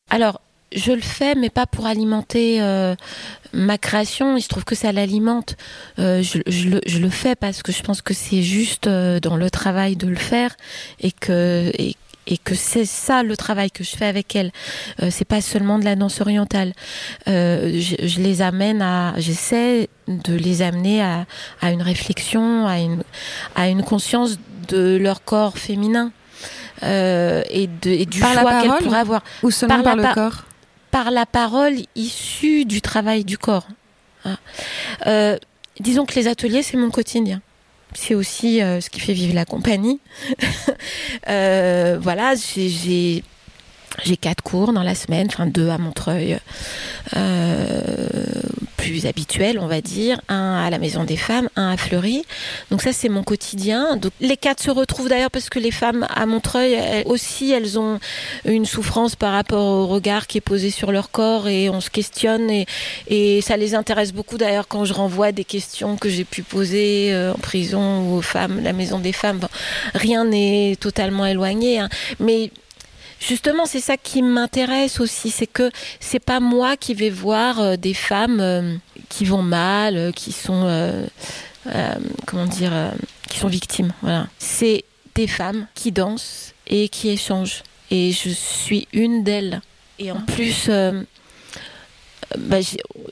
Alors, 0.09 0.41
je 0.75 0.91
le 0.91 1.01
fais, 1.01 1.35
mais 1.35 1.49
pas 1.49 1.65
pour 1.65 1.85
alimenter 1.85 2.61
euh, 2.61 2.95
ma 3.53 3.77
création. 3.77 4.37
Il 4.37 4.41
se 4.41 4.47
trouve 4.47 4.65
que 4.65 4.75
ça 4.75 4.91
l'alimente. 4.91 5.55
Euh, 5.97 6.21
je, 6.21 6.39
je, 6.47 6.69
le, 6.69 6.81
je, 6.85 6.99
le, 6.99 7.09
fais 7.09 7.35
parce 7.35 7.63
que 7.63 7.71
je 7.71 7.81
pense 7.81 8.01
que 8.01 8.13
c'est 8.13 8.43
juste 8.43 8.87
euh, 8.87 9.19
dans 9.19 9.35
le 9.37 9.49
travail 9.49 9.95
de 9.95 10.07
le 10.07 10.15
faire 10.15 10.55
et 10.99 11.11
que 11.11 11.71
et, 11.77 11.95
et 12.27 12.37
que 12.37 12.55
c'est 12.55 12.85
ça 12.85 13.23
le 13.23 13.35
travail 13.35 13.71
que 13.71 13.83
je 13.83 13.95
fais 13.95 14.05
avec 14.05 14.35
elle. 14.35 14.51
Euh, 15.01 15.09
c'est 15.11 15.25
pas 15.25 15.41
seulement 15.41 15.79
de 15.79 15.85
la 15.85 15.95
danse 15.95 16.21
orientale. 16.21 16.73
Euh, 17.27 17.79
je, 17.79 18.07
je, 18.07 18.19
les 18.19 18.41
amène 18.41 18.81
à, 18.81 19.13
j'essaie 19.17 19.89
de 20.07 20.35
les 20.35 20.61
amener 20.61 21.01
à, 21.01 21.25
à 21.61 21.71
une 21.71 21.81
réflexion, 21.81 22.67
à 22.67 22.77
une, 22.77 23.03
à 23.55 23.67
une 23.67 23.83
conscience 23.83 24.37
de 24.67 24.97
leur 25.01 25.23
corps 25.23 25.57
féminin. 25.57 26.11
Euh, 26.83 27.43
et, 27.49 27.67
de, 27.67 27.89
et 27.89 28.05
du 28.05 28.21
par 28.21 28.31
choix 28.31 28.61
qu'elle 28.61 28.85
pourrait 28.85 28.99
avoir. 28.99 29.21
Ou 29.43 29.51
seulement 29.51 29.81
par, 29.81 29.97
par 29.97 30.07
le 30.07 30.13
corps? 30.13 30.43
Par 30.91 31.11
la 31.11 31.25
parole 31.25 31.75
issue 31.95 32.65
du 32.65 32.81
travail 32.81 33.23
du 33.23 33.37
corps. 33.37 33.67
Euh, 35.07 35.37
disons 35.79 36.05
que 36.05 36.15
les 36.15 36.27
ateliers, 36.27 36.63
c'est 36.63 36.77
mon 36.77 36.89
quotidien. 36.89 37.41
c'est 37.93 38.15
aussi 38.15 38.61
euh, 38.61 38.81
ce 38.81 38.89
qui 38.89 38.99
fait 38.99 39.13
vivre 39.13 39.33
la 39.33 39.45
compagnie. 39.45 39.99
euh, 41.29 41.97
voilà, 42.01 42.33
j'ai 42.35 43.23
j'ai 44.03 44.17
quatre 44.17 44.43
cours 44.43 44.73
dans 44.73 44.83
la 44.83 44.95
semaine, 44.95 45.27
enfin 45.29 45.45
deux 45.45 45.69
à 45.69 45.77
Montreuil, 45.77 46.39
euh, 47.15 48.07
plus 48.77 49.05
habituels, 49.05 49.59
on 49.59 49.67
va 49.67 49.81
dire, 49.81 50.21
un 50.29 50.63
à 50.65 50.69
la 50.69 50.77
Maison 50.77 51.03
des 51.03 51.17
Femmes, 51.17 51.49
un 51.55 51.71
à 51.71 51.77
Fleury. 51.77 52.23
Donc 52.71 52.81
ça, 52.81 52.93
c'est 52.93 53.09
mon 53.09 53.23
quotidien. 53.23 53.97
Donc 53.97 54.11
les 54.21 54.37
quatre 54.37 54.61
se 54.61 54.71
retrouvent 54.71 55.09
d'ailleurs 55.09 55.31
parce 55.31 55.49
que 55.49 55.59
les 55.59 55.71
femmes 55.71 56.07
à 56.09 56.25
Montreuil 56.25 56.77
aussi, 57.05 57.51
elles 57.51 57.77
ont 57.77 57.99
une 58.45 58.65
souffrance 58.65 59.15
par 59.15 59.33
rapport 59.33 59.65
au 59.65 59.87
regard 59.87 60.27
qui 60.27 60.37
est 60.37 60.41
posé 60.41 60.71
sur 60.71 60.91
leur 60.91 61.11
corps 61.11 61.47
et 61.47 61.69
on 61.69 61.81
se 61.81 61.89
questionne 61.89 62.49
et, 62.49 63.41
ça 63.41 63.57
les 63.57 63.73
intéresse 63.73 64.11
beaucoup 64.11 64.37
d'ailleurs 64.37 64.67
quand 64.67 64.85
je 64.85 64.93
renvoie 64.93 65.31
des 65.31 65.43
questions 65.43 65.97
que 65.97 66.09
j'ai 66.09 66.23
pu 66.23 66.43
poser 66.43 67.13
euh, 67.13 67.33
en 67.33 67.37
prison 67.37 68.01
ou 68.01 68.17
aux 68.17 68.21
femmes, 68.21 68.61
la 68.63 68.73
Maison 68.73 68.99
des 68.99 69.13
Femmes. 69.13 69.39
Rien 69.93 70.25
n'est 70.25 70.77
totalement 70.79 71.25
éloigné, 71.25 71.79
hein. 71.79 71.89
mais 72.19 72.51
Justement, 73.19 73.65
c'est 73.65 73.81
ça 73.81 73.97
qui 73.97 74.21
m'intéresse 74.21 74.99
aussi, 74.99 75.29
c'est 75.29 75.47
que 75.47 75.71
c'est 75.99 76.23
pas 76.23 76.39
moi 76.39 76.77
qui 76.77 76.93
vais 76.93 77.09
voir 77.09 77.59
euh, 77.59 77.75
des 77.75 77.93
femmes 77.93 78.39
euh, 78.39 78.75
qui 79.09 79.25
vont 79.25 79.41
mal, 79.41 79.97
euh, 79.97 80.11
qui 80.11 80.31
sont 80.31 80.63
euh, 80.65 81.05
euh, 81.67 81.95
comment 82.25 82.45
dire, 82.45 82.71
qui 83.29 83.39
sont 83.39 83.49
victimes. 83.49 83.91
Voilà, 84.01 84.27
c'est 84.37 84.85
des 85.15 85.27
femmes 85.27 85.67
qui 85.75 85.91
dansent 85.91 86.53
et 86.67 86.87
qui 86.87 87.09
échangent. 87.09 87.63
Et 87.91 88.11
je 88.11 88.29
suis 88.29 88.87
une 88.93 89.23
d'elles. 89.23 89.61
Et 89.97 90.11
en 90.11 90.21
plus, 90.21 90.67
euh, 90.69 91.03
bah, 92.37 92.57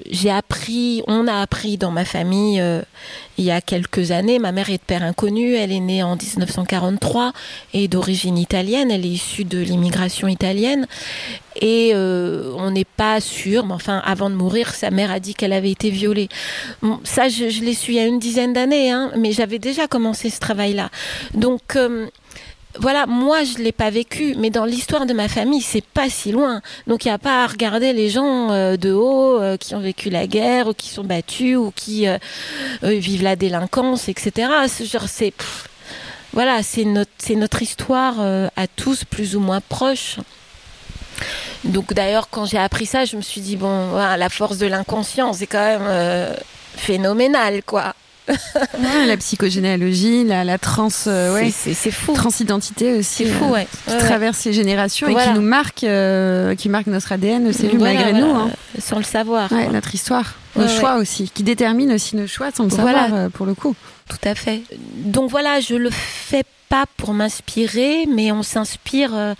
j'ai- 0.10 0.30
appris, 0.30 1.02
on 1.08 1.28
a 1.28 1.42
appris 1.42 1.78
dans 1.78 1.92
ma 1.92 2.06
famille 2.06 2.60
euh, 2.62 2.82
il 3.38 3.46
y 3.46 3.52
a 3.52 3.62
quelques 3.62 4.12
années. 4.12 4.40
Ma 4.40 4.52
mère 4.52 4.70
est 4.70 4.78
de 4.78 4.84
père 4.86 5.04
inconnu, 5.04 5.56
elle 5.56 5.72
est 5.72 5.80
née 5.80 6.04
en 6.04 6.16
1943 6.16 7.34
et 7.74 7.88
d'origine 7.88 8.38
italienne. 8.38 8.92
Elle 8.92 9.06
est 9.06 9.10
issue 9.10 9.44
de 9.46 9.60
l'immigration 9.60 10.28
italienne. 10.28 10.88
Et 11.60 11.92
euh, 11.96 12.54
on 12.58 12.70
n'est 12.72 12.86
pas 12.86 13.20
sûr, 13.20 13.66
mais 13.66 13.74
enfin, 13.74 14.02
avant 14.06 14.30
de 14.30 14.36
mourir, 14.36 14.74
sa 14.76 14.92
mère 14.92 15.10
a 15.12 15.20
dit 15.20 15.34
qu'elle 15.34 15.54
avait 15.54 15.72
été 15.72 15.90
violée. 15.90 16.30
Ça, 17.04 17.30
je, 17.30 17.50
je 17.50 17.64
l'ai 17.64 17.74
su 17.74 17.92
il 17.92 17.96
y 17.98 18.00
a 18.00 18.06
une 18.06 18.20
dizaine 18.20 18.54
d'années, 18.54 18.92
hein, 18.92 19.12
mais 19.18 19.32
j'avais 19.32 19.58
déjà 19.60 19.88
commencé 19.88 20.30
ce 20.30 20.40
travail-là. 20.40 20.90
Donc, 21.34 21.76
euh, 21.76 22.08
voilà, 22.80 23.06
moi 23.06 23.44
je 23.44 23.58
l'ai 23.58 23.72
pas 23.72 23.90
vécu, 23.90 24.36
mais 24.38 24.50
dans 24.50 24.66
l'histoire 24.66 25.06
de 25.06 25.14
ma 25.14 25.28
famille, 25.28 25.62
c'est 25.62 25.84
pas 25.84 26.10
si 26.10 26.32
loin. 26.32 26.62
Donc 26.86 27.06
il 27.06 27.08
n'y 27.08 27.14
a 27.14 27.18
pas 27.18 27.44
à 27.44 27.48
regarder 27.48 27.94
les 27.94 28.10
gens 28.10 28.52
euh, 28.52 28.78
de 28.78 28.92
haut 28.92 29.42
euh, 29.42 29.58
qui 29.58 29.76
ont 29.76 29.80
vécu 29.80 30.10
la 30.10 30.28
guerre 30.28 30.68
ou 30.68 30.74
qui 30.74 30.90
sont 30.90 31.04
battus 31.04 31.58
ou 31.58 31.72
qui 31.76 32.08
euh, 32.08 32.18
vivent 32.84 33.24
la 33.24 33.36
délinquance, 33.36 34.10
etc. 34.10 34.50
C'est 34.68 35.34
voilà, 36.34 36.62
c'est 36.62 36.86
notre 37.36 37.62
histoire 37.62 38.20
à 38.20 38.68
tous 38.68 39.04
plus 39.06 39.36
ou 39.36 39.40
moins 39.40 39.62
proche. 39.62 40.18
Donc 41.64 41.94
d'ailleurs 41.94 42.30
quand 42.30 42.46
j'ai 42.46 42.60
appris 42.60 42.86
ça, 42.86 43.06
je 43.06 43.16
me 43.16 43.22
suis 43.22 43.42
dit 43.42 43.56
bon, 43.56 43.96
la 43.96 44.30
force 44.30 44.58
de 44.58 44.68
l'inconscient, 44.68 45.34
c'est 45.34 45.48
quand 45.48 45.80
même 45.80 46.36
phénoménal 46.76 47.64
quoi. 47.64 47.96
Ouais, 48.78 49.06
la 49.08 49.18
psychogénéalogie, 49.18 50.24
la, 50.24 50.44
la 50.44 50.58
trans, 50.58 50.90
euh, 51.08 51.34
ouais, 51.34 51.46
C'est- 51.52 51.70
c'est 51.70 51.74
c'est 51.74 51.92
fou. 51.92 52.14
transidentité 52.14 52.94
aussi. 52.94 53.26
C'est 53.26 53.32
fou, 53.32 53.46
euh, 53.46 53.50
ouais. 53.54 53.68
qui 53.88 53.92
Ouais, 53.94 53.98
traverse 54.00 54.44
les 54.46 54.54
générations 54.54 55.08
et 55.08 55.16
qui 55.16 55.30
nous 55.34 55.42
marque, 55.42 55.84
euh, 55.84 56.56
qui 56.56 56.70
marque 56.70 56.88
notre 56.88 57.12
ADN, 57.12 57.52
cellules 57.54 57.78
Voilà, 57.78 57.94
malgré 57.96 58.12
voilà, 58.20 58.26
nous. 58.28 58.40
hein. 58.40 58.50
Sans 58.80 58.98
le 58.98 59.04
savoir. 59.04 59.52
Ouais, 59.52 59.68
notre 59.70 59.94
histoire, 59.96 60.34
nos 60.56 60.68
choix 60.68 60.98
aussi, 60.98 61.32
qui 61.34 61.44
déterminent 61.44 61.94
aussi 61.96 62.16
nos 62.16 62.28
choix 62.28 62.50
sans 62.56 62.66
le 62.66 62.70
savoir 62.70 63.14
euh, 63.14 63.30
pour 63.30 63.46
le 63.46 63.54
coup. 63.56 63.76
Tout 64.10 64.18
à 64.28 64.36
fait. 64.36 64.62
Donc 64.96 65.30
voilà, 65.32 65.60
je 65.60 65.76
le 65.76 65.90
fais 65.92 66.44
pas 66.70 66.86
pour 66.98 67.14
m'inspirer, 67.14 68.06
mais 68.08 68.32
on 68.32 68.44
s'inspire. 68.44 69.12
euh, 69.16 69.34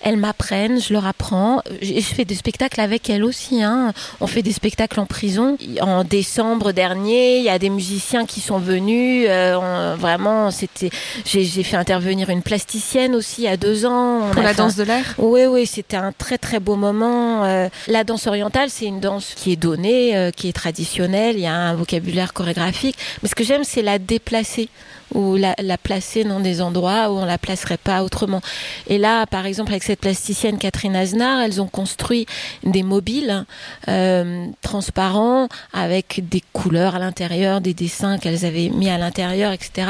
elles 0.00 0.16
m'apprennent, 0.16 0.80
je 0.80 0.92
leur 0.92 1.06
apprends. 1.06 1.62
Je, 1.80 1.94
je 1.94 2.00
fais 2.00 2.24
des 2.24 2.34
spectacles 2.34 2.80
avec 2.80 3.08
elles 3.08 3.24
aussi. 3.24 3.62
Hein. 3.62 3.92
On 4.20 4.26
fait 4.26 4.42
des 4.42 4.52
spectacles 4.52 5.00
en 5.00 5.06
prison. 5.06 5.56
En 5.80 6.04
décembre 6.04 6.72
dernier, 6.72 7.38
il 7.38 7.44
y 7.44 7.48
a 7.48 7.58
des 7.58 7.70
musiciens 7.70 8.26
qui 8.26 8.40
sont 8.40 8.58
venus. 8.58 9.26
euh, 9.28 9.56
on- 9.58 9.96
vraiment, 9.96 10.50
c'était. 10.50 10.90
J'ai 11.24 11.44
fait 11.62 11.76
intervenir 11.76 12.28
une 12.30 12.42
plasticienne 12.42 13.14
aussi 13.14 13.46
a 13.46 13.56
deux 13.56 13.86
ans. 13.86 14.28
On 14.28 14.30
Pour 14.30 14.42
la 14.42 14.50
un- 14.50 14.54
danse 14.54 14.76
de 14.76 14.82
l'air? 14.84 15.14
oui, 15.18 15.46
oui, 15.46 15.66
c'était 15.66 15.96
un 15.96 16.12
très 16.12 16.38
très 16.38 16.60
beau 16.60 16.76
moment. 16.76 17.44
Euh, 17.44 17.68
la 17.88 18.04
danse 18.04 18.26
orientale, 18.26 18.68
c'est 18.70 18.86
une 18.86 19.00
danse 19.00 19.32
qui 19.36 19.52
est 19.52 19.56
donnée, 19.56 20.30
qui 20.36 20.48
est 20.48 20.52
traditionnelle. 20.52 21.36
Il 21.36 21.42
y 21.42 21.46
a 21.46 21.54
un 21.54 21.74
vocabulaire 21.74 22.32
chorégraphique. 22.32 22.96
Mais 23.22 23.28
ce 23.28 23.34
que 23.34 23.44
j'aime, 23.44 23.64
c'est 23.64 23.82
la 23.82 23.98
déplacer 23.98 24.68
ou 25.14 25.36
la, 25.36 25.54
la 25.62 25.78
placer 25.78 26.24
dans 26.24 26.40
des 26.40 26.60
endroits 26.60 27.10
où 27.10 27.14
on 27.18 27.24
la 27.24 27.38
placerait 27.38 27.78
pas 27.78 28.02
autrement. 28.02 28.40
Et 28.86 28.98
là, 28.98 29.26
par 29.26 29.46
exemple, 29.46 29.70
avec 29.70 29.82
cette 29.82 30.00
plasticienne 30.00 30.58
Catherine 30.58 30.96
Aznar, 30.96 31.40
elles 31.40 31.60
ont 31.60 31.66
construit 31.66 32.26
des 32.64 32.82
mobiles 32.82 33.44
euh, 33.88 34.46
transparents 34.62 35.48
avec 35.72 36.28
des 36.28 36.42
couleurs 36.52 36.96
à 36.96 36.98
l'intérieur, 36.98 37.60
des 37.60 37.74
dessins 37.74 38.18
qu'elles 38.18 38.44
avaient 38.44 38.68
mis 38.68 38.90
à 38.90 38.98
l'intérieur, 38.98 39.52
etc. 39.52 39.88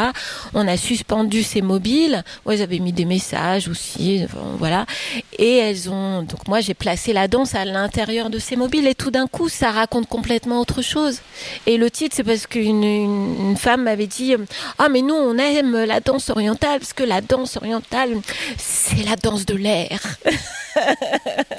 On 0.54 0.66
a 0.68 0.76
suspendu 0.76 1.42
ces 1.42 1.62
mobiles. 1.62 2.22
Ouais, 2.44 2.54
elles 2.54 2.62
avaient 2.62 2.78
mis 2.78 2.92
des 2.92 3.04
messages 3.04 3.68
aussi, 3.68 4.24
voilà. 4.58 4.86
Et 5.38 5.56
elles 5.56 5.90
ont. 5.90 6.22
Donc 6.22 6.46
moi, 6.48 6.60
j'ai 6.60 6.74
placé 6.74 7.12
la 7.12 7.28
danse 7.28 7.54
à 7.54 7.64
l'intérieur 7.64 8.30
de 8.30 8.38
ces 8.38 8.56
mobiles 8.56 8.86
et 8.86 8.94
tout 8.94 9.10
d'un 9.10 9.26
coup, 9.26 9.48
ça 9.48 9.70
raconte 9.70 10.08
complètement 10.08 10.60
autre 10.60 10.82
chose. 10.82 11.20
Et 11.66 11.76
le 11.76 11.90
titre, 11.90 12.14
c'est 12.16 12.24
parce 12.24 12.46
qu'une 12.46 12.84
une, 12.84 13.50
une 13.50 13.56
femme 13.56 13.84
m'avait 13.84 14.06
dit 14.06 14.34
Ah, 14.78 14.88
mais 14.90 15.02
nous, 15.02 15.13
on 15.14 15.38
aime 15.38 15.84
la 15.84 16.00
danse 16.00 16.30
orientale 16.30 16.78
parce 16.80 16.92
que 16.92 17.02
la 17.04 17.20
danse 17.20 17.56
orientale, 17.56 18.20
c'est 18.58 19.02
la 19.04 19.16
danse 19.16 19.46
de 19.46 19.54
l'air. 19.54 19.98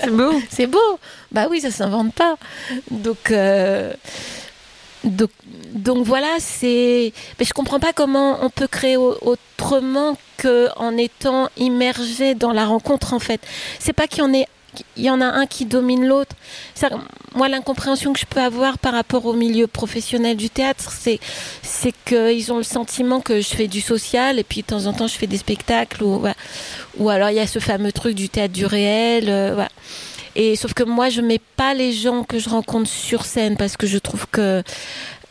C'est 0.03 0.10
beau. 0.12 0.34
C'est 0.49 0.68
beau. 0.68 0.99
Bah 1.32 1.47
oui, 1.49 1.62
ça 1.62 1.72
s'invente 1.72 2.14
pas. 2.14 2.36
Donc, 2.91 3.32
euh, 3.32 3.93
donc, 5.03 5.30
donc 5.74 6.06
voilà, 6.06 6.36
c'est. 6.39 7.14
Mais 7.39 7.45
je 7.45 7.53
comprends 7.53 7.80
pas 7.80 7.93
comment 7.93 8.39
on 8.43 8.49
peut 8.49 8.68
créer 8.68 8.97
au- 8.97 9.18
autrement 9.22 10.18
que 10.38 10.68
en 10.78 10.97
étant 10.97 11.49
immergé 11.58 12.34
dans 12.36 12.51
la 12.51 12.66
rencontre. 12.66 13.14
En 13.14 13.20
fait, 13.20 13.39
c'est 13.80 13.93
pas 13.93 14.08
qu'il 14.08 14.20
y 14.20 14.22
en 14.24 14.34
ait. 14.34 14.47
Il 14.98 15.04
y 15.04 15.10
en 15.10 15.22
a 15.22 15.26
un 15.26 15.46
qui 15.46 15.66
domine 15.66 16.06
l'autre. 16.06 16.36
Moi, 17.36 17.50
l'incompréhension 17.50 18.14
que 18.14 18.20
je 18.20 18.26
peux 18.26 18.40
avoir 18.40 18.78
par 18.78 18.94
rapport 18.94 19.26
au 19.26 19.34
milieu 19.34 19.68
professionnel 19.68 20.38
du 20.38 20.50
théâtre, 20.50 20.92
c'est 20.92 21.20
qu'ils 22.06 22.54
ont 22.54 22.58
le 22.58 22.64
sentiment 22.64 23.20
que 23.20 23.42
je 23.42 23.50
fais 23.50 23.68
du 23.68 23.82
social 23.82 24.40
et 24.40 24.44
puis 24.44 24.62
de 24.62 24.68
temps 24.68 24.86
en 24.86 24.94
temps 24.94 25.08
je 25.08 25.16
fais 25.16 25.28
des 25.28 25.38
spectacles 25.38 26.04
ou 26.04 27.10
alors 27.10 27.30
il 27.30 27.36
y 27.36 27.40
a 27.40 27.48
ce 27.48 27.60
fameux 27.60 27.92
truc 27.92 28.16
du 28.16 28.30
théâtre 28.30 28.54
du 28.54 28.66
réel. 28.66 29.26
euh. 29.30 29.66
Et 30.36 30.58
sauf 30.58 30.74
que 30.74 30.84
moi, 30.84 31.10
je 31.10 31.22
mets 31.22 31.40
pas 31.56 31.74
les 31.74 31.94
gens 31.94 32.24
que 32.24 32.40
je 32.40 32.50
rencontre 32.50 32.90
sur 32.90 33.24
scène 33.24 33.56
parce 33.56 33.78
que 33.78 33.88
je 33.88 33.98
trouve 33.98 34.28
que 34.30 34.64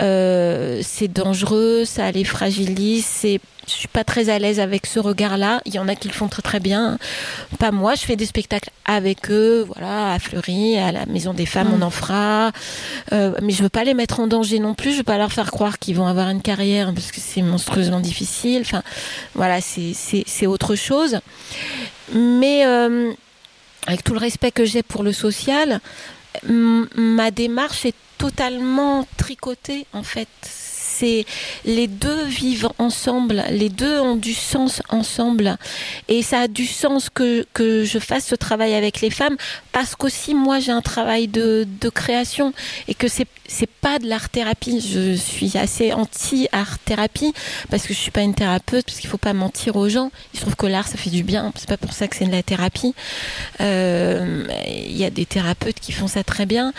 euh, 0.02 0.80
c'est 0.82 1.08
dangereux, 1.08 1.84
ça 1.84 2.10
les 2.10 2.24
fragilise. 2.24 3.04
C'est, 3.04 3.40
je 3.66 3.72
suis 3.72 3.88
pas 3.88 4.04
très 4.04 4.28
à 4.28 4.38
l'aise 4.38 4.60
avec 4.60 4.86
ce 4.86 4.98
regard-là. 4.98 5.60
Il 5.64 5.74
y 5.74 5.78
en 5.78 5.88
a 5.88 5.94
qui 5.94 6.08
le 6.08 6.14
font 6.14 6.28
très 6.28 6.42
très 6.42 6.60
bien. 6.60 6.98
Pas 7.58 7.70
moi. 7.70 7.94
Je 7.94 8.02
fais 8.02 8.16
des 8.16 8.26
spectacles 8.26 8.70
avec 8.84 9.30
eux, 9.30 9.66
voilà, 9.72 10.12
à 10.12 10.18
Fleury, 10.18 10.76
à 10.78 10.92
la 10.92 11.06
Maison 11.06 11.32
des 11.32 11.46
Femmes, 11.46 11.68
Mm. 11.68 11.74
on 11.80 11.82
en 11.82 11.90
fera. 11.90 12.52
Euh, 13.12 13.32
mais 13.42 13.52
je 13.52 13.62
veux 13.62 13.68
pas 13.68 13.84
les 13.84 13.94
mettre 13.94 14.20
en 14.20 14.26
danger 14.26 14.58
non 14.58 14.74
plus. 14.74 14.92
Je 14.92 14.98
veux 14.98 15.02
pas 15.02 15.18
leur 15.18 15.32
faire 15.32 15.50
croire 15.50 15.78
qu'ils 15.78 15.96
vont 15.96 16.06
avoir 16.06 16.28
une 16.30 16.42
carrière 16.42 16.92
parce 16.92 17.10
que 17.12 17.20
c'est 17.20 17.42
monstrueusement 17.42 18.00
difficile. 18.00 18.62
Enfin, 18.62 18.82
voilà, 19.34 19.60
c'est 19.60 20.46
autre 20.46 20.74
chose. 20.74 21.20
Mais 22.12 22.66
euh, 22.66 23.12
avec 23.86 24.02
tout 24.04 24.12
le 24.12 24.18
respect 24.18 24.50
que 24.50 24.64
j'ai 24.64 24.82
pour 24.82 25.02
le 25.02 25.12
social, 25.12 25.80
ma 26.48 27.30
démarche 27.30 27.86
est 27.86 27.94
totalement 28.18 29.06
tricotée 29.16 29.86
en 29.92 30.02
fait. 30.02 30.28
C'est 30.98 31.24
les 31.64 31.88
deux 32.04 32.24
vivent 32.42 32.70
ensemble, 32.78 33.42
les 33.50 33.68
deux 33.82 33.96
ont 34.00 34.16
du 34.16 34.34
sens 34.52 34.72
ensemble, 35.00 35.48
et 36.08 36.22
ça 36.22 36.38
a 36.44 36.48
du 36.60 36.66
sens 36.66 37.02
que 37.18 37.46
que 37.58 37.84
je 37.92 37.98
fasse 38.08 38.26
ce 38.32 38.36
travail 38.46 38.72
avec 38.74 38.94
les 39.04 39.10
femmes 39.20 39.36
parce 39.76 39.92
qu'aussi 39.98 40.32
moi 40.34 40.56
j'ai 40.62 40.72
un 40.72 40.82
travail 40.94 41.24
de, 41.38 41.66
de 41.84 41.88
création 42.00 42.52
et 42.88 42.94
que 42.94 43.08
c'est 43.08 43.26
c'est 43.46 43.68
pas 43.86 43.98
de 43.98 44.06
l'art 44.08 44.30
thérapie. 44.30 44.78
Je 44.80 45.14
suis 45.14 45.52
assez 45.58 45.92
anti 45.92 46.48
art 46.52 46.78
thérapie 46.88 47.32
parce 47.70 47.82
que 47.86 47.92
je 47.92 47.98
suis 48.04 48.10
pas 48.18 48.22
une 48.22 48.34
thérapeute 48.42 48.86
parce 48.86 48.98
qu'il 49.00 49.10
faut 49.10 49.18
pas 49.28 49.34
mentir 49.34 49.76
aux 49.76 49.88
gens. 49.96 50.10
Il 50.32 50.38
se 50.38 50.42
trouve 50.44 50.56
que 50.56 50.66
l'art 50.74 50.88
ça 50.88 50.96
fait 50.96 51.10
du 51.10 51.22
bien. 51.22 51.52
C'est 51.56 51.68
pas 51.68 51.76
pour 51.76 51.92
ça 51.92 52.08
que 52.08 52.16
c'est 52.16 52.24
de 52.24 52.32
la 52.32 52.42
thérapie. 52.42 52.94
Euh, 53.60 54.46
Il 54.90 54.96
y 54.96 55.04
a 55.04 55.10
des 55.10 55.26
thérapeutes 55.26 55.78
qui 55.84 55.92
font 55.92 56.08
ça 56.16 56.22
très 56.24 56.46
bien. 56.54 56.72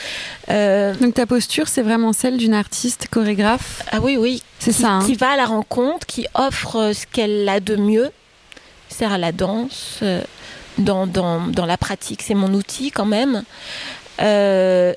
Euh, 0.49 0.93
Donc 1.01 1.13
ta 1.15 1.25
posture, 1.35 1.67
c'est 1.67 1.81
vraiment 1.89 2.13
celle 2.13 2.37
d'une 2.37 2.53
artiste 2.65 3.07
chorégraphe. 3.11 3.83
ah 3.91 3.99
oui 4.05 4.17
oui. 4.17 4.43
C'est 4.59 4.71
qui, 4.73 4.81
ça. 4.81 4.89
hein. 4.93 5.05
qui 5.05 5.15
va 5.15 5.31
à 5.31 5.35
la 5.35 5.45
rencontre, 5.45 6.05
qui 6.05 6.25
offre 6.33 6.75
euh, 6.77 6.93
ce 6.93 7.05
qu'elle 7.05 7.47
a 7.49 7.59
de 7.59 7.75
mieux, 7.75 8.11
c'est-à-dire 8.89 9.17
la 9.17 9.31
danse, 9.31 9.99
euh, 10.01 10.21
dans, 10.77 11.07
dans, 11.07 11.47
dans 11.47 11.65
la 11.65 11.77
pratique, 11.77 12.21
c'est 12.21 12.33
mon 12.35 12.53
outil 12.53 12.91
quand 12.91 13.05
même. 13.05 13.43
Euh, 14.21 14.93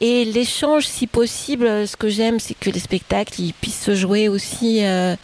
et 0.00 0.24
l'échange, 0.24 0.86
si 0.86 1.06
possible, 1.06 1.86
ce 1.86 1.96
que 1.96 2.08
j'aime, 2.08 2.38
c'est 2.40 2.54
que 2.54 2.70
les 2.70 2.80
spectacles 2.80 3.40
ils 3.40 3.52
puissent 3.52 3.82
se 3.84 3.94
jouer 3.94 4.28
aussi 4.28 4.84
euh, 4.84 5.14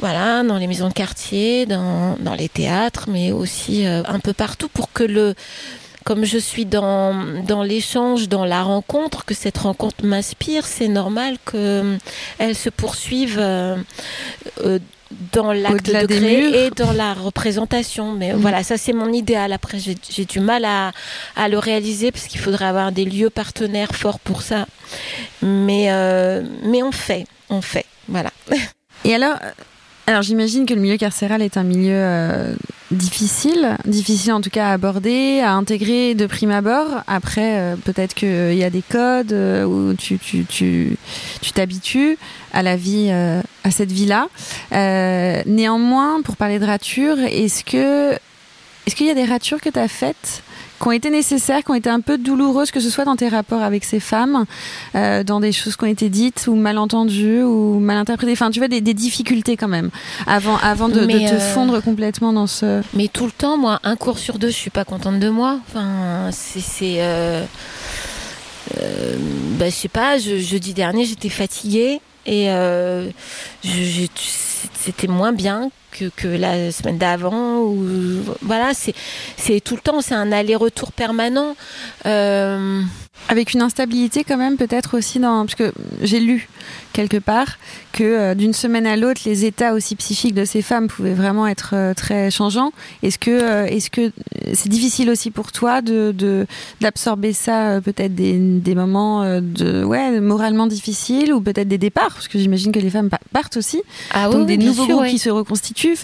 voilà, 0.00 0.42
dans 0.42 0.58
les 0.58 0.66
maisons 0.66 0.88
de 0.88 0.92
quartier, 0.92 1.66
dans, 1.66 2.16
dans 2.18 2.34
les 2.34 2.48
théâtres, 2.48 3.06
mais 3.08 3.32
aussi 3.32 3.86
un 3.86 4.18
peu 4.20 4.32
partout 4.32 4.68
pour 4.68 4.92
que 4.92 5.04
le 5.04 5.34
comme 6.06 6.24
je 6.24 6.38
suis 6.38 6.66
dans, 6.66 7.42
dans 7.42 7.64
l'échange, 7.64 8.28
dans 8.28 8.44
la 8.44 8.62
rencontre, 8.62 9.24
que 9.24 9.34
cette 9.34 9.58
rencontre 9.58 10.04
m'inspire, 10.04 10.64
c'est 10.64 10.86
normal 10.88 11.36
qu'elle 11.50 12.54
se 12.54 12.70
poursuive 12.70 13.40
dans 15.32 15.52
l'acte 15.52 15.90
de 15.90 16.06
créer 16.06 16.66
et 16.66 16.70
dans 16.70 16.92
la 16.92 17.14
représentation. 17.14 18.12
Mais 18.12 18.32
mm. 18.32 18.36
voilà, 18.36 18.62
ça 18.62 18.76
c'est 18.76 18.92
mon 18.92 19.12
idéal. 19.12 19.52
Après, 19.52 19.78
j'ai 19.78 20.24
du 20.24 20.40
mal 20.40 20.64
à, 20.64 20.92
à, 21.36 21.48
le 21.48 21.58
réaliser 21.58 22.12
parce 22.12 22.26
qu'il 22.26 22.40
faudrait 22.40 22.66
avoir 22.66 22.92
des 22.92 23.04
lieux 23.04 23.30
partenaires 23.30 23.94
forts 23.94 24.20
pour 24.20 24.42
ça. 24.42 24.66
Mais, 25.42 25.90
euh, 25.90 26.42
mais 26.62 26.82
on 26.82 26.92
fait, 26.92 27.26
on 27.50 27.62
fait. 27.62 27.86
Voilà. 28.08 28.30
Et 29.04 29.14
alors, 29.14 29.36
alors 30.06 30.22
j'imagine 30.22 30.66
que 30.66 30.74
le 30.74 30.80
milieu 30.80 30.96
carcéral 30.96 31.42
est 31.42 31.56
un 31.56 31.64
milieu 31.64 31.96
euh, 31.96 32.54
difficile, 32.92 33.76
difficile 33.86 34.32
en 34.32 34.40
tout 34.40 34.50
cas 34.50 34.68
à 34.68 34.72
aborder, 34.72 35.40
à 35.40 35.54
intégrer 35.54 36.14
de 36.14 36.26
prime 36.26 36.52
abord. 36.52 37.02
Après, 37.08 37.58
euh, 37.58 37.76
peut-être 37.76 38.14
qu'il 38.14 38.54
y 38.54 38.62
a 38.62 38.70
des 38.70 38.82
codes 38.82 39.32
euh, 39.32 39.64
où 39.64 39.94
tu 39.94 40.18
tu 40.18 40.44
tu 40.44 40.96
tu 41.40 41.50
t'habitues 41.50 42.18
à 42.52 42.62
la 42.62 42.76
vie, 42.76 43.10
à 43.10 43.70
cette 43.70 43.90
vie-là. 43.90 44.28
néanmoins, 45.44 46.22
pour 46.22 46.36
parler 46.36 46.60
de 46.60 46.66
ratures, 46.66 47.18
est-ce 47.18 47.64
que 47.64 48.12
est-ce 48.86 48.94
qu'il 48.94 49.08
y 49.08 49.10
a 49.10 49.14
des 49.14 49.24
ratures 49.24 49.60
que 49.60 49.70
tu 49.70 49.78
as 49.80 49.88
faites 49.88 50.44
qui 50.80 50.88
ont 50.88 50.92
été 50.92 51.10
nécessaires, 51.10 51.62
qui 51.62 51.70
ont 51.70 51.74
été 51.74 51.90
un 51.90 52.00
peu 52.00 52.18
douloureuses, 52.18 52.70
que 52.70 52.80
ce 52.80 52.90
soit 52.90 53.04
dans 53.04 53.16
tes 53.16 53.28
rapports 53.28 53.62
avec 53.62 53.84
ces 53.84 54.00
femmes, 54.00 54.44
euh, 54.94 55.24
dans 55.24 55.40
des 55.40 55.52
choses 55.52 55.76
qui 55.76 55.84
ont 55.84 55.88
été 55.88 56.08
dites 56.08 56.46
ou 56.48 56.54
mal 56.54 56.78
entendues 56.78 57.42
ou 57.42 57.78
mal 57.78 57.96
interprétées. 57.96 58.32
Enfin, 58.32 58.50
tu 58.50 58.58
vois, 58.58 58.68
des, 58.68 58.80
difficultés 58.80 59.56
quand 59.56 59.68
même, 59.68 59.90
avant, 60.26 60.56
avant 60.58 60.88
de, 60.88 61.04
te 61.04 61.34
euh, 61.34 61.38
fondre 61.38 61.82
complètement 61.82 62.32
dans 62.32 62.46
ce. 62.46 62.82
Mais 62.94 63.08
tout 63.08 63.26
le 63.26 63.32
temps, 63.32 63.58
moi, 63.58 63.80
un 63.84 63.96
cours 63.96 64.18
sur 64.18 64.38
deux, 64.38 64.48
je 64.48 64.56
suis 64.56 64.70
pas 64.70 64.84
contente 64.84 65.18
de 65.18 65.28
moi. 65.28 65.58
Enfin, 65.68 66.30
c'est. 66.32 66.96
Euh, 66.98 67.44
euh, 68.78 69.16
bah, 69.58 69.66
je 69.66 69.74
sais 69.74 69.88
pas, 69.88 70.18
je, 70.18 70.38
jeudi 70.38 70.74
dernier, 70.74 71.04
j'étais 71.04 71.28
fatiguée 71.28 72.00
et 72.26 72.48
c'était 74.74 75.06
moins 75.06 75.32
bien 75.32 75.70
que, 76.16 76.26
la 76.26 76.72
semaine 76.72 76.98
d'avant. 76.98 77.58
Ou 77.60 78.22
voilà, 78.42 78.72
c'est 78.74 79.60
tout 79.60 79.74
le 79.74 79.80
temps, 79.80 80.00
c'est 80.00 80.14
un 80.14 80.32
aller-retour 80.32 80.92
permanent. 80.92 81.56
Euh, 82.06 82.82
avec 83.28 83.54
une 83.54 83.62
instabilité 83.62 84.24
quand 84.24 84.36
même, 84.36 84.56
peut-être 84.56 84.96
aussi 84.96 85.18
dans 85.18 85.44
parce 85.44 85.56
que 85.56 85.72
j'ai 86.02 86.20
lu 86.20 86.48
quelque 86.92 87.16
part 87.16 87.58
que 87.92 88.04
euh, 88.04 88.34
d'une 88.34 88.52
semaine 88.52 88.86
à 88.86 88.96
l'autre, 88.96 89.22
les 89.26 89.44
états 89.44 89.74
aussi 89.74 89.96
psychiques 89.96 90.34
de 90.34 90.44
ces 90.44 90.62
femmes 90.62 90.88
pouvaient 90.88 91.14
vraiment 91.14 91.46
être 91.46 91.70
euh, 91.74 91.94
très 91.94 92.30
changeants. 92.30 92.72
Est-ce 93.02 93.18
que 93.18 93.66
est-ce 93.66 93.90
que 93.90 94.12
c'est 94.52 94.68
difficile 94.68 95.10
aussi 95.10 95.30
pour 95.30 95.52
toi 95.52 95.82
de 95.82 96.46
d'absorber 96.80 97.32
ça, 97.32 97.80
peut-être 97.80 98.14
des, 98.14 98.38
des 98.38 98.74
moments 98.74 99.24
de 99.40 99.84
ouais 99.84 100.20
moralement 100.20 100.66
difficiles 100.66 101.32
ou 101.32 101.40
peut-être 101.40 101.68
des 101.68 101.78
départs, 101.78 102.12
parce 102.14 102.28
que 102.28 102.38
j'imagine 102.38 102.72
que 102.72 102.78
les 102.78 102.90
femmes 102.90 103.10
partent 103.32 103.56
aussi, 103.56 103.82
ah, 104.12 104.28
donc 104.28 104.46
des 104.46 104.56
nouveaux 104.56 104.86
groupes 104.86 105.06
qui 105.06 105.18
se 105.18 105.30
reconstituent. 105.30 105.96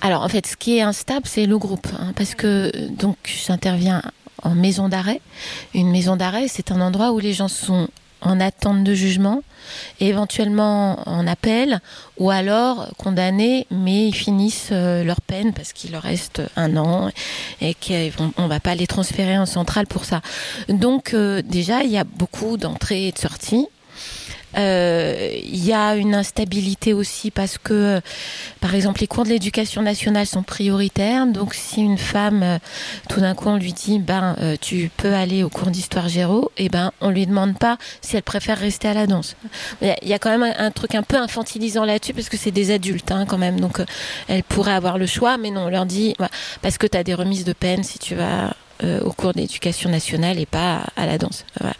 Alors 0.00 0.22
en 0.22 0.28
fait, 0.28 0.46
ce 0.46 0.56
qui 0.56 0.78
est 0.78 0.82
instable, 0.82 1.26
c'est 1.26 1.46
le 1.46 1.58
groupe, 1.58 1.86
hein, 1.98 2.12
parce 2.16 2.34
que 2.34 2.70
donc 2.88 3.16
j'interviens 3.24 4.02
en 4.42 4.54
maison 4.54 4.88
d'arrêt. 4.88 5.20
Une 5.74 5.90
maison 5.90 6.16
d'arrêt, 6.16 6.48
c'est 6.48 6.72
un 6.72 6.80
endroit 6.80 7.12
où 7.12 7.18
les 7.18 7.32
gens 7.32 7.48
sont 7.48 7.88
en 8.22 8.40
attente 8.40 8.84
de 8.84 8.94
jugement, 8.94 9.42
éventuellement 9.98 11.08
en 11.08 11.26
appel, 11.26 11.80
ou 12.18 12.30
alors 12.30 12.88
condamnés, 12.98 13.66
mais 13.70 14.08
ils 14.08 14.14
finissent 14.14 14.70
euh, 14.72 15.04
leur 15.04 15.20
peine 15.20 15.52
parce 15.52 15.72
qu'il 15.72 15.92
leur 15.92 16.02
reste 16.02 16.42
un 16.56 16.76
an 16.76 17.10
et 17.60 17.74
qu'on 17.74 18.42
ne 18.42 18.48
va 18.48 18.60
pas 18.60 18.74
les 18.74 18.86
transférer 18.86 19.38
en 19.38 19.46
centrale 19.46 19.86
pour 19.86 20.04
ça. 20.04 20.20
Donc 20.68 21.14
euh, 21.14 21.42
déjà, 21.42 21.82
il 21.82 21.90
y 21.90 21.98
a 21.98 22.04
beaucoup 22.04 22.56
d'entrées 22.56 23.08
et 23.08 23.12
de 23.12 23.18
sorties. 23.18 23.68
Euh, 24.56 25.30
il 25.42 25.64
y 25.64 25.72
a 25.72 25.94
une 25.94 26.14
instabilité 26.14 26.92
aussi 26.92 27.30
parce 27.30 27.58
que, 27.58 28.00
par 28.60 28.74
exemple, 28.74 29.00
les 29.00 29.06
cours 29.06 29.24
de 29.24 29.30
l'éducation 29.30 29.82
nationale 29.82 30.26
sont 30.26 30.42
prioritaires. 30.42 31.26
Donc, 31.26 31.54
si 31.54 31.80
une 31.80 31.98
femme, 31.98 32.42
euh, 32.42 32.58
tout 33.08 33.20
d'un 33.20 33.34
coup, 33.34 33.48
on 33.48 33.56
lui 33.56 33.72
dit, 33.72 33.98
ben, 33.98 34.36
euh, 34.40 34.56
tu 34.60 34.90
peux 34.96 35.14
aller 35.14 35.42
au 35.44 35.48
cours 35.48 35.68
d'histoire 35.68 36.08
géro, 36.08 36.50
et 36.56 36.66
eh 36.66 36.68
ben, 36.68 36.92
on 37.00 37.10
lui 37.10 37.26
demande 37.26 37.58
pas 37.58 37.78
si 38.00 38.16
elle 38.16 38.22
préfère 38.22 38.58
rester 38.58 38.88
à 38.88 38.94
la 38.94 39.06
danse. 39.06 39.36
Il 39.82 40.08
y 40.08 40.12
a 40.12 40.18
quand 40.18 40.36
même 40.36 40.54
un, 40.58 40.70
truc 40.70 40.94
un 40.94 41.02
peu 41.02 41.16
infantilisant 41.16 41.84
là-dessus 41.84 42.14
parce 42.14 42.28
que 42.28 42.36
c'est 42.36 42.50
des 42.50 42.70
adultes, 42.70 43.12
hein, 43.12 43.26
quand 43.26 43.38
même. 43.38 43.60
Donc, 43.60 43.80
elle 44.28 44.42
pourrait 44.42 44.72
avoir 44.72 44.98
le 44.98 45.06
choix, 45.06 45.36
mais 45.36 45.50
non, 45.50 45.66
on 45.66 45.68
leur 45.68 45.86
dit, 45.86 46.14
parce 46.62 46.78
que 46.78 46.86
tu 46.86 46.96
as 46.96 47.04
des 47.04 47.14
remises 47.14 47.44
de 47.44 47.52
peine 47.52 47.82
si 47.82 47.98
tu 47.98 48.14
vas 48.14 48.30
euh, 48.30 48.50
au 49.04 49.12
cours 49.12 49.32
d'éducation 49.32 49.90
nationale 49.90 50.38
et 50.38 50.46
pas 50.46 50.84
à, 50.96 51.06
la 51.06 51.18
danse. 51.18 51.44
Voilà. 51.58 51.74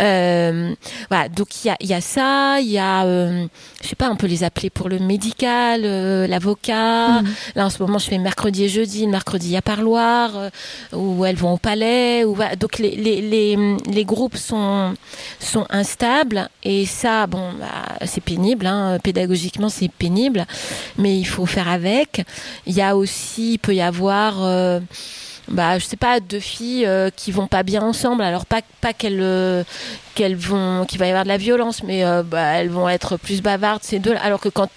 Euh, 0.00 0.74
voilà 1.08 1.28
donc 1.28 1.64
il 1.64 1.68
y 1.68 1.70
a, 1.70 1.76
y 1.80 1.94
a, 1.94 2.00
ça, 2.00 2.60
il 2.60 2.70
y 2.70 2.78
a, 2.78 3.04
euh, 3.04 3.46
je 3.82 3.88
sais 3.88 3.96
pas, 3.96 4.10
on 4.10 4.16
peut 4.16 4.26
les 4.26 4.44
appeler 4.44 4.70
pour 4.70 4.88
le 4.88 4.98
médical, 4.98 5.82
euh, 5.84 6.26
l'avocat. 6.26 7.22
Mhm. 7.22 7.34
Là 7.56 7.66
en 7.66 7.70
ce 7.70 7.82
moment, 7.82 7.98
je 7.98 8.06
fais 8.06 8.18
mercredi 8.18 8.64
et 8.64 8.68
jeudi, 8.68 9.04
le 9.04 9.10
mercredi 9.10 9.56
à 9.56 9.62
parloir, 9.62 10.50
où 10.92 11.24
elles 11.24 11.36
vont 11.36 11.54
au 11.54 11.58
palais. 11.58 12.24
Où, 12.24 12.36
donc 12.58 12.78
les, 12.78 12.96
les, 12.96 13.20
les, 13.20 13.76
les, 13.90 14.04
groupes 14.04 14.36
sont, 14.36 14.94
sont 15.38 15.66
instables 15.70 16.48
et 16.62 16.86
ça, 16.86 17.26
bon, 17.26 17.52
bah, 17.58 18.06
c'est 18.06 18.22
pénible, 18.22 18.66
hein, 18.66 18.98
pédagogiquement 19.02 19.68
c'est 19.68 19.90
pénible, 19.90 20.46
mais 20.98 21.18
il 21.18 21.24
faut 21.24 21.46
faire 21.46 21.68
avec. 21.68 22.22
Il 22.66 22.74
y 22.74 22.82
a 22.82 22.96
aussi, 22.96 23.54
il 23.54 23.58
peut 23.58 23.74
y 23.74 23.80
avoir 23.80 24.80
bah 25.48 25.78
je 25.78 25.84
sais 25.84 25.96
pas 25.96 26.20
deux 26.20 26.40
filles 26.40 26.86
euh, 26.86 27.10
qui 27.14 27.32
vont 27.32 27.46
pas 27.46 27.62
bien 27.62 27.82
ensemble. 27.82 28.22
Alors 28.22 28.46
pas 28.46 28.60
pas 28.80 28.92
qu'elles 28.92 29.20
euh, 29.20 29.64
qu'elles 30.14 30.36
vont 30.36 30.84
qu'il 30.86 30.98
va 30.98 31.06
y 31.06 31.08
avoir 31.08 31.24
de 31.24 31.28
la 31.28 31.36
violence 31.36 31.82
mais 31.82 32.04
euh, 32.04 32.22
bah, 32.22 32.54
elles 32.54 32.68
vont 32.68 32.88
être 32.88 33.16
plus 33.16 33.42
bavardes 33.42 33.82
ces 33.82 33.98
deux 33.98 34.14
alors 34.22 34.40
que 34.40 34.48
quand 34.48 34.70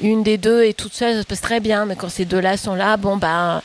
une 0.00 0.22
des 0.22 0.38
deux 0.38 0.64
est 0.64 0.76
toute 0.76 0.92
seule 0.92 1.14
ça 1.14 1.22
se 1.22 1.26
passe 1.26 1.40
très 1.40 1.60
bien. 1.60 1.86
Mais 1.86 1.94
quand 1.94 2.08
ces 2.08 2.24
deux 2.24 2.40
là 2.40 2.56
sont 2.56 2.74
là 2.74 2.96
bon 2.96 3.16
bah 3.16 3.62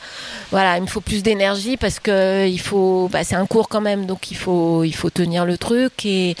voilà 0.50 0.76
il 0.76 0.82
me 0.82 0.86
faut 0.86 1.00
plus 1.00 1.22
d'énergie 1.22 1.76
parce 1.76 1.98
que 1.98 2.46
il 2.46 2.60
faut 2.60 3.08
bah, 3.10 3.24
c'est 3.24 3.36
un 3.36 3.46
cours 3.46 3.68
quand 3.68 3.80
même. 3.80 4.06
Donc 4.06 4.30
il 4.30 4.36
faut 4.36 4.84
il 4.84 4.94
faut 4.94 5.10
tenir 5.10 5.44
le 5.44 5.58
truc. 5.58 6.06
Et 6.06 6.36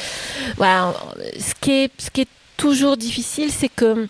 voilà 0.56 0.94
ce 1.38 1.54
qui 1.60 1.72
est 1.72 1.90
ce 1.98 2.10
qui 2.10 2.22
est 2.22 2.28
toujours 2.56 2.96
difficile 2.96 3.50
c'est 3.50 3.68
que 3.68 4.08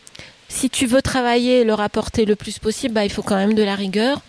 si 0.55 0.71
tu 0.71 0.87
veux 0.87 1.03
travailler 1.03 1.61
et 1.61 1.65
le 1.65 1.75
rapporter 1.75 2.25
le 2.25 2.37
plus 2.37 2.61
possible, 2.61 2.95
bah, 2.95 3.05
il 3.05 3.11
faut 3.11 3.23
quand 3.23 3.35
même 3.35 3.55
de 3.55 3.63
la 3.65 3.75
rigueur. 3.75 4.21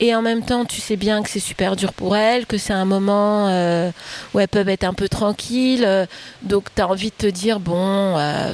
Et 0.00 0.14
en 0.14 0.22
même 0.22 0.42
temps, 0.42 0.64
tu 0.64 0.80
sais 0.80 0.96
bien 0.96 1.22
que 1.22 1.28
c'est 1.28 1.38
super 1.38 1.76
dur 1.76 1.92
pour 1.92 2.16
elles, 2.16 2.46
que 2.46 2.56
c'est 2.56 2.72
un 2.72 2.86
moment 2.86 3.48
euh, 3.48 3.90
où 4.32 4.40
elles 4.40 4.48
peuvent 4.48 4.70
être 4.70 4.84
un 4.84 4.94
peu 4.94 5.08
tranquilles. 5.08 5.84
Euh, 5.84 6.06
donc, 6.42 6.74
tu 6.74 6.80
as 6.80 6.88
envie 6.88 7.10
de 7.10 7.14
te 7.16 7.26
dire, 7.26 7.60
bon, 7.60 8.16
euh, 8.16 8.52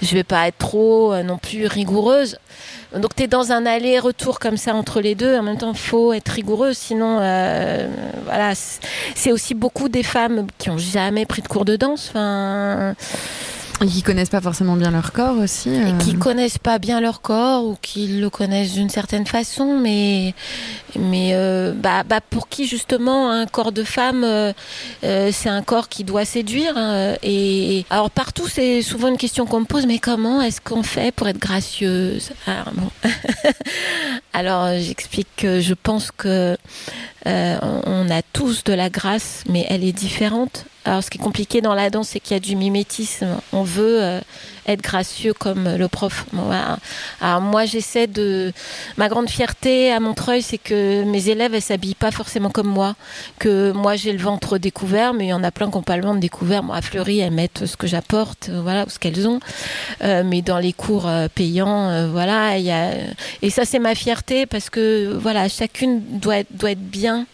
je 0.00 0.14
vais 0.14 0.22
pas 0.22 0.46
être 0.46 0.58
trop 0.58 1.12
euh, 1.12 1.24
non 1.24 1.38
plus 1.38 1.66
rigoureuse. 1.66 2.38
Donc, 2.94 3.16
tu 3.16 3.24
es 3.24 3.26
dans 3.26 3.50
un 3.50 3.66
aller-retour 3.66 4.38
comme 4.38 4.56
ça 4.56 4.74
entre 4.74 5.00
les 5.00 5.16
deux. 5.16 5.36
En 5.36 5.42
même 5.42 5.58
temps, 5.58 5.74
faut 5.74 6.12
être 6.12 6.28
rigoureuse. 6.28 6.78
Sinon, 6.78 7.16
voilà, 7.16 8.52
c'est 9.14 9.32
aussi 9.32 9.54
beaucoup 9.54 9.88
des 9.88 10.04
femmes 10.04 10.46
qui 10.56 10.70
ont 10.70 10.78
jamais 10.78 11.26
pris 11.26 11.42
de 11.42 11.48
cours 11.48 11.64
de 11.64 11.74
danse. 11.74 12.06
Enfin 12.10 12.94
et 13.80 13.86
qui 13.86 14.02
connaissent 14.02 14.28
pas 14.28 14.40
forcément 14.40 14.76
bien 14.76 14.90
leur 14.90 15.12
corps 15.12 15.36
aussi. 15.38 15.70
Et 15.70 15.92
qui 15.98 16.16
euh. 16.16 16.18
connaissent 16.18 16.58
pas 16.58 16.78
bien 16.78 17.00
leur 17.00 17.20
corps 17.20 17.64
ou 17.64 17.76
qui 17.80 18.08
le 18.08 18.28
connaissent 18.30 18.72
d'une 18.72 18.90
certaine 18.90 19.26
façon, 19.26 19.78
mais 19.78 20.34
mais 20.98 21.30
euh, 21.34 21.72
bah, 21.74 22.02
bah, 22.02 22.20
pour 22.20 22.48
qui 22.48 22.66
justement 22.66 23.30
un 23.30 23.46
corps 23.46 23.72
de 23.72 23.84
femme, 23.84 24.24
euh, 24.24 24.52
c'est 25.02 25.48
un 25.48 25.62
corps 25.62 25.88
qui 25.88 26.04
doit 26.04 26.24
séduire. 26.24 26.76
Hein, 26.76 27.14
et 27.22 27.84
alors 27.90 28.10
partout, 28.10 28.48
c'est 28.48 28.82
souvent 28.82 29.08
une 29.08 29.16
question 29.16 29.46
qu'on 29.46 29.60
me 29.60 29.66
pose, 29.66 29.86
mais 29.86 29.98
comment 29.98 30.42
est-ce 30.42 30.60
qu'on 30.60 30.82
fait 30.82 31.12
pour 31.12 31.28
être 31.28 31.38
gracieuse? 31.38 32.30
Alors, 32.46 32.72
bon. 32.72 32.90
alors 34.32 34.78
j'explique 34.78 35.28
que 35.36 35.60
je 35.60 35.74
pense 35.74 36.10
que 36.10 36.56
on 37.26 38.10
a 38.10 38.22
tous 38.32 38.64
de 38.64 38.72
la 38.72 38.88
grâce, 38.88 39.44
mais 39.48 39.66
elle 39.68 39.84
est 39.84 39.92
différente 39.92 40.64
alors, 40.84 41.02
ce 41.02 41.10
qui 41.10 41.18
est 41.18 41.22
compliqué 41.22 41.60
dans 41.60 41.74
la 41.74 41.90
danse, 41.90 42.08
c'est 42.08 42.20
qu'il 42.20 42.34
y 42.34 42.36
a 42.36 42.40
du 42.40 42.56
mimétisme. 42.56 43.26
On 43.52 43.62
veut 43.62 44.02
euh, 44.02 44.20
être 44.66 44.80
gracieux 44.80 45.34
comme 45.34 45.76
le 45.76 45.88
prof. 45.88 46.24
Alors, 47.20 47.40
moi, 47.42 47.66
j'essaie 47.66 48.06
de. 48.06 48.52
Ma 48.96 49.08
grande 49.08 49.28
fierté 49.28 49.92
à 49.92 50.00
Montreuil, 50.00 50.40
c'est 50.40 50.56
que 50.56 51.04
mes 51.04 51.28
élèves, 51.28 51.54
elles 51.54 51.62
s'habillent 51.62 51.94
pas 51.94 52.10
forcément 52.10 52.48
comme 52.48 52.68
moi. 52.68 52.94
Que 53.38 53.72
moi, 53.72 53.96
j'ai 53.96 54.12
le 54.12 54.18
ventre 54.18 54.56
découvert, 54.56 55.12
mais 55.12 55.26
il 55.26 55.28
y 55.28 55.34
en 55.34 55.44
a 55.44 55.50
plein 55.50 55.68
qui 55.68 55.76
n'ont 55.76 55.82
pas 55.82 55.96
le 55.96 56.04
ventre 56.04 56.20
découvert. 56.20 56.62
Moi, 56.62 56.76
à 56.76 56.80
Fleury, 56.80 57.18
elles 57.18 57.32
mettent 57.32 57.66
ce 57.66 57.76
que 57.76 57.86
j'apporte, 57.86 58.48
euh, 58.48 58.60
voilà, 58.62 58.86
ce 58.88 58.98
qu'elles 58.98 59.28
ont. 59.28 59.40
Euh, 60.04 60.22
mais 60.24 60.42
dans 60.42 60.58
les 60.58 60.72
cours 60.72 61.10
payants, 61.34 62.08
voilà, 62.08 62.56
il 62.56 62.64
y 62.64 62.70
a. 62.70 62.92
Et 63.42 63.50
ça, 63.50 63.64
c'est 63.64 63.78
ma 63.80 63.94
fierté 63.94 64.46
parce 64.46 64.70
que, 64.70 65.12
voilà, 65.20 65.48
chacune 65.48 66.00
doit 66.18 66.44
doit 66.50 66.70
être 66.70 66.78
bien 66.78 67.26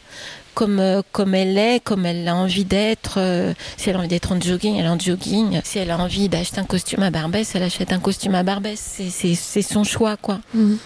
comme, 0.55 0.78
euh, 0.78 1.02
comme 1.12 1.34
elle 1.34 1.59
est, 1.59 1.80
comme 1.82 2.07
elle 2.07 2.26
a 2.26 2.34
envie 2.34 2.64
d'être. 2.64 3.16
Euh, 3.18 3.52
si 3.76 3.90
elle 3.90 3.96
a 3.96 3.98
envie 3.98 4.09
d'être 4.09 4.32
en 4.32 4.40
jogging, 4.40 4.76
elle 4.76 4.86
est 4.86 4.88
en 4.88 4.98
jogging. 4.98 5.61
Si 5.64 5.78
elle 5.78 5.90
a 5.90 5.98
envie 5.98 6.28
d'acheter 6.28 6.61
un 6.61 6.64
costume 6.64 7.02
à 7.02 7.11
Barbès, 7.11 7.55
elle 7.55 7.62
achète 7.62 7.92
un 7.92 8.00
costume 8.00 8.34
à 8.34 8.42
Barbès. 8.42 8.78
C'est 9.11 9.62
son 9.62 9.84
choix, 9.84 10.16
quoi. 10.16 10.40
Mhm. 10.55 10.78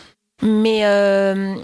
Mais 0.43 0.85
euh, 0.85 1.55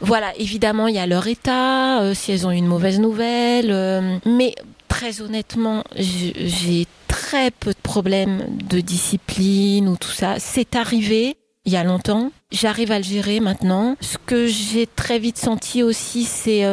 voilà, 0.00 0.32
évidemment, 0.38 0.86
il 0.86 0.94
y 0.94 0.98
a 0.98 1.06
leur 1.06 1.26
état, 1.26 2.14
si 2.14 2.32
elles 2.32 2.46
ont 2.46 2.52
une 2.52 2.66
mauvaise 2.66 3.00
nouvelle. 3.00 4.20
mais 4.24 4.54
très 4.88 5.20
honnêtement, 5.20 5.84
j'ai 5.96 6.86
très 7.08 7.50
peu 7.50 7.70
de 7.70 7.80
problèmes 7.82 8.44
de 8.68 8.80
discipline 8.80 9.88
ou 9.88 9.96
tout 9.96 10.10
ça. 10.10 10.36
C'est 10.38 10.76
arrivé 10.76 11.36
il 11.64 11.72
y 11.72 11.76
a 11.76 11.84
longtemps. 11.84 12.30
J'arrive 12.50 12.92
à 12.92 12.98
le 12.98 13.04
gérer 13.04 13.40
maintenant. 13.40 13.96
Ce 14.00 14.18
que 14.24 14.46
j'ai 14.46 14.86
très 14.86 15.18
vite 15.18 15.38
senti 15.38 15.82
aussi, 15.82 16.24
c'est 16.24 16.64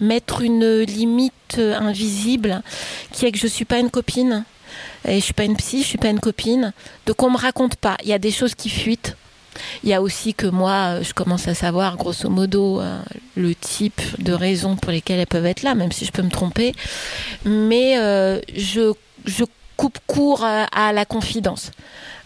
mettre 0.00 0.42
une 0.42 0.80
limite 0.80 1.58
invisible 1.58 2.62
qui 3.12 3.26
est 3.26 3.32
que 3.32 3.38
je 3.38 3.46
suis 3.46 3.64
pas 3.64 3.78
une 3.78 3.90
copine 3.90 4.44
et 5.06 5.16
je 5.16 5.24
suis 5.24 5.34
pas 5.34 5.44
une 5.44 5.56
psy, 5.56 5.82
je 5.82 5.88
suis 5.88 5.98
pas 5.98 6.08
une 6.08 6.20
copine. 6.20 6.72
Donc 7.06 7.22
on 7.22 7.30
me 7.30 7.36
raconte 7.38 7.76
pas. 7.76 7.96
Il 8.02 8.08
y 8.08 8.12
a 8.12 8.18
des 8.18 8.30
choses 8.30 8.54
qui 8.54 8.68
fuitent. 8.68 9.16
Il 9.82 9.88
y 9.88 9.94
a 9.94 10.02
aussi 10.02 10.34
que 10.34 10.46
moi, 10.46 11.00
je 11.02 11.14
commence 11.14 11.48
à 11.48 11.54
savoir 11.54 11.96
grosso 11.96 12.28
modo 12.28 12.80
euh, 12.80 13.00
le 13.36 13.54
type 13.54 14.02
de 14.18 14.32
raisons 14.32 14.76
pour 14.76 14.92
lesquelles 14.92 15.18
elles 15.18 15.26
peuvent 15.26 15.46
être 15.46 15.62
là, 15.62 15.74
même 15.74 15.92
si 15.92 16.04
je 16.04 16.12
peux 16.12 16.22
me 16.22 16.30
tromper. 16.30 16.74
Mais 17.44 17.98
euh, 17.98 18.40
je 18.54 18.92
coupe 19.76 19.98
court 20.06 20.44
à 20.44 20.92
la 20.92 21.04
confidence. 21.04 21.70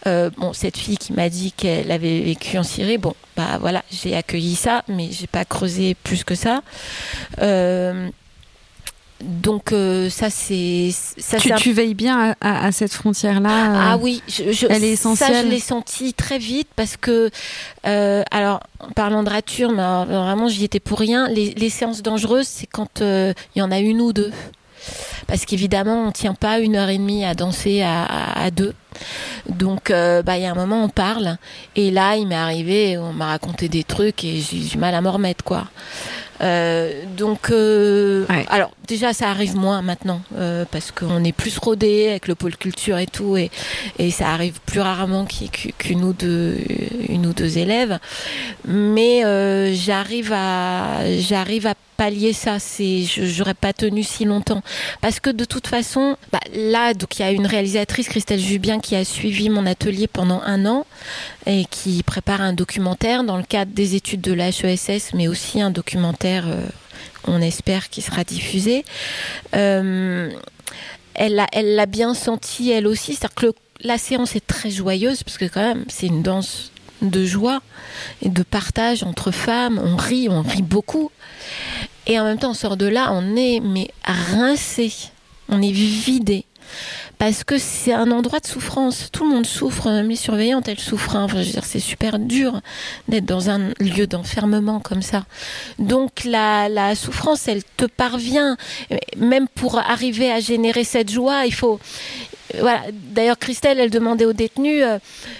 Euh, 0.07 0.31
bon, 0.35 0.51
cette 0.53 0.77
fille 0.77 0.97
qui 0.97 1.13
m'a 1.13 1.29
dit 1.29 1.51
qu'elle 1.51 1.91
avait 1.91 2.21
vécu 2.21 2.57
en 2.57 2.63
Syrie, 2.63 2.97
bon, 2.97 3.13
bah 3.37 3.57
voilà, 3.59 3.83
j'ai 3.91 4.15
accueilli 4.15 4.55
ça, 4.55 4.83
mais 4.87 5.09
j'ai 5.11 5.27
pas 5.27 5.45
creusé 5.45 5.95
plus 5.95 6.23
que 6.23 6.33
ça. 6.33 6.61
Euh, 7.39 8.09
donc 9.21 9.71
euh, 9.71 10.09
ça 10.09 10.31
c'est 10.31 10.89
ça. 10.91 11.37
Tu, 11.37 11.53
tu, 11.53 11.73
veilles 11.73 11.93
bien 11.93 12.35
à, 12.41 12.71
cette 12.71 12.91
frontière 12.91 13.39
là. 13.39 13.91
Ah 13.91 13.97
oui, 13.97 14.23
je, 14.27 14.65
elle 14.67 14.83
est 14.83 14.93
essentielle. 14.93 15.35
Ça 15.35 15.43
je 15.43 15.47
l'ai 15.47 15.59
senti 15.59 16.15
très 16.15 16.39
vite 16.39 16.69
parce 16.75 16.97
que 16.97 17.29
alors 17.83 18.61
en 18.79 18.89
parlant 18.89 19.21
de 19.21 19.29
rature, 19.29 19.71
mais 19.71 19.83
vraiment 20.05 20.47
j'y 20.47 20.63
étais 20.63 20.79
pour 20.79 20.97
rien. 20.97 21.27
Les, 21.27 21.51
les 21.51 21.69
séances 21.69 22.01
dangereuses, 22.01 22.47
c'est 22.47 22.65
quand 22.65 23.01
il 23.01 23.35
y 23.55 23.61
en 23.61 23.71
a 23.71 23.77
une 23.77 24.01
ou 24.01 24.11
deux 24.11 24.31
parce 25.27 25.45
qu'évidemment 25.45 26.07
on 26.07 26.11
tient 26.11 26.33
pas 26.33 26.59
une 26.59 26.75
heure 26.75 26.89
et 26.89 26.97
demie 26.97 27.25
à 27.25 27.33
danser 27.33 27.81
à, 27.81 28.49
deux. 28.51 28.73
Donc, 29.47 29.89
euh, 29.89 30.21
bah, 30.21 30.37
il 30.37 30.43
y 30.43 30.45
a 30.45 30.51
un 30.51 30.55
moment, 30.55 30.83
on 30.83 30.89
parle. 30.89 31.37
Et 31.75 31.91
là, 31.91 32.17
il 32.17 32.27
m'est 32.27 32.35
arrivé, 32.35 32.97
on 32.97 33.13
m'a 33.13 33.27
raconté 33.27 33.69
des 33.69 33.83
trucs 33.83 34.23
et 34.23 34.39
j'ai 34.39 34.59
du 34.59 34.77
mal 34.77 34.93
à 34.93 35.01
m'en 35.01 35.11
remettre, 35.11 35.43
quoi. 35.43 35.67
Euh, 36.41 37.03
donc, 37.17 37.51
euh, 37.51 38.25
alors 38.49 38.71
déjà, 38.87 39.13
ça 39.13 39.29
arrive 39.29 39.55
moins 39.55 39.81
maintenant 39.81 40.21
parce 40.71 40.91
qu'on 40.91 41.23
est 41.23 41.31
plus 41.31 41.57
rodé 41.57 42.09
avec 42.09 42.27
le 42.27 42.35
pôle 42.35 42.57
culture 42.57 42.97
et 42.97 43.07
tout, 43.07 43.37
et, 43.37 43.51
et 43.99 44.11
ça 44.11 44.29
arrive 44.29 44.59
plus 44.65 44.79
rarement 44.79 45.25
qu'une 45.25 46.03
ou 46.03 46.13
deux, 46.13 46.57
une 47.09 47.25
ou 47.25 47.33
deux 47.33 47.57
élèves. 47.57 47.99
Mais 48.65 49.21
j'arrive 49.73 50.33
à, 50.33 51.01
j'arrive 51.19 51.67
à 51.67 51.75
pallier 52.01 52.33
ça. 52.33 52.57
C'est, 52.57 53.03
j'aurais 53.03 53.53
pas 53.53 53.73
tenu 53.73 54.01
si 54.01 54.25
longtemps 54.25 54.63
parce 55.01 55.19
que 55.19 55.29
de 55.29 55.45
toute 55.45 55.67
façon, 55.67 56.17
bah, 56.31 56.39
là, 56.55 56.95
donc 56.95 57.19
il 57.19 57.21
y 57.21 57.25
a 57.25 57.31
une 57.31 57.45
réalisatrice, 57.45 58.09
Christelle 58.09 58.39
Jubien, 58.39 58.79
qui 58.79 58.95
a 58.95 59.05
suivi 59.05 59.51
mon 59.51 59.67
atelier 59.67 60.07
pendant 60.07 60.41
un 60.43 60.65
an 60.65 60.87
et 61.45 61.65
qui 61.69 62.01
prépare 62.01 62.41
un 62.41 62.53
documentaire 62.53 63.23
dans 63.23 63.37
le 63.37 63.43
cadre 63.43 63.71
des 63.71 63.93
études 63.93 64.21
de 64.21 64.33
l'HESS, 64.33 65.13
mais 65.13 65.27
aussi 65.27 65.61
un 65.61 65.69
documentaire, 65.69 66.30
euh, 66.39 66.65
on 67.25 67.41
espère, 67.41 67.89
qui 67.89 68.01
sera 68.01 68.23
diffusé. 68.23 68.85
Euh, 69.55 70.31
elle 71.13 71.35
l'a 71.35 71.47
elle 71.51 71.75
l'a 71.75 71.85
bien 71.85 72.13
senti 72.13 72.71
elle 72.71 72.87
aussi, 72.87 73.15
c'est-à-dire 73.15 73.35
que 73.35 73.53
la 73.81 73.97
séance 73.97 74.35
est 74.35 74.45
très 74.45 74.69
joyeuse 74.69 75.23
parce 75.23 75.37
que 75.37 75.45
quand 75.45 75.61
même 75.61 75.85
c'est 75.89 76.07
une 76.07 76.23
danse 76.23 76.71
de 77.01 77.25
joie 77.25 77.61
et 78.21 78.29
de 78.29 78.43
partage 78.43 79.03
entre 79.03 79.31
femmes. 79.31 79.79
On 79.83 79.95
rit, 79.95 80.29
on 80.29 80.41
rit 80.41 80.61
beaucoup. 80.61 81.11
Et 82.07 82.19
en 82.19 82.25
même 82.25 82.37
temps, 82.37 82.51
on 82.51 82.55
sort 82.55 82.77
de 82.77 82.85
là, 82.85 83.09
on 83.11 83.35
est 83.35 83.59
mais 83.59 83.89
rincé, 84.03 84.93
on 85.49 85.61
est 85.61 85.71
vidé. 85.71 86.45
Parce 87.17 87.43
que 87.43 87.57
c'est 87.57 87.93
un 87.93 88.11
endroit 88.11 88.39
de 88.39 88.47
souffrance. 88.47 89.09
Tout 89.11 89.23
le 89.25 89.31
monde 89.31 89.45
souffre, 89.45 89.89
même 89.89 90.09
les 90.09 90.15
surveillantes, 90.15 90.67
elles 90.67 90.79
souffrent. 90.79 91.15
Hein. 91.15 91.27
C'est 91.63 91.79
super 91.79 92.19
dur 92.19 92.61
d'être 93.07 93.25
dans 93.25 93.49
un 93.49 93.69
lieu 93.79 94.07
d'enfermement 94.07 94.79
comme 94.79 95.01
ça. 95.01 95.25
Donc 95.79 96.23
la 96.25 96.95
souffrance, 96.95 97.47
elle 97.47 97.63
te 97.63 97.85
parvient. 97.85 98.57
Même 99.17 99.47
pour 99.47 99.77
arriver 99.77 100.31
à 100.31 100.39
générer 100.39 100.83
cette 100.83 101.11
joie, 101.11 101.45
il 101.45 101.53
faut, 101.53 101.79
voilà. 102.59 102.81
D'ailleurs, 102.91 103.37
Christelle, 103.37 103.79
elle 103.79 103.89
demandait 103.89 104.25
aux 104.25 104.33
détenus, 104.33 104.83
euh, 104.83 104.99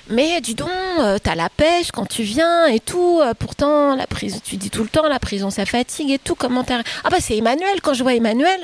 mais 0.09 0.41
dis 0.41 0.55
donc, 0.55 0.69
euh, 0.99 1.17
t'as 1.21 1.35
la 1.35 1.49
pêche 1.49 1.91
quand 1.91 2.05
tu 2.05 2.23
viens 2.23 2.67
et 2.67 2.79
tout. 2.79 3.19
Euh, 3.21 3.33
pourtant, 3.37 3.95
la 3.95 4.07
prison, 4.07 4.39
tu 4.43 4.57
dis 4.57 4.69
tout 4.69 4.83
le 4.83 4.89
temps, 4.89 5.07
la 5.07 5.19
prison, 5.19 5.49
ça 5.49 5.65
fatigue 5.65 6.11
et 6.11 6.19
tout. 6.19 6.35
Comment 6.35 6.63
t'as 6.63 6.81
Ah 7.03 7.09
bah 7.09 7.17
c'est 7.19 7.37
Emmanuel. 7.37 7.81
Quand 7.81 7.93
je 7.93 8.03
vois 8.03 8.13
Emmanuel, 8.13 8.59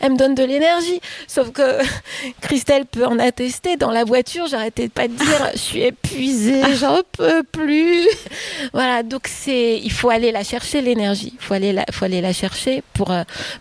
elle 0.00 0.12
me 0.12 0.16
donne 0.16 0.34
de 0.34 0.44
l'énergie. 0.44 1.00
Sauf 1.26 1.52
que 1.52 1.78
Christelle 2.40 2.86
peut 2.86 3.06
en 3.06 3.18
attester. 3.18 3.76
Dans 3.76 3.90
la 3.90 4.04
voiture, 4.04 4.46
j'arrêtais 4.46 4.88
pas 4.88 5.08
de 5.08 5.14
dire, 5.14 5.50
je 5.52 5.58
suis 5.58 5.82
épuisée, 5.82 6.62
j'en 6.76 7.00
peux 7.12 7.42
plus. 7.42 8.06
voilà. 8.72 9.02
Donc 9.02 9.28
c'est, 9.28 9.78
il 9.78 9.92
faut 9.92 10.10
aller 10.10 10.32
la 10.32 10.44
chercher 10.44 10.80
l'énergie. 10.80 11.34
Il 11.34 11.44
faut 11.44 11.54
aller 11.54 11.72
la, 11.72 11.84
faut 11.92 12.04
aller 12.04 12.20
la 12.20 12.32
chercher 12.32 12.82
pour 12.94 13.12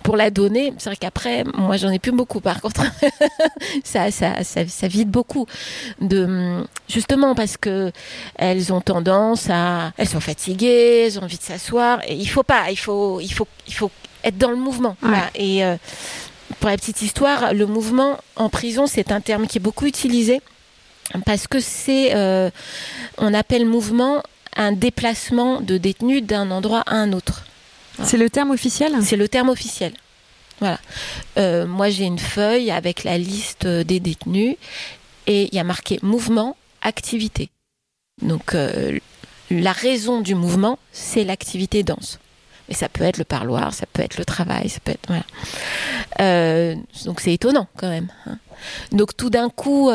pour 0.04 0.18
la 0.18 0.30
donner. 0.30 0.74
C'est 0.78 0.90
vrai 0.90 0.98
qu'après, 0.98 1.44
moi, 1.56 1.78
j'en 1.78 1.90
ai 1.90 2.00
plus 2.00 2.12
beaucoup. 2.12 2.42
Par 2.42 2.62
contre, 2.62 2.82
ça 3.84 4.04
ça, 4.18 4.88
vide 4.88 5.10
beaucoup 5.10 5.46
de 6.02 6.64
justement 6.90 7.36
parce 7.36 7.58
que 7.58 7.92
elles 8.36 8.74
ont 8.74 8.82
tendance 8.82 9.50
à, 9.50 9.92
elles 9.98 10.08
sont 10.08 10.20
fatiguées, 10.20 11.06
elles 11.06 11.20
ont 11.20 11.24
envie 11.24 11.38
de 11.38 11.44
s'asseoir 11.44 12.00
et 12.08 12.16
il 12.16 12.28
faut 12.28 12.44
pas, 12.44 12.72
il 12.72 12.78
faut, 12.78 13.20
il 13.22 13.32
faut, 13.32 13.48
il 13.68 13.74
faut 13.74 13.92
être 14.24 14.38
dans 14.38 14.52
le 14.52 14.58
mouvement. 14.58 14.98
Et 15.36 15.64
euh, 15.64 15.76
pour 16.60 16.70
la 16.70 16.78
petite 16.78 17.02
histoire, 17.02 17.54
le 17.54 17.66
mouvement 17.66 18.18
en 18.36 18.50
prison, 18.50 18.88
c'est 18.88 19.12
un 19.12 19.22
terme 19.22 19.48
qui 19.48 19.58
est 19.58 19.62
beaucoup 19.62 19.86
utilisé 19.86 20.42
parce 21.26 21.48
que 21.48 21.60
c'est, 21.60 22.16
euh, 22.16 22.50
on 23.18 23.34
appelle 23.34 23.66
mouvement 23.66 24.24
un 24.56 24.72
déplacement 24.72 25.62
de 25.62 25.78
détenus 25.78 26.24
d'un 26.24 26.52
endroit 26.52 26.84
à 26.86 26.96
un 26.96 27.14
autre. 27.14 27.44
C'est 28.04 28.18
le 28.18 28.30
terme 28.30 28.52
officiel? 28.52 28.94
C'est 29.02 29.16
le 29.16 29.28
terme 29.28 29.50
officiel. 29.50 29.94
Voilà. 30.60 30.80
Euh, 31.38 31.66
moi, 31.66 31.90
j'ai 31.90 32.06
une 32.06 32.20
feuille 32.20 32.72
avec 32.72 33.04
la 33.04 33.18
liste 33.18 33.68
des 33.68 34.00
détenus 34.00 34.56
et 35.28 35.50
il 35.52 35.56
y 35.56 35.60
a 35.60 35.64
marqué 35.64 36.00
mouvement, 36.02 36.58
activité. 36.82 37.50
Donc, 38.22 38.56
euh, 38.56 38.98
la 39.52 39.72
raison 39.72 40.22
du 40.22 40.36
mouvement, 40.36 40.80
c'est 40.92 41.24
l'activité 41.24 41.84
danse. 41.84 42.20
Mais 42.68 42.76
ça 42.76 42.90
peut 42.90 43.04
être 43.04 43.18
le 43.18 43.24
parloir, 43.24 43.74
ça 43.74 43.86
peut 43.92 44.02
être 44.02 44.18
le 44.18 44.26
travail, 44.26 44.68
ça 44.68 44.80
peut 44.84 44.92
être 44.92 45.08
voilà. 45.08 45.24
Euh, 46.20 46.76
donc 47.06 47.22
c'est 47.22 47.34
étonnant 47.34 47.68
quand 47.78 47.88
même. 47.88 48.10
Hein. 48.26 48.40
Donc 48.92 49.16
tout 49.16 49.30
d'un 49.30 49.50
coup, 49.50 49.90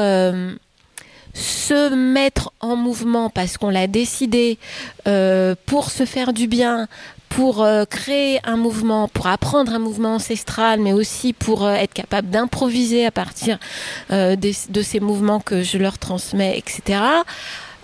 se 1.34 1.94
mettre 1.94 2.52
en 2.60 2.76
mouvement 2.76 3.28
parce 3.28 3.58
qu'on 3.58 3.68
l'a 3.68 3.88
décidé 3.88 4.58
pour 5.04 5.90
se 5.90 6.06
faire 6.06 6.32
du 6.32 6.46
bien, 6.46 6.88
pour 7.34 7.62
euh, 7.62 7.86
créer 7.86 8.40
un 8.44 8.56
mouvement, 8.56 9.08
pour 9.08 9.26
apprendre 9.26 9.72
un 9.72 9.78
mouvement 9.78 10.16
ancestral, 10.16 10.80
mais 10.80 10.92
aussi 10.92 11.32
pour 11.32 11.64
euh, 11.64 11.74
être 11.74 11.94
capable 11.94 12.28
d'improviser 12.28 13.06
à 13.06 13.10
partir 13.10 13.58
euh, 14.10 14.36
de 14.36 14.82
ces 14.82 15.00
mouvements 15.00 15.40
que 15.40 15.62
je 15.62 15.78
leur 15.78 15.98
transmets, 15.98 16.58
etc. 16.58 17.00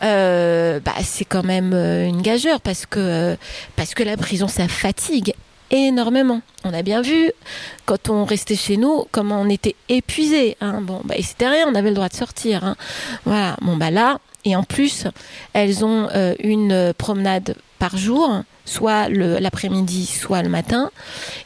bah, 0.00 0.92
c'est 1.02 1.24
quand 1.24 1.44
même 1.44 1.72
une 1.72 2.22
gageure 2.22 2.60
parce 2.60 2.86
que 2.86 3.36
parce 3.74 3.94
que 3.94 4.04
la 4.04 4.16
prison 4.16 4.46
ça 4.46 4.68
fatigue 4.68 5.34
énormément. 5.70 6.40
On 6.64 6.72
a 6.72 6.82
bien 6.82 7.02
vu 7.02 7.32
quand 7.86 8.08
on 8.08 8.24
restait 8.24 8.56
chez 8.56 8.76
nous 8.76 9.06
comment 9.10 9.40
on 9.40 9.48
était 9.48 9.76
épuisé. 9.88 10.56
Hein. 10.60 10.80
Bon, 10.82 11.00
bah, 11.04 11.14
c'était 11.22 11.48
rien, 11.48 11.66
on 11.68 11.74
avait 11.74 11.88
le 11.88 11.94
droit 11.94 12.08
de 12.08 12.14
sortir. 12.14 12.64
Hein. 12.64 12.76
Voilà. 13.24 13.56
Bon 13.62 13.76
bah 13.76 13.90
là 13.90 14.18
et 14.44 14.56
en 14.56 14.62
plus 14.62 15.04
elles 15.52 15.84
ont 15.84 16.08
une 16.38 16.92
promenade 16.96 17.56
par 17.78 17.96
jour 17.96 18.42
soit 18.68 19.08
l'après-midi, 19.08 20.06
soit 20.06 20.42
le 20.42 20.48
matin. 20.48 20.90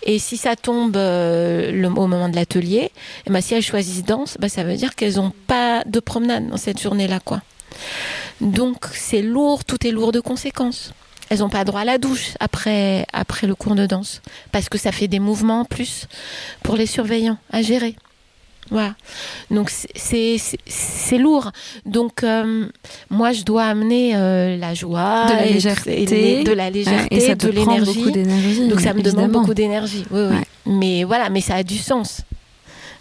Et 0.03 0.19
si 0.19 0.37
ça 0.37 0.57
tombe 0.57 0.97
euh, 0.97 1.85
au 1.85 2.07
moment 2.07 2.29
de 2.29 2.35
l'atelier, 2.35 2.91
eh 3.27 3.31
ben, 3.31 3.41
si 3.41 3.55
elles 3.55 3.63
choisissent 3.63 4.05
danse, 4.05 4.37
bah, 4.39 4.49
ça 4.49 4.65
veut 4.65 4.77
dire 4.77 4.95
qu'elles 4.95 5.17
n'ont 5.17 5.33
pas 5.47 5.85
de 5.87 6.01
promenade 6.01 6.49
dans 6.49 6.57
cette 6.57 6.81
journée-là. 6.81 7.21
Donc 8.41 8.87
c'est 8.93 9.23
lourd, 9.23 9.65
tout 9.65 9.87
est 9.87 9.93
lourd 9.93 10.13
de 10.13 10.21
conséquences. 10.21 10.93
Elles 11.31 11.39
n'ont 11.39 11.49
pas 11.49 11.65
droit 11.65 11.81
à 11.81 11.85
la 11.85 11.99
douche 11.99 12.33
après, 12.41 13.07
après 13.13 13.47
le 13.47 13.55
cours 13.55 13.75
de 13.75 13.87
danse, 13.87 14.21
parce 14.51 14.69
que 14.69 14.77
ça 14.77 14.93
fait 14.93 15.09
des 15.09 15.21
mouvements 15.21 15.61
en 15.61 15.65
plus 15.65 16.07
pour 16.63 16.77
les 16.77 16.87
surveillants 16.87 17.39
à 17.51 17.63
gérer. 17.63 17.97
Voilà. 18.71 18.95
Donc 19.51 19.71
c'est 19.71 20.37
c'est 20.67 21.19
lourd. 21.19 21.53
Donc 21.85 22.23
euh, 22.23 22.67
moi 23.11 23.33
je 23.33 23.43
dois 23.43 23.65
amener 23.65 24.17
euh, 24.17 24.57
la 24.57 24.75
joie, 24.75 25.27
de 25.27 25.33
la 25.35 25.47
légèreté, 25.47 26.03
et, 26.03 26.45
de 26.45 26.53
la 26.53 26.71
légèreté, 26.71 27.17
et 27.17 27.21
ça 27.21 27.35
de 27.35 27.49
l'énergie. 27.49 28.69
Donc 28.69 28.81
ça 28.81 28.95
me 28.95 29.03
demande 29.03 29.33
beaucoup 29.33 29.55
d'énergie. 29.55 30.05
Oui, 30.11 30.23
oui. 30.31 30.37
Mais 30.67 31.05
voilà, 31.05 31.29
mais 31.29 31.41
ça 31.41 31.57
a 31.57 31.63
du 31.63 31.77
sens. 31.77 32.23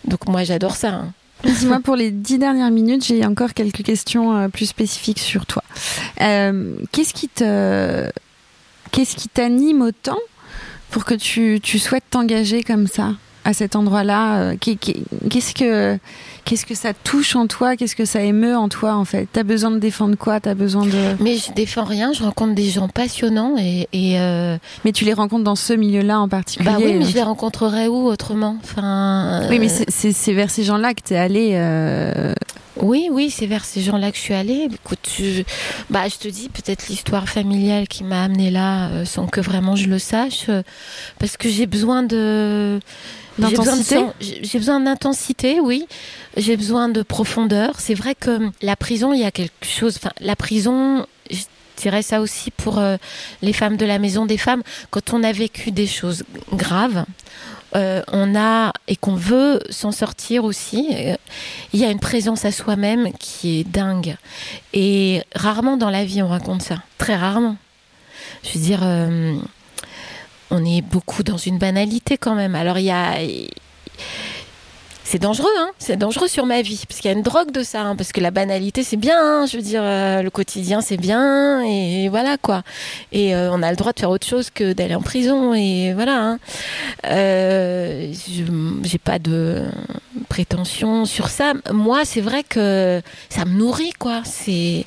Donc 0.06 0.28
moi 0.28 0.44
j'adore 0.44 0.76
ça. 0.76 0.90
Hein. 0.90 1.14
Dis-moi, 1.44 1.80
pour 1.80 1.96
les 1.96 2.12
dix 2.12 2.38
dernières 2.38 2.70
minutes, 2.70 3.04
j'ai 3.04 3.26
encore 3.26 3.56
quelques 3.56 3.82
questions 3.84 4.38
euh, 4.38 4.48
plus 4.48 4.68
spécifiques 4.68 5.20
sur 5.20 5.46
toi. 5.48 5.64
qu'est-ce 6.18 7.14
qui 7.14 7.30
te, 7.30 8.12
qu'est-ce 8.92 9.16
qui 9.16 9.28
t'anime 9.28 9.82
autant 9.82 10.20
pour 10.92 11.06
que 11.06 11.16
tu, 11.16 11.60
tu 11.64 11.80
souhaites 11.80 12.04
t'engager 12.10 12.62
comme 12.64 12.88
ça? 12.88 13.14
À 13.46 13.54
cet 13.54 13.76
endroit-là 13.76 14.40
euh, 14.40 14.56
Qu'est-ce 14.60 15.54
que 15.54 15.98
qu'est-ce 16.46 16.66
que 16.66 16.76
ça 16.76 16.94
touche 16.94 17.36
en 17.36 17.48
toi 17.48 17.76
Qu'est-ce 17.76 17.96
que 17.96 18.06
ça 18.06 18.22
émeut 18.22 18.56
en 18.56 18.70
toi 18.70 18.96
en 18.96 19.06
fait? 19.06 19.28
T'as 19.32 19.44
besoin 19.44 19.72
de 19.72 19.80
défendre 19.80 20.16
quoi? 20.16 20.40
T'as 20.40 20.54
besoin 20.54 20.86
de 20.86 21.16
Mais 21.20 21.38
je 21.38 21.52
défends 21.54 21.84
rien. 21.84 22.14
Je 22.14 22.24
rencontre 22.24 22.56
des 22.56 22.70
gens 22.70 22.88
passionnants 22.88 23.56
et. 23.58 23.88
Euh, 23.96 24.58
mais 24.86 24.92
tu 24.92 25.06
les 25.06 25.14
rencontres 25.14 25.44
dans 25.44 25.56
ce 25.56 25.74
milieu-là 25.74 26.20
en 26.20 26.28
particulier 26.28 26.70
Bah 26.70 26.78
oui, 26.80 26.94
mais 26.94 27.06
je 27.06 27.14
les 27.14 27.24
rencontrerais 27.24 27.88
où 27.88 28.08
autrement? 28.08 28.58
Enfin. 28.64 29.42
Oui, 29.50 29.60
mais 29.60 29.72
euh, 29.72 29.86
c'est 29.90 30.34
vers 30.34 30.50
ces 30.50 30.64
gens-là 30.64 30.94
que 30.94 31.02
t'es 31.02 31.18
allé. 31.18 31.56
Oui, 32.78 33.10
oui, 33.12 33.30
c'est 33.30 33.48
vers 33.48 33.66
ces 33.66 33.82
gens-là 33.82 34.12
que 34.12 34.18
je 34.18 34.22
suis 34.22 34.34
allée. 34.34 34.70
Écoute, 34.72 35.10
je, 35.18 35.44
bah, 35.90 36.08
je 36.08 36.16
te 36.16 36.28
dis 36.28 36.50
peut-être 36.50 36.88
l'histoire 36.88 37.28
familiale 37.28 37.88
qui 37.88 38.04
m'a 38.04 38.24
amenée 38.24 38.50
là, 38.50 39.06
sans 39.06 39.28
que 39.28 39.42
vraiment 39.42 39.76
je 39.76 39.88
le 39.88 40.00
sache, 40.00 40.50
parce 41.20 41.38
que 41.38 41.50
j'ai 41.50 41.66
besoin 41.66 42.04
de 42.04 42.80
D'intensité 43.38 44.06
J'ai 44.20 44.60
besoin 44.60 44.80
d'intensité, 44.80 45.60
oui. 45.60 45.88
J'ai 46.38 46.58
besoin 46.58 46.90
de 46.90 47.02
profondeur. 47.02 47.80
C'est 47.80 47.94
vrai 47.94 48.16
que 48.16 48.52
la 48.62 48.76
prison, 48.76 49.14
il 49.14 49.22
y 49.22 49.26
a 49.26 49.32
quelque 49.32 49.66
chose. 49.66 49.98
Enfin, 49.98 50.12
la 50.20 50.36
prison, 50.36 51.06
je 51.30 51.42
dirais 51.78 52.02
ça 52.02 52.22
aussi 52.22 52.52
pour 52.52 52.80
euh, 52.80 52.98
les 53.42 53.54
femmes 53.54 53.78
de 53.78 53.86
la 53.86 54.00
maison 54.00 54.26
des 54.26 54.38
femmes. 54.38 54.64
Quand 54.90 55.14
on 55.14 55.24
a 55.24 55.32
vécu 55.32 55.72
des 55.72 55.88
choses 55.88 56.24
graves, 56.54 57.06
euh, 57.76 58.02
on 58.12 58.36
a 58.36 58.74
et 58.88 58.96
qu'on 58.96 59.16
veut 59.16 59.62
s'en 59.70 59.92
sortir 59.92 60.44
aussi. 60.44 60.90
Euh, 60.94 61.16
il 61.74 61.80
y 61.80 61.86
a 61.86 61.92
une 61.92 62.00
présence 62.00 62.46
à 62.46 62.52
soi-même 62.52 63.12
qui 63.14 63.60
est 63.60 63.64
dingue. 63.64 64.16
Et 64.74 65.22
rarement 65.36 65.78
dans 65.78 65.90
la 65.90 66.06
vie 66.06 66.22
on 66.22 66.28
raconte 66.28 66.62
ça. 66.62 66.78
Très 66.98 67.16
rarement. 67.16 67.58
Je 68.44 68.58
veux 68.58 68.64
dire 68.64 68.82
on 70.52 70.66
est 70.66 70.82
beaucoup 70.82 71.24
dans 71.24 71.38
une 71.38 71.58
banalité 71.58 72.18
quand 72.18 72.36
même. 72.36 72.56
Alors 72.56 72.78
il 72.78 72.86
y 72.86 72.92
a 72.92 73.18
c'est 75.12 75.20
dangereux, 75.20 75.50
hein 75.60 75.72
c'est 75.78 75.98
dangereux 75.98 76.30
sur 76.30 76.46
ma 76.46 76.62
vie, 76.62 76.86
parce 76.88 77.02
qu'il 77.02 77.12
y 77.12 77.14
a 77.14 77.18
une 77.18 77.22
drogue 77.22 77.52
de 77.52 77.64
ça, 77.64 77.82
hein, 77.82 77.98
parce 77.98 78.14
que 78.14 78.22
la 78.22 78.32
banalité 78.32 78.82
c'est 78.82 78.96
bien, 78.96 79.18
hein, 79.20 79.46
je 79.46 79.58
veux 79.58 79.62
dire, 79.62 79.82
euh, 79.84 80.22
le 80.22 80.30
quotidien 80.30 80.80
c'est 80.80 80.96
bien, 80.96 81.62
et 81.64 82.08
voilà 82.08 82.38
quoi. 82.38 82.64
Et 83.12 83.36
euh, 83.36 83.52
on 83.52 83.62
a 83.62 83.70
le 83.72 83.76
droit 83.76 83.92
de 83.92 84.00
faire 84.00 84.10
autre 84.10 84.26
chose 84.26 84.50
que 84.52 84.72
d'aller 84.72 84.96
en 84.96 85.02
prison, 85.02 85.54
et 85.54 85.92
voilà. 85.94 86.18
Hein. 86.18 86.40
Euh, 87.08 88.14
j'ai 88.84 88.98
pas 89.00 89.20
de 89.20 89.66
prétention 90.30 91.04
sur 91.04 91.28
ça. 91.28 91.56
Moi, 91.74 92.06
c'est 92.06 92.22
vrai 92.22 92.44
que 92.44 93.02
ça 93.28 93.44
me 93.44 93.58
nourrit, 93.58 93.92
quoi. 94.00 94.22
C'est 94.24 94.86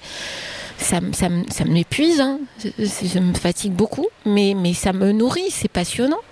ça, 0.79 1.01
ça, 1.13 1.29
ça 1.51 1.65
m'épuise, 1.67 2.23
hein. 2.23 2.39
je, 2.79 3.19
me 3.19 3.35
fatigue 3.35 3.73
beaucoup, 3.73 4.07
mais, 4.25 4.55
mais 4.57 4.73
ça 4.73 4.95
me 4.95 5.13
nourrit, 5.13 5.51
c'est 5.51 5.71
passionnant. 5.71 6.23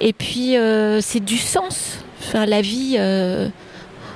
Et 0.00 0.12
puis, 0.12 0.56
euh, 0.56 1.00
c'est 1.00 1.24
du 1.24 1.38
sens. 1.38 1.98
Enfin, 2.24 2.46
la 2.46 2.60
vie, 2.60 2.96
euh, 2.98 3.48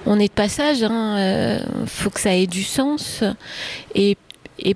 on 0.06 0.18
est 0.18 0.28
de 0.28 0.32
passage, 0.32 0.78
il 0.78 0.84
hein, 0.84 1.16
euh, 1.18 1.58
faut 1.86 2.10
que 2.10 2.20
ça 2.20 2.34
ait 2.34 2.46
du 2.46 2.62
sens. 2.62 3.24
Et, 3.94 4.16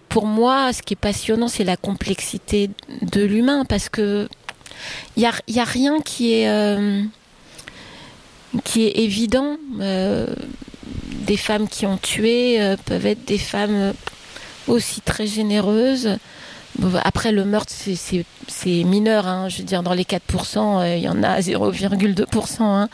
pour 0.09 0.27
moi, 0.27 0.73
ce 0.73 0.83
qui 0.83 0.95
est 0.95 0.97
passionnant, 0.97 1.49
c'est 1.49 1.65
la 1.65 1.77
complexité 1.77 2.71
de 3.03 3.23
l'humain, 3.23 3.65
parce 3.65 3.89
que 3.89 4.29
il 5.17 5.21
n'y 5.21 5.59
a, 5.59 5.63
a 5.63 5.65
rien 5.65 6.01
qui 6.01 6.33
est, 6.33 6.45
est 8.77 8.99
évident. 8.99 9.57
des 9.79 11.37
femmes 11.37 11.69
qui 11.69 11.87
ont 11.87 11.97
tué 11.97 12.59
peuvent 12.85 13.07
être 13.07 13.25
des 13.25 13.39
femmes 13.39 13.95
aussi 14.69 15.01
très 15.01 15.27
généreuse. 15.27 16.19
Après, 17.05 17.33
le 17.33 17.45
meurtre, 17.45 17.73
c'est 17.73 18.85
mineur. 18.85 19.27
Hein. 19.27 19.49
Je 19.49 19.59
veux 19.59 19.65
dire, 19.65 19.83
dans 19.83 19.95
les 19.95 20.05
4%, 20.05 20.81
euh, 20.81 20.97
il 20.97 21.03
y 21.03 21.09
en 21.09 21.23
a 21.23 21.41
0,2%. 21.41 22.63
Hein. 22.63 22.89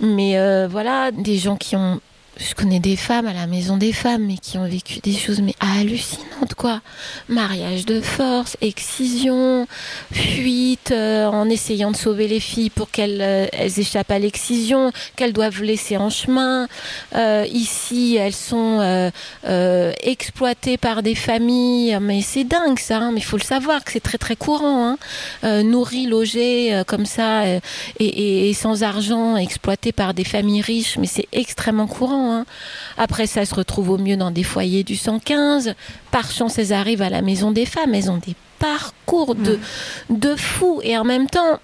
Mais 0.00 0.38
euh, 0.38 0.68
voilà, 0.70 1.10
des 1.12 1.36
gens 1.36 1.56
qui 1.56 1.76
ont 1.76 2.00
je 2.38 2.54
connais 2.54 2.80
des 2.80 2.96
femmes 2.96 3.26
à 3.26 3.32
la 3.32 3.46
maison 3.46 3.78
des 3.78 3.92
femmes, 3.92 4.26
mais 4.26 4.36
qui 4.36 4.58
ont 4.58 4.66
vécu 4.66 5.00
des 5.00 5.14
choses 5.14 5.40
mais 5.40 5.54
hallucinantes, 5.60 6.54
quoi. 6.54 6.80
Mariage 7.28 7.86
de 7.86 8.00
force, 8.02 8.58
excision, 8.60 9.66
fuite, 10.12 10.90
euh, 10.90 11.26
en 11.26 11.48
essayant 11.48 11.90
de 11.90 11.96
sauver 11.96 12.28
les 12.28 12.40
filles 12.40 12.68
pour 12.68 12.90
qu'elles 12.90 13.22
euh, 13.22 13.46
elles 13.52 13.80
échappent 13.80 14.10
à 14.10 14.18
l'excision, 14.18 14.92
qu'elles 15.16 15.32
doivent 15.32 15.62
laisser 15.62 15.96
en 15.96 16.10
chemin. 16.10 16.68
Euh, 17.14 17.46
ici, 17.50 18.16
elles 18.16 18.34
sont 18.34 19.10
exploitées 20.02 20.76
par 20.76 21.02
des 21.02 21.14
familles, 21.14 21.98
mais 22.00 22.20
c'est 22.20 22.44
dingue 22.44 22.78
ça, 22.78 22.98
hein, 22.98 23.12
mais 23.12 23.20
il 23.20 23.24
faut 23.24 23.38
le 23.38 23.42
savoir 23.42 23.82
que 23.82 23.92
c'est 23.92 24.00
très 24.00 24.18
très 24.18 24.36
courant. 24.36 24.96
Hein. 25.42 25.62
nourries, 25.62 26.06
logées 26.06 26.82
comme 26.86 27.06
ça, 27.06 27.46
et, 27.48 27.60
et, 27.98 28.50
et 28.50 28.54
sans 28.54 28.82
argent, 28.82 29.36
exploitées 29.36 29.92
par 29.92 30.12
des 30.12 30.24
familles 30.24 30.60
riches, 30.60 30.98
mais 30.98 31.06
c'est 31.06 31.28
extrêmement 31.32 31.86
courant. 31.86 32.25
Hein. 32.32 32.46
Après, 32.96 33.26
ça 33.26 33.44
se 33.44 33.54
retrouve 33.54 33.90
au 33.90 33.98
mieux 33.98 34.16
dans 34.16 34.30
des 34.30 34.42
foyers 34.42 34.84
du 34.84 34.96
115. 34.96 35.74
Par 36.10 36.30
chance, 36.30 36.58
elles 36.58 36.72
arrivent 36.72 37.02
à 37.02 37.10
la 37.10 37.22
maison 37.22 37.50
des 37.50 37.66
femmes. 37.66 37.94
Elles 37.94 38.10
ont 38.10 38.18
des 38.18 38.34
parcours 38.58 39.34
de, 39.34 39.58
de 40.10 40.34
fous. 40.36 40.80
Et 40.82 40.96
en 40.96 41.04
même 41.04 41.28
temps, 41.28 41.60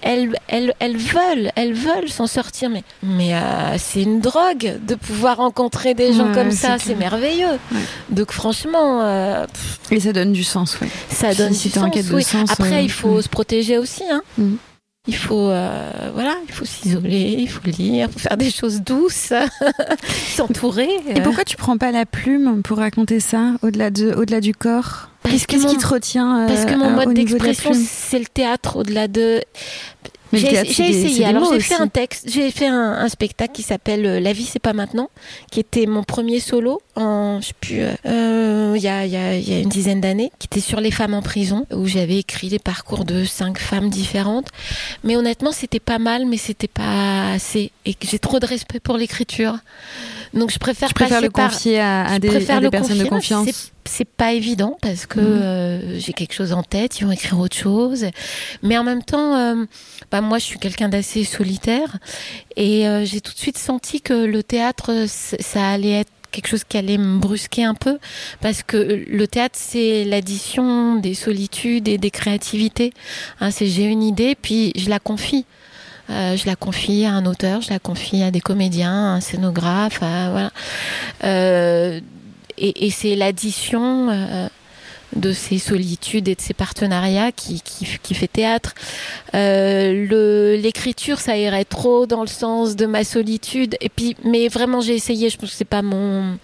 elles, 0.00 0.36
elles, 0.46 0.74
elles 0.78 0.96
veulent, 0.96 1.50
elles 1.56 1.72
veulent 1.72 2.08
s'en 2.08 2.26
sortir. 2.26 2.70
Mais, 2.70 2.84
mais 3.02 3.34
euh, 3.34 3.76
c'est 3.78 4.02
une 4.02 4.20
drogue 4.20 4.78
de 4.86 4.94
pouvoir 4.94 5.38
rencontrer 5.38 5.94
des 5.94 6.12
gens 6.12 6.32
comme 6.32 6.50
ça. 6.50 6.78
C'est 6.78 6.94
merveilleux. 6.94 7.58
Donc 8.10 8.32
franchement... 8.32 9.02
Euh, 9.02 9.46
et 9.90 10.00
ça 10.00 10.12
donne 10.12 10.32
du 10.32 10.44
sens, 10.44 10.78
oui. 10.80 10.88
Ça 11.10 11.34
donne 11.34 11.52
du 11.52 11.70
sens, 11.70 12.50
Après, 12.50 12.74
euh, 12.74 12.80
il 12.80 12.90
faut 12.90 13.20
se 13.22 13.28
protéger 13.28 13.78
aussi. 13.78 14.04
Hein. 14.10 14.22
Mm. 14.36 14.54
Il 15.08 15.16
faut, 15.16 15.48
euh, 15.48 16.10
voilà, 16.12 16.36
il 16.46 16.52
faut 16.52 16.66
s'isoler, 16.66 17.36
il 17.38 17.48
faut 17.48 17.62
lire, 17.64 18.08
il 18.08 18.12
faut 18.12 18.18
faire 18.18 18.36
des 18.36 18.50
choses 18.50 18.82
douces, 18.82 19.32
s'entourer. 20.36 20.90
Et 21.08 21.22
pourquoi 21.22 21.44
tu 21.44 21.56
prends 21.56 21.78
pas 21.78 21.92
la 21.92 22.04
plume 22.04 22.60
pour 22.62 22.76
raconter 22.76 23.18
ça 23.18 23.54
au-delà 23.62 23.88
de, 23.90 24.12
au-delà 24.12 24.42
du 24.42 24.52
corps? 24.52 25.08
Qu'est-ce 25.24 25.46
qui 25.46 25.78
te 25.78 25.86
retient 25.86 26.46
Parce 26.46 26.66
que 26.66 26.74
mon 26.74 26.90
mode 26.90 27.14
d'expression, 27.14 27.72
c'est 27.74 28.18
le 28.18 28.26
théâtre 28.26 28.76
au-delà 28.76 29.08
de. 29.08 29.40
J'ai 30.32 30.58
essayé. 30.60 31.24
Alors 31.24 31.52
j'ai 31.52 31.60
fait 31.60 31.74
un 31.74 31.88
texte, 31.88 32.28
j'ai 32.30 32.50
fait 32.50 32.66
un, 32.66 33.08
spectacle 33.08 33.52
qui 33.52 33.62
s'appelle 33.62 34.04
euh, 34.04 34.20
La 34.20 34.32
vie 34.32 34.44
c'est 34.44 34.58
pas 34.58 34.72
maintenant, 34.72 35.10
qui 35.50 35.60
était 35.60 35.86
mon 35.86 36.02
premier 36.02 36.40
solo 36.40 36.82
en, 36.96 37.40
je 37.40 37.48
sais 37.48 37.54
plus, 37.60 37.80
euh, 38.06 38.74
il 38.76 38.82
y, 38.82 38.88
a, 38.88 39.06
y, 39.06 39.16
a, 39.16 39.36
y, 39.36 39.52
a, 39.54 39.60
une 39.60 39.68
dizaine 39.68 40.00
d'années, 40.00 40.30
qui 40.38 40.46
était 40.46 40.60
sur 40.60 40.80
les 40.80 40.90
femmes 40.90 41.14
en 41.14 41.22
prison, 41.22 41.66
où 41.72 41.86
j'avais 41.86 42.18
écrit 42.18 42.48
les 42.48 42.58
parcours 42.58 43.04
de 43.04 43.24
cinq 43.24 43.58
femmes 43.58 43.88
différentes. 43.88 44.48
Mais 45.04 45.16
honnêtement, 45.16 45.52
c'était 45.52 45.80
pas 45.80 45.98
mal, 45.98 46.26
mais 46.26 46.36
c'était 46.36 46.68
pas 46.68 47.32
assez. 47.32 47.72
Et 47.86 47.96
j'ai 48.00 48.18
trop 48.18 48.40
de 48.40 48.46
respect 48.46 48.80
pour 48.80 48.96
l'écriture. 48.96 49.58
Donc 50.34 50.50
je 50.50 50.58
préfère, 50.58 50.90
le 51.22 51.30
confier 51.30 51.80
à, 51.80 52.18
des, 52.18 52.28
personnes 52.28 52.98
de 52.98 53.08
confiance? 53.08 53.72
C'est 53.88 54.08
pas 54.08 54.32
évident 54.32 54.76
parce 54.82 55.06
que 55.06 55.20
mhm. 55.20 55.26
euh, 55.26 55.98
j'ai 55.98 56.12
quelque 56.12 56.34
chose 56.34 56.52
en 56.52 56.62
tête, 56.62 57.00
ils 57.00 57.06
vont 57.06 57.12
écrire 57.12 57.38
autre 57.38 57.56
chose. 57.56 58.06
Mais 58.62 58.76
en 58.76 58.84
même 58.84 59.02
temps, 59.02 59.36
euh, 59.36 59.64
bah 60.10 60.20
moi 60.20 60.38
je 60.38 60.44
suis 60.44 60.58
quelqu'un 60.58 60.88
d'assez 60.88 61.24
solitaire 61.24 61.98
et 62.56 62.86
euh, 62.86 63.04
j'ai 63.04 63.20
tout 63.20 63.32
de 63.32 63.38
suite 63.38 63.58
senti 63.58 64.00
que 64.00 64.12
le 64.12 64.42
théâtre 64.42 65.06
ça 65.08 65.70
allait 65.70 66.00
être 66.00 66.10
quelque 66.30 66.48
chose 66.48 66.64
qui 66.64 66.76
allait 66.76 66.98
me 66.98 67.18
brusquer 67.18 67.64
un 67.64 67.74
peu 67.74 67.98
parce 68.42 68.62
que 68.62 68.76
le 68.76 69.26
théâtre 69.26 69.58
c'est 69.58 70.04
l'addition 70.04 70.96
des 70.96 71.14
solitudes 71.14 71.88
et 71.88 71.98
des 71.98 72.10
créativités. 72.10 72.92
Hein, 73.40 73.50
c'est 73.50 73.66
j'ai 73.66 73.84
une 73.84 74.02
idée 74.02 74.36
puis 74.40 74.72
je 74.76 74.90
la 74.90 74.98
confie. 74.98 75.46
Euh, 76.10 76.36
je 76.36 76.46
la 76.46 76.56
confie 76.56 77.04
à 77.04 77.12
un 77.12 77.26
auteur, 77.26 77.60
je 77.60 77.70
la 77.70 77.78
confie 77.78 78.22
à 78.22 78.30
des 78.30 78.40
comédiens, 78.40 78.90
à 78.90 79.16
un 79.16 79.20
scénographe, 79.20 79.98
voilà. 79.98 80.50
Euh, 81.24 82.00
et, 82.60 82.86
et 82.86 82.90
c'est 82.90 83.14
l'addition 83.14 84.08
euh, 84.10 84.48
de 85.16 85.32
ces 85.32 85.58
solitudes 85.58 86.28
et 86.28 86.34
de 86.34 86.40
ces 86.40 86.54
partenariats 86.54 87.32
qui, 87.32 87.60
qui, 87.62 87.86
qui 88.02 88.14
fait 88.14 88.28
théâtre. 88.28 88.74
Euh, 89.34 90.56
l'écriture, 90.56 91.18
ça 91.18 91.36
irait 91.36 91.64
trop 91.64 92.06
dans 92.06 92.22
le 92.22 92.28
sens 92.28 92.76
de 92.76 92.86
ma 92.86 93.04
solitude. 93.04 93.76
Et 93.80 93.88
puis, 93.88 94.16
mais 94.24 94.48
vraiment, 94.48 94.80
j'ai 94.80 94.94
essayé. 94.94 95.30
Je 95.30 95.38
pense 95.38 95.50
que 95.50 95.56
c'est 95.56 95.64
pas 95.64 95.82
mon. 95.82 96.38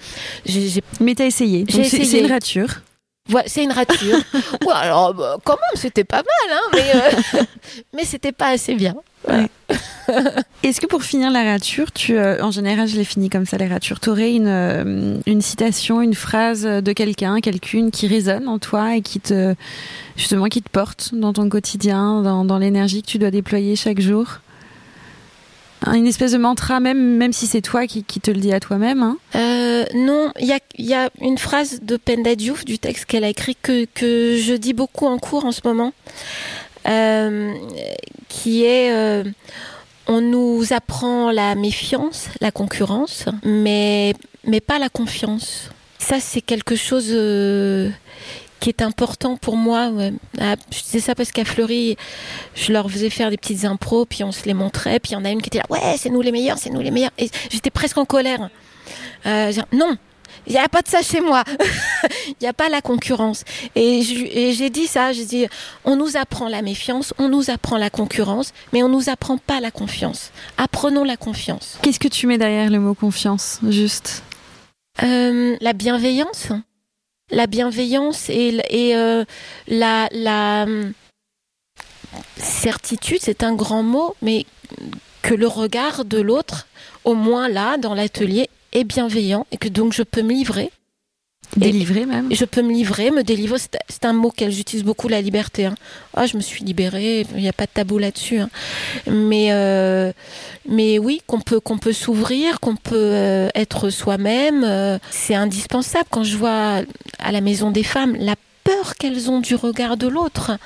J 0.46 0.80
Mais 1.00 1.14
t'as 1.14 1.26
essayé. 1.26 1.64
C'est 1.68 2.20
une 2.20 2.30
rature. 2.30 2.82
Voilà, 3.28 3.48
c'est 3.48 3.64
une 3.64 3.72
rature. 3.72 4.18
ouais, 4.66 4.74
alors, 4.74 5.14
bah, 5.14 5.38
quand 5.44 5.56
même, 5.56 5.80
c'était 5.80 6.04
pas 6.04 6.22
mal, 6.22 6.58
hein, 6.58 6.68
mais, 6.74 7.40
euh, 7.40 7.42
mais 7.94 8.04
c'était 8.04 8.32
pas 8.32 8.48
assez 8.48 8.74
bien. 8.74 8.94
Ouais. 9.28 9.48
Est-ce 10.62 10.80
que 10.80 10.86
pour 10.86 11.02
finir 11.02 11.30
la 11.30 11.44
rature, 11.44 11.92
tu, 11.92 12.16
euh, 12.16 12.42
en 12.42 12.50
général, 12.50 12.88
je 12.88 12.96
l'ai 12.96 13.04
fini 13.04 13.30
comme 13.30 13.46
ça, 13.46 13.56
la 13.56 13.68
rature, 13.68 14.00
tu 14.00 14.10
aurais 14.10 14.32
une, 14.34 14.46
euh, 14.48 15.16
une 15.26 15.40
citation, 15.40 16.02
une 16.02 16.14
phrase 16.14 16.62
de 16.62 16.92
quelqu'un, 16.92 17.40
quelqu'une 17.40 17.90
qui 17.90 18.06
résonne 18.06 18.48
en 18.48 18.58
toi 18.58 18.96
et 18.96 19.02
qui 19.02 19.20
te, 19.20 19.54
justement, 20.16 20.46
qui 20.46 20.62
te 20.62 20.70
porte 20.70 21.14
dans 21.14 21.32
ton 21.32 21.48
quotidien, 21.48 22.22
dans, 22.22 22.44
dans 22.44 22.58
l'énergie 22.58 23.02
que 23.02 23.06
tu 23.08 23.18
dois 23.18 23.30
déployer 23.30 23.76
chaque 23.76 24.00
jour? 24.00 24.40
Une 25.92 26.06
espèce 26.06 26.32
de 26.32 26.38
mantra, 26.38 26.80
même, 26.80 27.16
même 27.16 27.32
si 27.32 27.46
c'est 27.46 27.60
toi 27.60 27.86
qui, 27.86 28.04
qui, 28.04 28.20
te 28.20 28.30
le 28.30 28.40
dis 28.40 28.52
à 28.52 28.60
toi-même 28.60 29.02
hein? 29.02 29.18
Euh, 29.34 29.84
Non, 29.94 30.32
il 30.40 30.46
y 30.46 30.52
a, 30.52 30.58
y 30.78 30.94
a, 30.94 31.10
une 31.20 31.36
phrase 31.36 31.80
de 31.82 31.96
Penda 31.96 32.34
Diouf 32.34 32.64
du 32.64 32.78
texte 32.78 33.04
qu'elle 33.04 33.24
a 33.24 33.28
écrit 33.28 33.56
que, 33.60 33.84
que 33.92 34.38
je 34.38 34.54
dis 34.54 34.72
beaucoup 34.72 35.06
en 35.06 35.18
cours 35.18 35.44
en 35.44 35.52
ce 35.52 35.60
moment, 35.64 35.92
qui 38.28 38.64
est 38.64 38.92
euh, 38.92 39.24
on 40.06 40.20
nous 40.20 40.72
apprend 40.72 41.30
la 41.30 41.54
méfiance, 41.54 42.28
la 42.40 42.50
concurrence, 42.50 43.24
mais, 43.42 44.14
mais 44.46 44.60
pas 44.60 44.78
la 44.78 44.88
confiance. 44.88 45.70
Ça, 45.98 46.20
c'est 46.20 46.42
quelque 46.42 46.76
chose 46.76 47.06
euh, 47.10 47.90
qui 48.60 48.68
est 48.68 48.82
important 48.82 49.36
pour 49.36 49.56
moi. 49.56 49.90
Ah, 50.38 50.56
je 50.70 50.82
disais 50.82 51.00
ça 51.00 51.14
parce 51.14 51.32
qu'à 51.32 51.44
Fleury, 51.44 51.96
je 52.54 52.72
leur 52.72 52.90
faisais 52.90 53.08
faire 53.08 53.30
des 53.30 53.38
petites 53.38 53.64
impros, 53.64 54.04
puis 54.04 54.24
on 54.24 54.32
se 54.32 54.44
les 54.44 54.54
montrait, 54.54 55.00
puis 55.00 55.12
il 55.12 55.14
y 55.14 55.16
en 55.16 55.24
a 55.24 55.30
une 55.30 55.40
qui 55.40 55.48
était 55.48 55.58
là, 55.58 55.64
ouais, 55.70 55.96
c'est 55.96 56.10
nous 56.10 56.20
les 56.20 56.32
meilleurs, 56.32 56.58
c'est 56.58 56.70
nous 56.70 56.80
les 56.80 56.90
meilleurs. 56.90 57.12
Et 57.16 57.30
j'étais 57.50 57.70
presque 57.70 57.96
en 57.96 58.04
colère. 58.04 58.50
Euh, 59.24 59.52
non, 59.72 59.96
il 60.46 60.52
n'y 60.52 60.58
a 60.58 60.68
pas 60.68 60.82
de 60.82 60.88
ça 60.88 61.02
chez 61.02 61.20
moi. 61.20 61.44
Il 62.28 62.36
n'y 62.42 62.46
a 62.46 62.52
pas 62.52 62.68
la 62.68 62.82
concurrence. 62.82 63.44
Et 63.74 64.02
j'ai 64.02 64.70
dit 64.70 64.86
ça, 64.86 65.12
j'ai 65.12 65.24
dit, 65.24 65.46
on 65.84 65.96
nous 65.96 66.16
apprend 66.16 66.48
la 66.48 66.62
méfiance, 66.62 67.14
on 67.18 67.28
nous 67.28 67.50
apprend 67.50 67.78
la 67.78 67.90
concurrence, 67.90 68.52
mais 68.72 68.82
on 68.82 68.88
nous 68.88 69.08
apprend 69.08 69.38
pas 69.38 69.60
la 69.60 69.70
confiance. 69.70 70.30
Apprenons 70.58 71.04
la 71.04 71.16
confiance. 71.16 71.78
Qu'est-ce 71.82 72.00
que 72.00 72.08
tu 72.08 72.26
mets 72.26 72.38
derrière 72.38 72.70
le 72.70 72.80
mot 72.80 72.94
confiance, 72.94 73.60
juste? 73.68 74.22
Euh, 75.02 75.56
La 75.60 75.72
bienveillance 75.72 76.48
la 77.30 77.46
bienveillance 77.46 78.28
et, 78.30 78.60
euh, 78.94 79.24
la, 79.66 80.08
hum, 80.64 80.92
certitude, 82.36 83.18
c'est 83.20 83.42
un 83.42 83.54
grand 83.54 83.82
mot, 83.82 84.14
mais 84.22 84.46
que 85.22 85.34
le 85.34 85.46
regard 85.46 86.04
de 86.04 86.20
l'autre, 86.20 86.66
au 87.04 87.14
moins 87.14 87.48
là, 87.48 87.76
dans 87.78 87.94
l'atelier, 87.94 88.48
est 88.74 88.84
bienveillant 88.84 89.46
et 89.52 89.56
que 89.56 89.68
donc 89.68 89.92
je 89.92 90.02
peux 90.02 90.22
me 90.22 90.32
livrer. 90.32 90.70
Délivrer 91.56 92.04
même. 92.04 92.34
Je 92.34 92.44
peux 92.44 92.62
me 92.62 92.72
livrer, 92.72 93.10
me 93.10 93.22
délivrer. 93.22 93.58
C'est 93.88 94.04
un 94.04 94.12
mot 94.12 94.30
qu'elle 94.30 94.50
j'utilise 94.50 94.84
beaucoup, 94.84 95.08
la 95.08 95.20
liberté. 95.20 95.66
Hein. 95.66 95.74
Ah, 96.14 96.26
je 96.26 96.36
me 96.36 96.42
suis 96.42 96.64
libérée. 96.64 97.26
Il 97.34 97.42
n'y 97.42 97.48
a 97.48 97.52
pas 97.52 97.66
de 97.66 97.70
tabou 97.72 97.98
là-dessus. 97.98 98.38
Hein. 98.38 98.50
Mais 99.06 99.52
euh, 99.52 100.12
mais 100.68 100.98
oui, 100.98 101.22
qu'on 101.26 101.40
peut 101.40 101.60
qu'on 101.60 101.78
peut 101.78 101.92
s'ouvrir, 101.92 102.58
qu'on 102.58 102.76
peut 102.76 102.94
euh, 102.96 103.48
être 103.54 103.90
soi-même. 103.90 104.64
Euh, 104.64 104.98
c'est 105.10 105.34
indispensable. 105.34 106.06
Quand 106.10 106.24
je 106.24 106.36
vois 106.36 106.82
à 107.18 107.32
la 107.32 107.40
maison 107.40 107.70
des 107.70 107.84
femmes 107.84 108.16
la 108.18 108.34
peur 108.64 108.96
qu'elles 108.96 109.30
ont 109.30 109.40
du 109.40 109.54
regard 109.54 109.96
de 109.96 110.08
l'autre, 110.08 110.58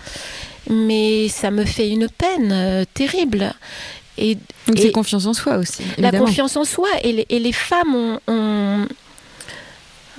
mais 0.71 1.29
ça 1.29 1.51
me 1.51 1.65
fait 1.65 1.91
une 1.91 2.09
peine 2.09 2.87
terrible. 2.95 3.53
Et, 4.19 4.39
c'est 4.77 4.93
confiance 4.93 5.27
en 5.27 5.33
soi 5.33 5.57
aussi. 5.57 5.83
La 5.97 6.13
confiance 6.13 6.57
en 6.57 6.65
soi 6.65 6.89
et 7.03 7.13
les, 7.13 7.27
et 7.29 7.39
les 7.39 7.53
femmes 7.53 8.19
ont 8.27 8.87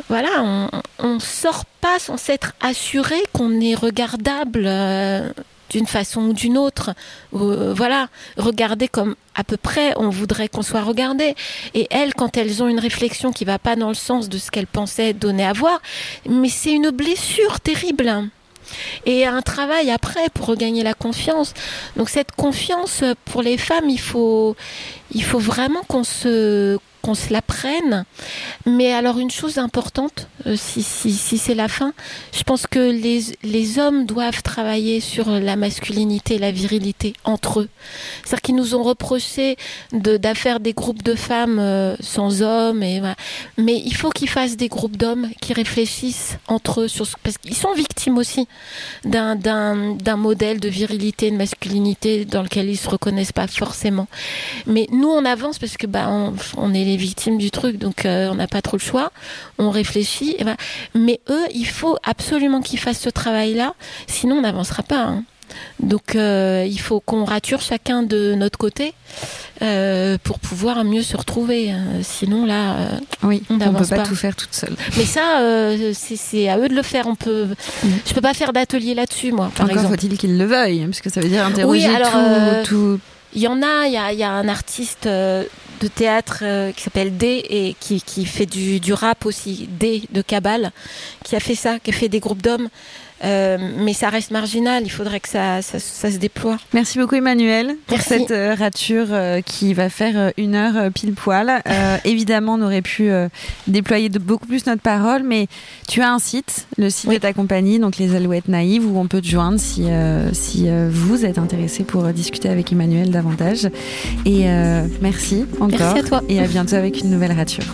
voilà, 0.08 0.72
on, 1.00 1.16
ne 1.16 1.20
sort 1.20 1.66
pas 1.82 2.00
sans 2.00 2.18
s'être 2.18 2.54
assuré 2.62 3.16
qu'on 3.32 3.62
est 3.62 3.76
regardable 3.76 4.64
euh, 4.66 5.30
d'une 5.70 5.86
façon 5.86 6.22
ou 6.22 6.34
d'une 6.34 6.58
autre. 6.58 6.96
Euh, 7.36 7.74
voilà, 7.76 8.10
regarder 8.38 8.88
comme 8.88 9.16
à 9.36 9.44
peu 9.44 9.56
près 9.56 9.94
on 9.98 10.10
voudrait 10.10 10.48
qu'on 10.48 10.64
soit 10.64 10.82
regardé. 10.82 11.36
Et 11.76 11.88
elles, 11.92 12.16
quand 12.16 12.38
elles 12.38 12.64
ont 12.64 12.68
une 12.68 12.80
réflexion 12.80 13.32
qui 13.32 13.46
va 13.46 13.60
pas 13.60 13.76
dans 13.76 13.90
le 13.90 13.94
sens 13.94 14.30
de 14.30 14.38
ce 14.40 14.50
qu'elles 14.50 14.68
pensaient 14.68 15.14
donner 15.14 15.46
à 15.46 15.54
voir, 15.54 15.80
mais 16.28 16.50
c'est 16.50 16.72
une 16.72 16.90
blessure 16.90 17.60
terrible 17.60 18.30
et 19.06 19.26
un 19.26 19.42
travail 19.42 19.92
après 19.92 20.30
pour 20.34 20.48
regagner 20.48 20.84
la 20.84 20.94
confiance. 20.94 21.54
Donc 21.96 22.10
cette 22.10 22.32
confiance 22.32 23.04
pour 23.26 23.42
les 23.42 23.58
femmes, 23.58 23.90
il 23.90 24.00
faut, 24.00 24.56
il 25.12 25.24
faut 25.24 25.40
vraiment 25.40 25.82
qu'on 25.88 26.04
se 26.04 26.78
qu'on 27.02 27.16
se 27.16 27.32
la 27.32 27.42
prenne. 27.42 28.06
Mais 28.66 28.94
alors 28.94 29.20
une 29.20 29.32
chose 29.32 29.58
importante, 29.58 30.28
euh, 30.46 30.56
si, 30.56 30.84
si, 30.84 31.12
si 31.12 31.38
c'est 31.38 31.56
la 31.56 31.68
fin, 31.68 31.94
je 32.34 32.44
pense 32.44 32.68
que 32.68 32.80
les, 32.80 33.22
les 33.44 33.80
hommes 33.80 34.06
doivent 34.06 34.44
travailler 34.44 35.00
sur 35.00 35.30
la 35.30 35.56
masculinité 35.56 36.36
et 36.36 36.40
la 36.40 36.52
virilité 36.52 37.14
entre 37.24 37.62
eux. 37.62 37.70
C'est-à-dire 38.24 38.42
qu'ils 38.42 38.56
nous 38.56 38.76
ont 38.76 38.84
reproché 38.84 39.58
d'affaire 39.92 40.60
des 40.60 40.74
groupes 40.74 41.04
de 41.04 41.16
femmes 41.16 41.60
euh, 41.60 41.96
sans 42.00 42.42
hommes. 42.42 42.84
Et, 42.84 43.02
Mais 43.58 43.82
il 43.86 43.96
faut 43.96 44.10
qu'ils 44.10 44.30
fassent 44.30 44.58
des 44.58 44.68
groupes 44.68 44.98
d'hommes 44.98 45.30
qui 45.42 45.54
réfléchissent 45.54 46.38
entre 46.48 46.82
eux, 46.82 46.88
sur, 46.88 47.08
parce 47.24 47.38
qu'ils 47.38 47.56
sont 47.56 47.74
victimes 47.74 48.18
aussi 48.18 48.48
d'un 49.06 49.36
modèle 50.18 50.60
de 50.60 50.70
virilité 50.70 51.28
et 51.28 51.32
de 51.32 51.38
masculinité 51.38 52.26
dans 52.26 52.44
lequel 52.44 52.70
ils 52.70 52.78
se 52.78 52.90
reconnaissent 52.90 53.32
pas 53.32 53.48
forcément. 53.48 54.08
Mais 54.66 54.88
nous, 54.92 55.10
on 55.10 55.26
avance 55.26 55.60
parce 55.60 55.78
que 55.78 55.88
bah, 55.88 56.08
on, 56.10 56.34
on 56.58 56.74
est 56.74 56.84
les 56.90 56.98
victimes 56.98 57.38
du 57.38 57.52
truc, 57.52 57.78
donc 57.78 58.06
euh, 58.06 58.30
on 58.32 58.36
n'a 58.36 58.48
pas 58.48 58.62
trop 58.62 58.78
le 58.78 58.82
choix. 58.82 59.12
On 59.58 59.70
réfléchit. 59.70 60.36
Et 60.40 60.44
ben, 60.44 60.58
mais 60.96 61.20
eux, 61.30 61.46
il 61.54 61.68
faut 61.68 61.98
absolument 62.04 62.62
qu'ils 62.62 62.80
fassent 62.80 63.02
ce 63.02 63.10
travail-là, 63.10 63.74
sinon 64.08 64.38
on 64.38 64.42
n'avancera 64.42 64.84
pas. 64.84 65.04
Hein. 65.04 65.24
Donc 65.80 66.16
euh, 66.16 66.66
il 66.70 66.80
faut 66.80 67.00
qu'on 67.00 67.26
rature 67.26 67.60
chacun 67.60 68.04
de 68.04 68.36
notre 68.36 68.60
côté 68.60 68.94
euh, 69.64 70.18
pour 70.24 70.40
pouvoir 70.40 70.84
mieux 70.84 71.02
se 71.02 71.18
retrouver. 71.18 71.72
Hein. 71.72 71.86
Sinon 72.02 72.46
là, 72.46 72.76
oui, 73.24 73.44
on 73.50 73.56
ne 73.56 73.66
peut 73.66 73.96
pas, 73.96 74.04
tout 74.04 74.16
faire 74.16 74.36
toute 74.36 74.54
seule. 74.54 74.76
Mais 74.98 75.06
ça, 75.06 75.42
c'est 75.94 76.50
à 76.50 76.58
eux 76.58 76.70
de 76.70 76.76
le 76.76 76.84
faire. 76.84 77.08
On 77.08 77.16
peut, 77.16 77.48
je 78.06 78.14
peux 78.14 78.22
pas 78.22 78.34
faire 78.34 78.54
d'atelier 78.54 78.94
là-dessus, 78.94 79.32
moi. 79.32 79.52
Par 79.56 79.70
Encore 79.70 79.90
faut-il 79.90 80.18
qu'ils 80.18 80.38
le 80.38 80.46
veuillent, 80.46 80.86
parce 80.86 81.02
que 81.02 81.10
ça 81.10 81.22
veut 81.22 81.30
dire 81.30 81.46
interroger 81.46 81.90
tout, 82.66 83.00
Il 83.34 83.42
y 83.42 83.48
en 83.48 83.62
a, 83.62 83.88
il 83.88 83.92
y 83.92 84.18
y 84.18 84.24
a, 84.24 84.32
un 84.32 84.48
artiste 84.48 85.08
de 85.80 85.88
théâtre 85.88 86.40
euh, 86.44 86.72
qui 86.72 86.84
s'appelle 86.84 87.18
D 87.18 87.44
et 87.50 87.76
qui, 87.80 88.02
qui 88.02 88.26
fait 88.26 88.46
du, 88.46 88.80
du, 88.80 88.94
rap 88.94 89.26
aussi, 89.26 89.68
D 89.72 90.04
de 90.12 90.22
Cabal, 90.22 90.72
qui 91.24 91.36
a 91.36 91.40
fait 91.40 91.56
ça, 91.56 91.80
qui 91.80 91.92
a 91.92 91.94
fait 91.94 92.10
des 92.10 92.20
groupes 92.20 92.42
d'hommes. 92.42 92.70
Euh, 93.24 93.58
mais 93.78 93.94
ça 93.94 94.10
reste 94.10 94.32
marginal, 94.32 94.84
il 94.86 94.90
faudrait 94.90 95.20
que 95.20 95.28
ça, 95.28 95.62
ça, 95.62 95.80
ça, 95.80 96.12
se 96.12 96.18
déploie. 96.18 96.58
Merci 96.74 97.00
beaucoup 97.00 97.16
Emmanuel 97.16 97.76
pour 97.88 98.00
cette 98.00 98.32
euh, 98.32 98.56
rature 98.58 99.08
euh, 99.12 99.42
qui 99.42 99.74
va 99.74 99.90
faire 99.90 100.32
une 100.38 100.56
heure 100.56 100.92
pile 100.92 101.14
poil. 101.14 101.62
évidemment, 102.06 102.56
on 102.56 102.62
aurait 102.62 102.82
pu 102.82 103.10
déployer 103.68 104.10
de 104.10 104.20
beaucoup 104.20 104.48
plus 104.48 104.66
notre 104.66 104.82
parole, 104.82 105.24
mais 105.24 105.48
tu 105.88 106.02
as 106.02 106.12
un 106.12 106.20
site, 106.20 106.68
le 106.78 106.90
site 106.90 107.10
de 107.10 107.18
ta 107.18 107.34
compagnie, 107.34 107.80
donc 107.80 107.98
les 107.98 108.16
Alouettes 108.16 108.48
Naïves, 108.48 108.86
où 108.86 108.98
on 108.98 109.08
peut 109.08 109.22
te 109.22 109.28
joindre 109.28 109.60
si, 109.60 109.88
si 110.34 110.68
vous 110.90 111.26
êtes 111.26 111.38
intéressé 111.38 111.84
pour 111.84 112.04
discuter 112.08 112.50
avec 112.50 112.72
Emmanuel 112.72 113.12
davantage. 113.12 113.70
Et 114.26 114.46
merci 115.02 115.46
encore. 115.60 115.80
Merci 115.80 116.00
à 116.00 116.04
toi. 116.04 116.22
Et 116.30 116.40
à 116.40 116.48
bientôt 116.48 116.76
avec 116.76 117.02
une 117.02 117.10
nouvelle 117.10 117.34
rature. 117.34 117.66